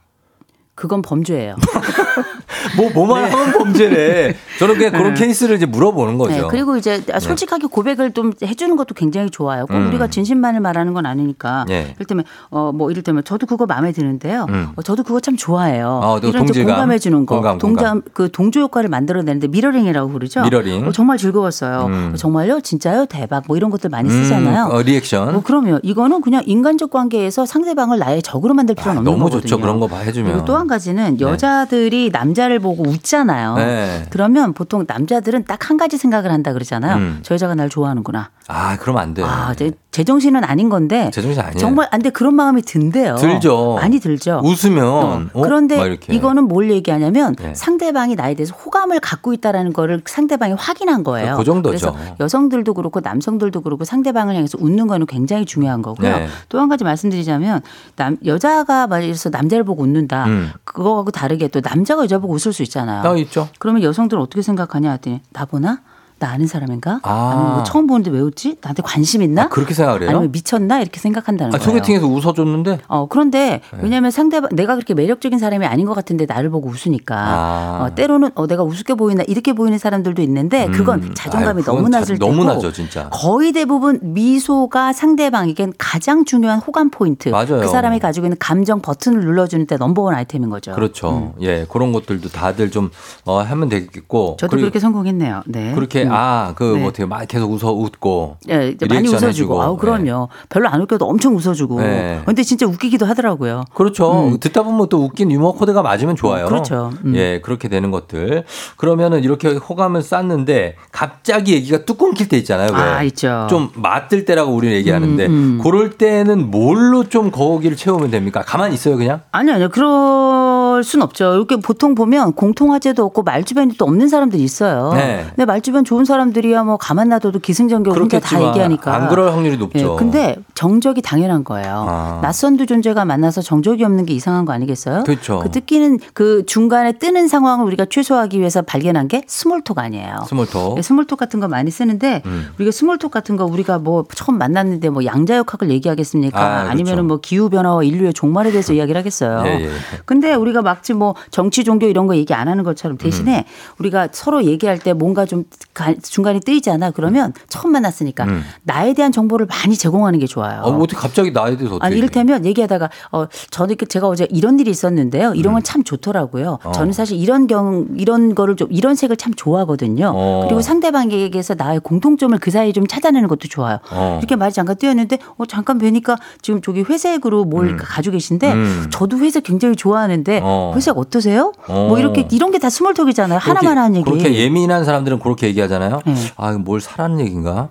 [0.76, 1.56] 그건 범죄예요.
[2.78, 4.36] 뭐 뭐만 하면 범죄래.
[4.60, 5.20] 저는 그냥 그런 네.
[5.22, 6.34] 케이스를 이제 물어보는 거죠.
[6.36, 9.66] 네, 그리고 이제 솔직하게 고백을 좀 해주는 것도 굉장히 좋아요.
[9.66, 9.88] 꼭 음.
[9.88, 11.66] 우리가 진심만을 말하는 건 아니니까.
[11.70, 11.94] 예.
[11.96, 14.46] 이를테면 어 뭐 이를테면 저도 그거 마음에 드는데요.
[14.50, 14.70] 음.
[14.76, 16.00] 어, 저도 그거 참 좋아해요.
[16.04, 16.66] 어, 또 이런 좀?
[16.66, 20.42] 공감해 주는 거, 공감, 동감 그 동조 효과를 만들어내는데 mirroring이라고 부르죠.
[20.44, 20.88] 미러링.
[20.88, 21.86] 어, 정말 즐거웠어요.
[21.88, 22.12] 음.
[22.14, 24.66] 어, 정말요, 진짜요, 대박 뭐 이런 것들 많이 음, 쓰잖아요.
[24.72, 25.34] 어, 리액션.
[25.34, 29.42] 뭐 그러면 이거는 그냥 인간적 관계에서 상대방을 나의 적으로 만들 필요는 없는 아, 너무 거거든요.
[29.42, 29.60] 좋죠.
[29.60, 30.32] 그런 거 봐 해주면.
[30.32, 31.26] 그리고 또 한 가지는 네.
[31.26, 33.56] 여자들이 남자를 보고 웃잖아요.
[33.56, 34.06] 네.
[34.10, 36.96] 그러면 보통 남자들은 딱 한 가지 생각을 한다 그러잖아요.
[36.98, 37.20] 음.
[37.24, 38.30] 저 여자가 날 좋아하는구나.
[38.48, 39.24] 아, 그러면 안 돼.
[39.24, 39.54] 아,
[39.92, 41.12] 제, 제정신은 아닌 건데.
[41.14, 41.58] 제정신 아니에요.
[41.58, 43.16] 정말 안돼 그런 마음이 든대요.
[43.16, 43.76] 들죠.
[43.80, 44.42] 많이 들죠.
[44.44, 45.20] 웃으면 어, 어?
[45.20, 45.98] 막 그런데.
[46.10, 47.54] 이거는 뭘 얘기하냐면 네.
[47.54, 51.38] 상대방이 나에 대해서 호감을 갖고 있다라는 거를 상대방이 확인한 거예요.
[51.38, 51.94] 그 정도죠.
[51.94, 56.18] 그래서 여성들도 그렇고 남성들도 그렇고 상대방을 향해서 웃는 거는 굉장히 중요한 거고요.
[56.18, 56.28] 네.
[56.50, 57.62] 또한 가지 말씀드리자면
[57.96, 60.26] 남 여자가 말해서 남자를 보고 웃는다.
[60.26, 60.52] 음.
[60.64, 63.08] 그거하고 다르게 또 남자가 여자 보고 웃을 수 있잖아요.
[63.08, 63.50] 아, 있죠.
[63.60, 65.82] 그러면 여성들은 어떻게 생각하냐 했더니 나 보나?
[66.22, 67.00] 나 아는 사람인가?
[67.02, 67.32] 아.
[67.34, 68.56] 아니면 뭐 처음 보는데 왜 웃지?
[68.62, 69.44] 나한테 관심 있나?
[69.44, 70.10] 아, 그렇게 생각을 해요?
[70.12, 70.80] 아니면 미쳤나?
[70.80, 71.64] 이렇게 생각한다는 아, 거예요.
[71.80, 72.82] 소개팅에서 웃어줬는데.
[72.88, 73.80] 어, 그런데 네.
[73.82, 77.84] 왜냐하면 상대방 내가 그렇게 매력적인 사람이 아닌 것 같은데 나를 보고 웃으니까 아.
[77.84, 80.72] 어, 때로는 어, 내가 우습게 보이나 이렇게 보이는 사람들도 있는데 음.
[80.74, 83.10] 그건 자존감이 아유, 너무 낮을 자- 때고 너무 낮죠, 진짜.
[83.10, 87.30] 거의 대부분 미소가 상대방에겐 가장 중요한 호감 포인트.
[87.30, 87.62] 맞아요.
[87.62, 90.74] 그 사람이 가지고 있는 감정 버튼을 눌러주는 때 넘버원 아이템인 거죠.
[90.74, 91.34] 그렇죠.
[91.42, 92.92] 예, 그런 것들도 다들 좀
[93.26, 94.38] 어, 하면 되겠고.
[94.40, 95.42] 저도 그렇게 성공했네요.
[95.48, 95.74] 네.
[95.74, 96.11] 그렇게 음.
[96.14, 96.80] 아, 그 네.
[96.80, 98.38] 뭐 어떻게 막 계속 웃어 웃고.
[98.50, 99.28] 예, 이제 많이 웃어주고.
[99.28, 99.62] 해주고.
[99.62, 100.30] 아우, 그럼요.
[100.50, 101.82] 별로 안 웃겨도 엄청 웃어주고.
[101.82, 102.22] 네.
[102.26, 103.66] 근데 진짜 웃기기도 하더라고요.
[103.74, 104.38] 그렇죠.
[104.40, 106.46] 듣다 보면 또 웃긴 유머 코드가 맞으면 좋아요.
[106.46, 106.92] 음, 그렇죠.
[107.06, 107.16] 음.
[107.16, 108.44] 예, 그렇게 되는 것들.
[108.78, 112.72] 그러면은 이렇게 호감을 쌓는데 갑자기 얘기가 뚝 끊길 때 있잖아요.
[112.74, 112.80] 왜?
[112.80, 113.48] 아, 있죠.
[113.50, 115.60] 좀 맞들 때라고 우리는 얘기하는데 음, 음.
[115.64, 118.42] 그럴 때는 뭘로 좀 거기를 채우면 됩니까?
[118.46, 119.22] 가만히 있어요, 그냥?
[119.32, 119.70] 아니요, 아니요.
[119.70, 121.36] 그럴 순 없죠.
[121.36, 124.92] 이렇게 보통 보면 공통화제도 없고 말주변이 또 없는 사람들이 있어요.
[124.94, 125.26] 네.
[125.30, 128.94] 근데 말주변 좋은 사람들이야 뭐 가만 놔둬도 기승전결 혼자 다 얘기하니까.
[128.94, 129.80] 안 그럴 확률이 높죠.
[129.94, 131.86] 예, 근데 정적이 당연한 거예요.
[131.88, 132.20] 아.
[132.22, 135.04] 낯선 두 존재가 만나서 정적이 없는 게 이상한 거 아니겠어요?
[135.04, 135.40] 그렇죠.
[135.40, 140.26] 그 뜻끼는 그 중간에 뜨는 상황을 우리가 최소화하기 위해서 발견한 게 small talk 아니에요.
[140.28, 140.78] small talk.
[140.78, 142.48] 예, small talk 같은 거 많이 쓰는데 음.
[142.58, 146.40] 우리가 small talk 같은 거 우리가 뭐 처음 만났는데 뭐 양자역학을 얘기하겠습니까?
[146.40, 146.72] 아, 그렇죠.
[146.72, 149.44] 아, 니면은뭐 기후 변화와 인류의 종말에 대해서 이야기를 하겠어요.
[149.46, 149.70] 예, 예.
[150.06, 153.44] 근데 우리가 막지 뭐 정치 종교 이런 거 얘기 안 하는 것처럼 대신에 음.
[153.80, 155.44] 우리가 서로 얘기할 때 뭔가 좀
[155.74, 156.92] 가- 중간에 뜨이잖아.
[156.92, 158.44] 그러면 처음 만났으니까 음.
[158.64, 160.62] 나에 대한 정보를 많이 제공하는 게 좋아요.
[160.62, 164.72] 어, 어떻게 갑자기 나에 대해서 어떻게 아니 이를테면 얘기하다가 어 저는 제가 어제 이런 일이
[164.72, 165.34] 있었는데요.
[165.36, 166.58] 이런 건 참 좋더라고요.
[166.64, 166.68] 음.
[166.70, 166.72] 어.
[166.72, 170.12] 저는 사실 이런 경 이런 거를 좀 이런 색을 참 좋아하거든요.
[170.16, 170.44] 어.
[170.48, 173.78] 그리고 상대방에게서 나의 공통점을 그 사이에 좀 찾아내는 것도 좋아요.
[173.92, 174.18] 어.
[174.20, 178.88] 이렇게 말이 잠깐 뛰었는데 어 잠깐 뵈니까 지금 저기 회색으로 뭘 가지고 계신데 음.
[178.92, 180.74] 저도 회색 굉장히 좋아하는데 어.
[180.76, 181.54] 회색 어떠세요?
[181.68, 181.88] 어.
[181.88, 183.40] 뭐 이렇게 이런 게 다 small talk이잖아요.
[183.40, 184.04] 하나만 하는 얘기.
[184.10, 186.02] 그렇게 예민한 사람들은 그렇게 얘기하잖아요.
[186.06, 186.14] 네.
[186.38, 187.70] 아, 이거 뭘 사라는 얘기인가?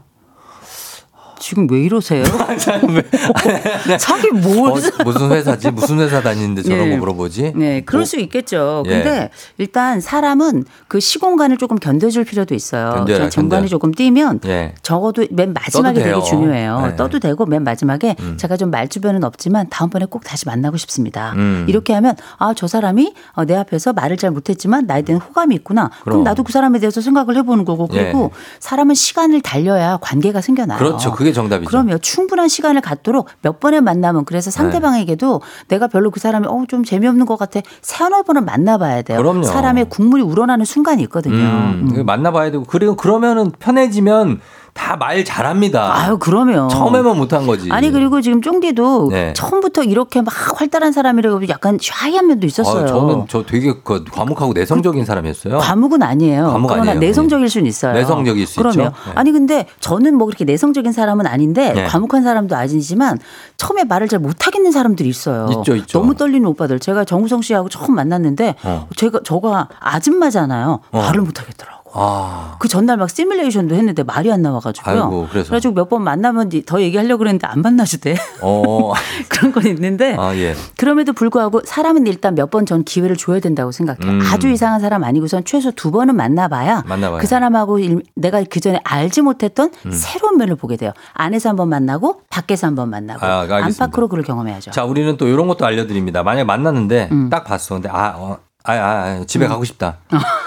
[1.40, 2.22] 지금 왜 이러세요?
[3.98, 4.70] 자기 뭘?
[4.70, 5.70] 어, 무슨 회사지?
[5.70, 6.90] 무슨 회사 다니는데 저런 네.
[6.90, 7.54] 거 물어보지?
[7.56, 8.84] 네, 그럴 뭐, 수 있겠죠.
[8.86, 8.90] 예.
[8.90, 13.04] 근데 일단 사람은 그 시공간을 조금 견뎌줄 필요도 있어요.
[13.06, 13.68] 견뎌요, 정관이 견뎌요.
[13.68, 14.74] 조금 뛰면 예.
[14.82, 16.02] 적어도 맨 마지막에.
[16.02, 16.80] 되게 중요해요.
[16.86, 16.96] 네.
[16.96, 18.36] 떠도 되고 맨 마지막에 음.
[18.36, 21.32] 제가 좀 말주변은 없지만 다음번에 꼭 다시 만나고 싶습니다.
[21.36, 21.64] 음.
[21.68, 25.88] 이렇게 하면 아, 저 사람이 어, 내 앞에서 말을 잘 못했지만 나에 대한 호감이 있구나.
[26.02, 26.24] 그럼, 그럼.
[26.24, 30.78] 나도 그 사람에 대해서 생각을 해보는 거고 그리고 사람은 시간을 달려야 관계가 생겨나요.
[30.78, 31.12] 그렇죠.
[31.12, 31.68] 그게 정답이죠.
[31.70, 31.98] 그럼요.
[31.98, 37.26] 충분한 시간을 갖도록 몇 번의 만남은 그래서 상대방에게도 내가 별로 그 사람이 어, 좀 재미없는
[37.26, 37.60] 것 같아.
[37.82, 39.18] 세너 번은 만나봐야 돼요.
[39.18, 39.42] 그럼요.
[39.44, 41.36] 사람의 국물이 우러나는 순간이 있거든요.
[41.36, 42.06] 음, 음.
[42.06, 44.40] 만나봐야 되고 그리고 그러면은 편해지면
[44.74, 45.96] 다 말 잘합니다.
[45.96, 46.68] 아유, 그러면.
[46.68, 47.68] 처음에만 못한 거지.
[47.70, 49.32] 아니 그리고 지금 쫑디도 네.
[49.34, 52.82] 처음부터 이렇게 막 활달한 사람이라고 약간 샤이한 면도 있었어요.
[52.84, 55.58] 아, 저는 저 되게 그 과묵하고 내성적인 사람이었어요.
[55.58, 56.48] 과묵은 아니에요.
[56.48, 57.00] 과묵 그러나 아니에요.
[57.00, 57.92] 내성적일 수는 있어요.
[57.94, 58.72] 내성적일 수 그럼요.
[58.72, 58.82] 있죠.
[59.06, 59.12] 네.
[59.14, 61.84] 아니 근데 저는 뭐 그렇게 내성적인 사람은 아닌데 네.
[61.86, 63.18] 과묵한 사람도 아니지만
[63.56, 65.48] 처음에 말을 잘 못하겠는 사람들이 있어요.
[65.58, 66.00] 있죠, 있죠.
[66.00, 66.78] 너무 떨리는 오빠들.
[66.80, 68.88] 제가 정우성 씨하고 처음 만났는데 어.
[68.96, 70.80] 제가 저가 아줌마잖아요.
[70.90, 70.98] 어.
[70.98, 71.79] 말을 못하겠더라고.
[71.92, 74.94] 아, 그 전날 막 시뮬레이션도 했는데 말이 안 나와가지고요.
[74.94, 75.48] 아이고, 그래서.
[75.48, 78.14] 그래가지고 몇 번 만나면 더 얘기하려고 그랬는데 안 만나주대.
[78.42, 78.92] 어,
[79.28, 80.54] 그런 건 있는데 아 예.
[80.76, 84.12] 그럼에도 불구하고 사람은 일단 몇 번 전 기회를 줘야 된다고 생각해요.
[84.12, 84.20] 음.
[84.32, 87.20] 아주 이상한 사람 아니고선 최소 두 번은 만나봐야 만나봐야.
[87.20, 89.90] 그 사람하고 일- 내가 그 전에 알지 못했던 음.
[89.92, 90.92] 새로운 면을 보게 돼요.
[91.14, 93.84] 안에서 한번 만나고 밖에서 한번 만나고 아, 알겠습니다.
[93.84, 94.70] 안팎으로 그걸 경험해야죠.
[94.70, 96.22] 자, 우리는 또 이런 것도 알려드립니다.
[96.22, 97.30] 만약에 만났는데 음.
[97.30, 97.74] 딱 봤어.
[97.74, 99.98] 근데 아, 어, 아, 아, 아, 집에 가고 싶다.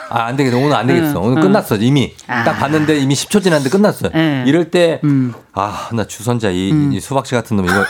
[0.10, 0.58] 아, 안 되겠어.
[0.58, 1.20] 오늘 안 되겠어.
[1.20, 1.42] 음, 오늘 음.
[1.44, 1.76] 끝났어.
[1.78, 2.14] 이미.
[2.28, 2.44] 아.
[2.44, 4.12] 딱 봤는데 이미 10초 지났는데 끝났어요.
[4.14, 4.44] 네.
[4.46, 5.34] 이럴 때, 음.
[5.54, 7.74] 아, 나 주선자 이, 이 수박씨 같은 놈 이거.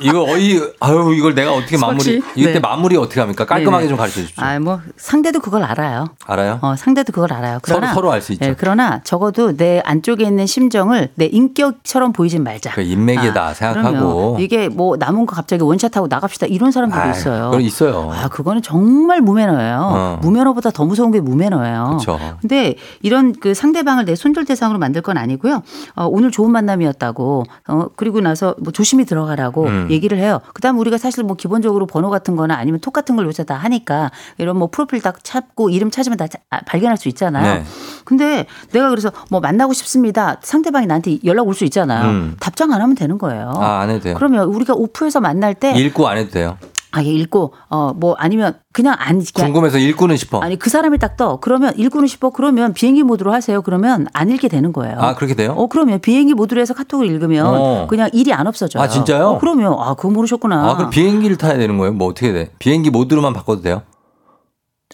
[0.00, 2.22] 이거 어이 아유 이걸 내가 어떻게 마무리?
[2.34, 2.60] 이때 네.
[2.60, 3.88] 마무리 어떻게 합니까 깔끔하게 네네.
[3.88, 6.06] 좀 가르쳐 주십시오 아, 뭐 상대도 그걸 알아요.
[6.26, 7.58] 알아요 어, 상대도 그걸 알아요.
[7.64, 12.12] 서로 그러나 서로 알 수 있죠 예, 그러나 적어도 내 안쪽에 있는 심정을 내 인격처럼
[12.12, 12.72] 보이진 말자.
[12.72, 14.36] 그 인맥이다 생각하고 그럼요.
[14.40, 17.44] 이게 뭐 남은 거 갑자기 원샷하고 나갑시다 이런 사람들도 아이, 있어요.
[17.50, 19.78] 그건 있어요 아, 그거는 정말 무매너예요.
[19.80, 20.18] 어.
[20.22, 21.96] 무매너보다 더 무서운 게 무매너예요.
[21.98, 22.18] 그쵸.
[22.40, 25.62] 근데 이런 그 상대방을 내 손절 대상으로 만들 건 아니고요.
[25.96, 27.44] 어, 오늘 좋은 만남이었다고.
[27.68, 29.79] 어, 그리고 나서 뭐 조심히 들어가라고 음.
[29.90, 30.40] 얘기를 해요.
[30.54, 34.10] 그다음 우리가 사실 뭐 기본적으로 번호 같은 거나 아니면 톡 같은 걸 요새 다 하니까
[34.38, 37.54] 이런 뭐 프로필 딱 찾고 이름 찾으면 다 자- 아, 발견할 수 있잖아요.
[37.60, 37.64] 네.
[38.04, 40.36] 근데 내가 그래서 뭐 만나고 싶습니다.
[40.42, 42.08] 상대방이 나한테 연락 올 수 있잖아요.
[42.10, 42.36] 음.
[42.40, 43.52] 답장 안 하면 되는 거예요.
[43.56, 46.58] 아 안 해도 돼요 그러면 우리가 오프에서 만날 때 읽고 안 해도 돼요
[46.92, 50.98] 아, 이게 읽고 어 뭐 아니면 그냥 안 그냥 궁금해서 읽고는 싶어 아니 그 사람이
[50.98, 51.38] 딱 떠.
[51.40, 52.30] 그러면 읽고는 싶어.
[52.30, 53.62] 그러면 비행기 모드로 하세요.
[53.62, 54.96] 그러면 안 읽게 되는 거예요.
[54.98, 57.86] 아 그렇게 돼요 어 그러면 비행기 모드로 해서 카톡을 읽으면 어.
[57.88, 58.82] 그냥 일이 안 없어져요.
[58.82, 59.26] 아, 진짜요?
[59.28, 60.70] 어, 그러면 아 그거 모르셨구나.
[60.70, 63.82] 아 그럼 비행기를 타야 되는 거예요 뭐 어떻게 돼 비행기 모드로만 바꿔도 돼요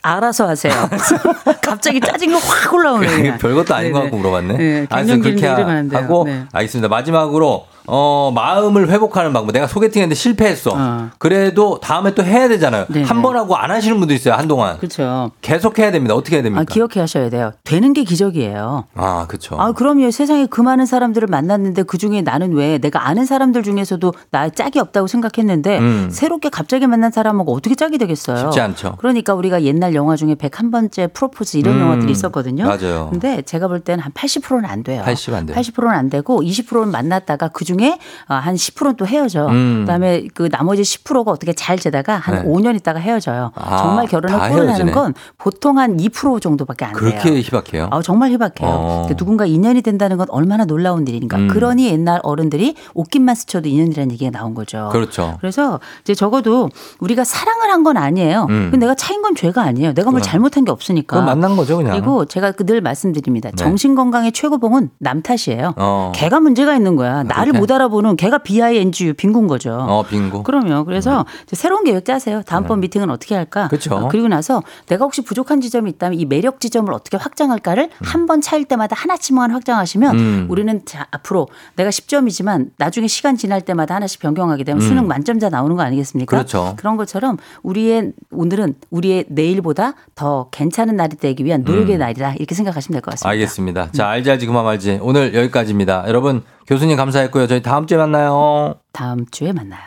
[0.03, 0.73] 알아서 하세요.
[1.63, 3.07] 갑자기 짜증이 확 올라오네.
[3.07, 3.39] 그게 그냥.
[3.39, 4.11] 별것도 아닌 것 네네.
[4.11, 4.57] 같고 물어봤네.
[4.57, 5.89] 네, 아, 그렇게 하-.
[5.93, 6.45] 하고 네.
[6.53, 6.89] 알겠습니다.
[6.89, 9.53] 마지막으로 어 마음을 회복하는 방법.
[9.53, 10.73] 내가 소개팅했는데 실패했어.
[10.75, 11.11] 어.
[11.19, 12.87] 그래도 다음에 또 해야 되잖아요.
[12.89, 13.05] 네네.
[13.07, 14.35] 한번 하고 안 하시는 분도 있어요.
[14.35, 15.31] 한동안 그렇죠.
[15.41, 16.15] 계속 해야 됩니다.
[16.15, 16.63] 어떻게 해야 됩니까?
[16.63, 17.53] 아 기억해 하셔야 돼요.
[17.65, 18.85] 되는 게 기적이에요.
[18.95, 19.57] 아, 그렇죠.
[19.59, 20.11] 아, 그럼요.
[20.11, 24.79] 세상에 그 많은 사람들을 만났는데 그 중에 나는 왜 내가 아는 사람들 중에서도 나 짝이
[24.81, 26.09] 없다고 생각했는데 음.
[26.11, 28.39] 새롭게 갑자기 만난 사람하고 어떻게 짝이 되겠어요?
[28.39, 28.97] 쉽지 않죠.
[28.99, 31.81] 그러니까 우리가 옛날 영화 중에 101번째 프로포즈 이런 음.
[31.83, 32.65] 영화들이 있었거든요.
[32.67, 33.09] 맞아요.
[33.11, 35.03] 근데 제가 볼 때는 한 80%는 안 돼요.
[35.05, 35.57] 80 안 돼요.
[35.57, 39.47] 80%는 안 되고 20%는 만났다가 그중 에 한 10%는 또 헤어져.
[39.49, 39.81] 음.
[39.85, 42.43] 그다음에 그 나머지 10%가 어떻게 잘 지다가 한 네.
[42.45, 43.53] 5년 있다가 헤어져요.
[43.55, 44.93] 아, 정말 결혼을 헤어지네.
[44.93, 46.99] 건 보통 한 2% 정도밖에 안 돼요.
[46.99, 47.89] 그렇게 희박해요.
[47.91, 48.69] 아, 정말 희박해요.
[48.69, 49.09] 어.
[49.17, 51.37] 누군가 인연이 된다는 건 얼마나 놀라운 일인가.
[51.39, 51.49] 음.
[51.49, 54.89] 그러니 옛날 어른들이 옷깃만 스쳐도 인연이라는 얘기가 나온 거죠.
[54.93, 55.37] 그렇죠.
[55.41, 56.69] 그래서 이제 적어도
[57.01, 58.47] 우리가 사랑을 한 건 아니에요.
[58.51, 58.69] 음.
[58.73, 59.93] 근데 내가 차인 건 죄가 아니에요.
[59.95, 60.23] 내가 뭘 그럼.
[60.31, 61.21] 잘못한 게 없으니까.
[61.21, 61.93] 만난 거죠, 그냥.
[61.93, 63.51] 그리고 제가 그늘 말씀드립니다.
[63.51, 63.55] 네.
[63.55, 65.75] 정신 건강의 최고봉은 남 탓이에요.
[65.77, 66.11] 어.
[66.15, 67.23] 걔가 문제가 있는 거야.
[67.23, 67.59] 나를 그렇게?
[67.67, 69.73] 못 알아보는 걔가 BINGU 빈군 거죠.
[69.75, 70.45] 어, 빙고.
[70.45, 70.85] 그럼요.
[70.85, 72.43] 그래서 이제 새로운 계획 짜세요.
[72.47, 73.63] 다음번 미팅은 어떻게 할까?
[73.65, 73.69] 네.
[73.69, 73.95] 그쵸.
[73.97, 78.65] 어, 그리고 나서 내가 혹시 부족한 지점이 있다면 이 매력 지점을 어떻게 확장할까를 한번 차일
[78.65, 80.47] 때마다 하나씩만 확장하시면 음.
[80.49, 84.87] 우리는 자, 앞으로 내가 10점이지만 나중에 시간 지날 때마다 하나씩 변경하게 되면 음.
[84.87, 86.37] 수능 만점자 나오는 거 아니겠습니까?
[86.37, 86.77] 그렇죠.
[86.83, 91.99] 런 것처럼 우리의 오늘은 우리의 내일보다 더 괜찮은 날이 되기 위한 노력의 음.
[91.99, 92.35] 날이다.
[92.35, 93.29] 이렇게 생각하시면 될 것 같습니다.
[93.31, 93.89] 알겠습니다.
[93.93, 94.99] 자, 알지 알지 그만 말지.
[95.03, 96.05] 오늘 여기까지입니다.
[96.07, 97.47] 여러분, 교수님 감사했고요.
[97.47, 98.75] 저희 다음 주에 만나요.
[98.93, 99.83] 다음 주에 만나요.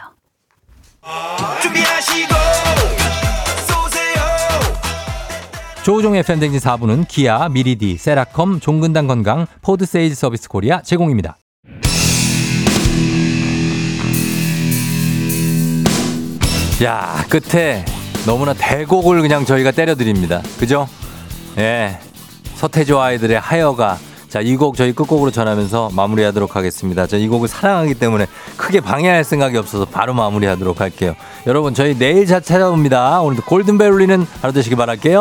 [1.62, 2.34] 준비하시고
[3.68, 4.22] 쏘세요
[5.84, 11.38] 조우종의 FM대행진 4부는 기아, 미리디, 세라컴, 종근당 건강, 포드 세일즈 서비스 코리아 제공입니다.
[16.84, 17.84] 야, 끝에
[18.26, 20.42] 너무나 대곡을 그냥 저희가 때려드립니다.
[20.58, 20.88] 그죠?
[21.58, 22.00] 예.
[22.56, 23.98] 서태지와 아이들의 하여가.
[24.30, 27.08] 자, 이 곡 저희 끝곡으로 전하면서 마무리하도록 하겠습니다.
[27.08, 28.28] 저 이 곡을 사랑하기 때문에
[28.58, 31.16] 크게 방해할 생각이 없어서 바로 마무리하도록 할게요.
[31.48, 33.22] 여러분, 저희 내일 자 찾아옵니다.
[33.22, 35.20] 오늘도 골든벨 울리는 하루 되시길 바랄게요.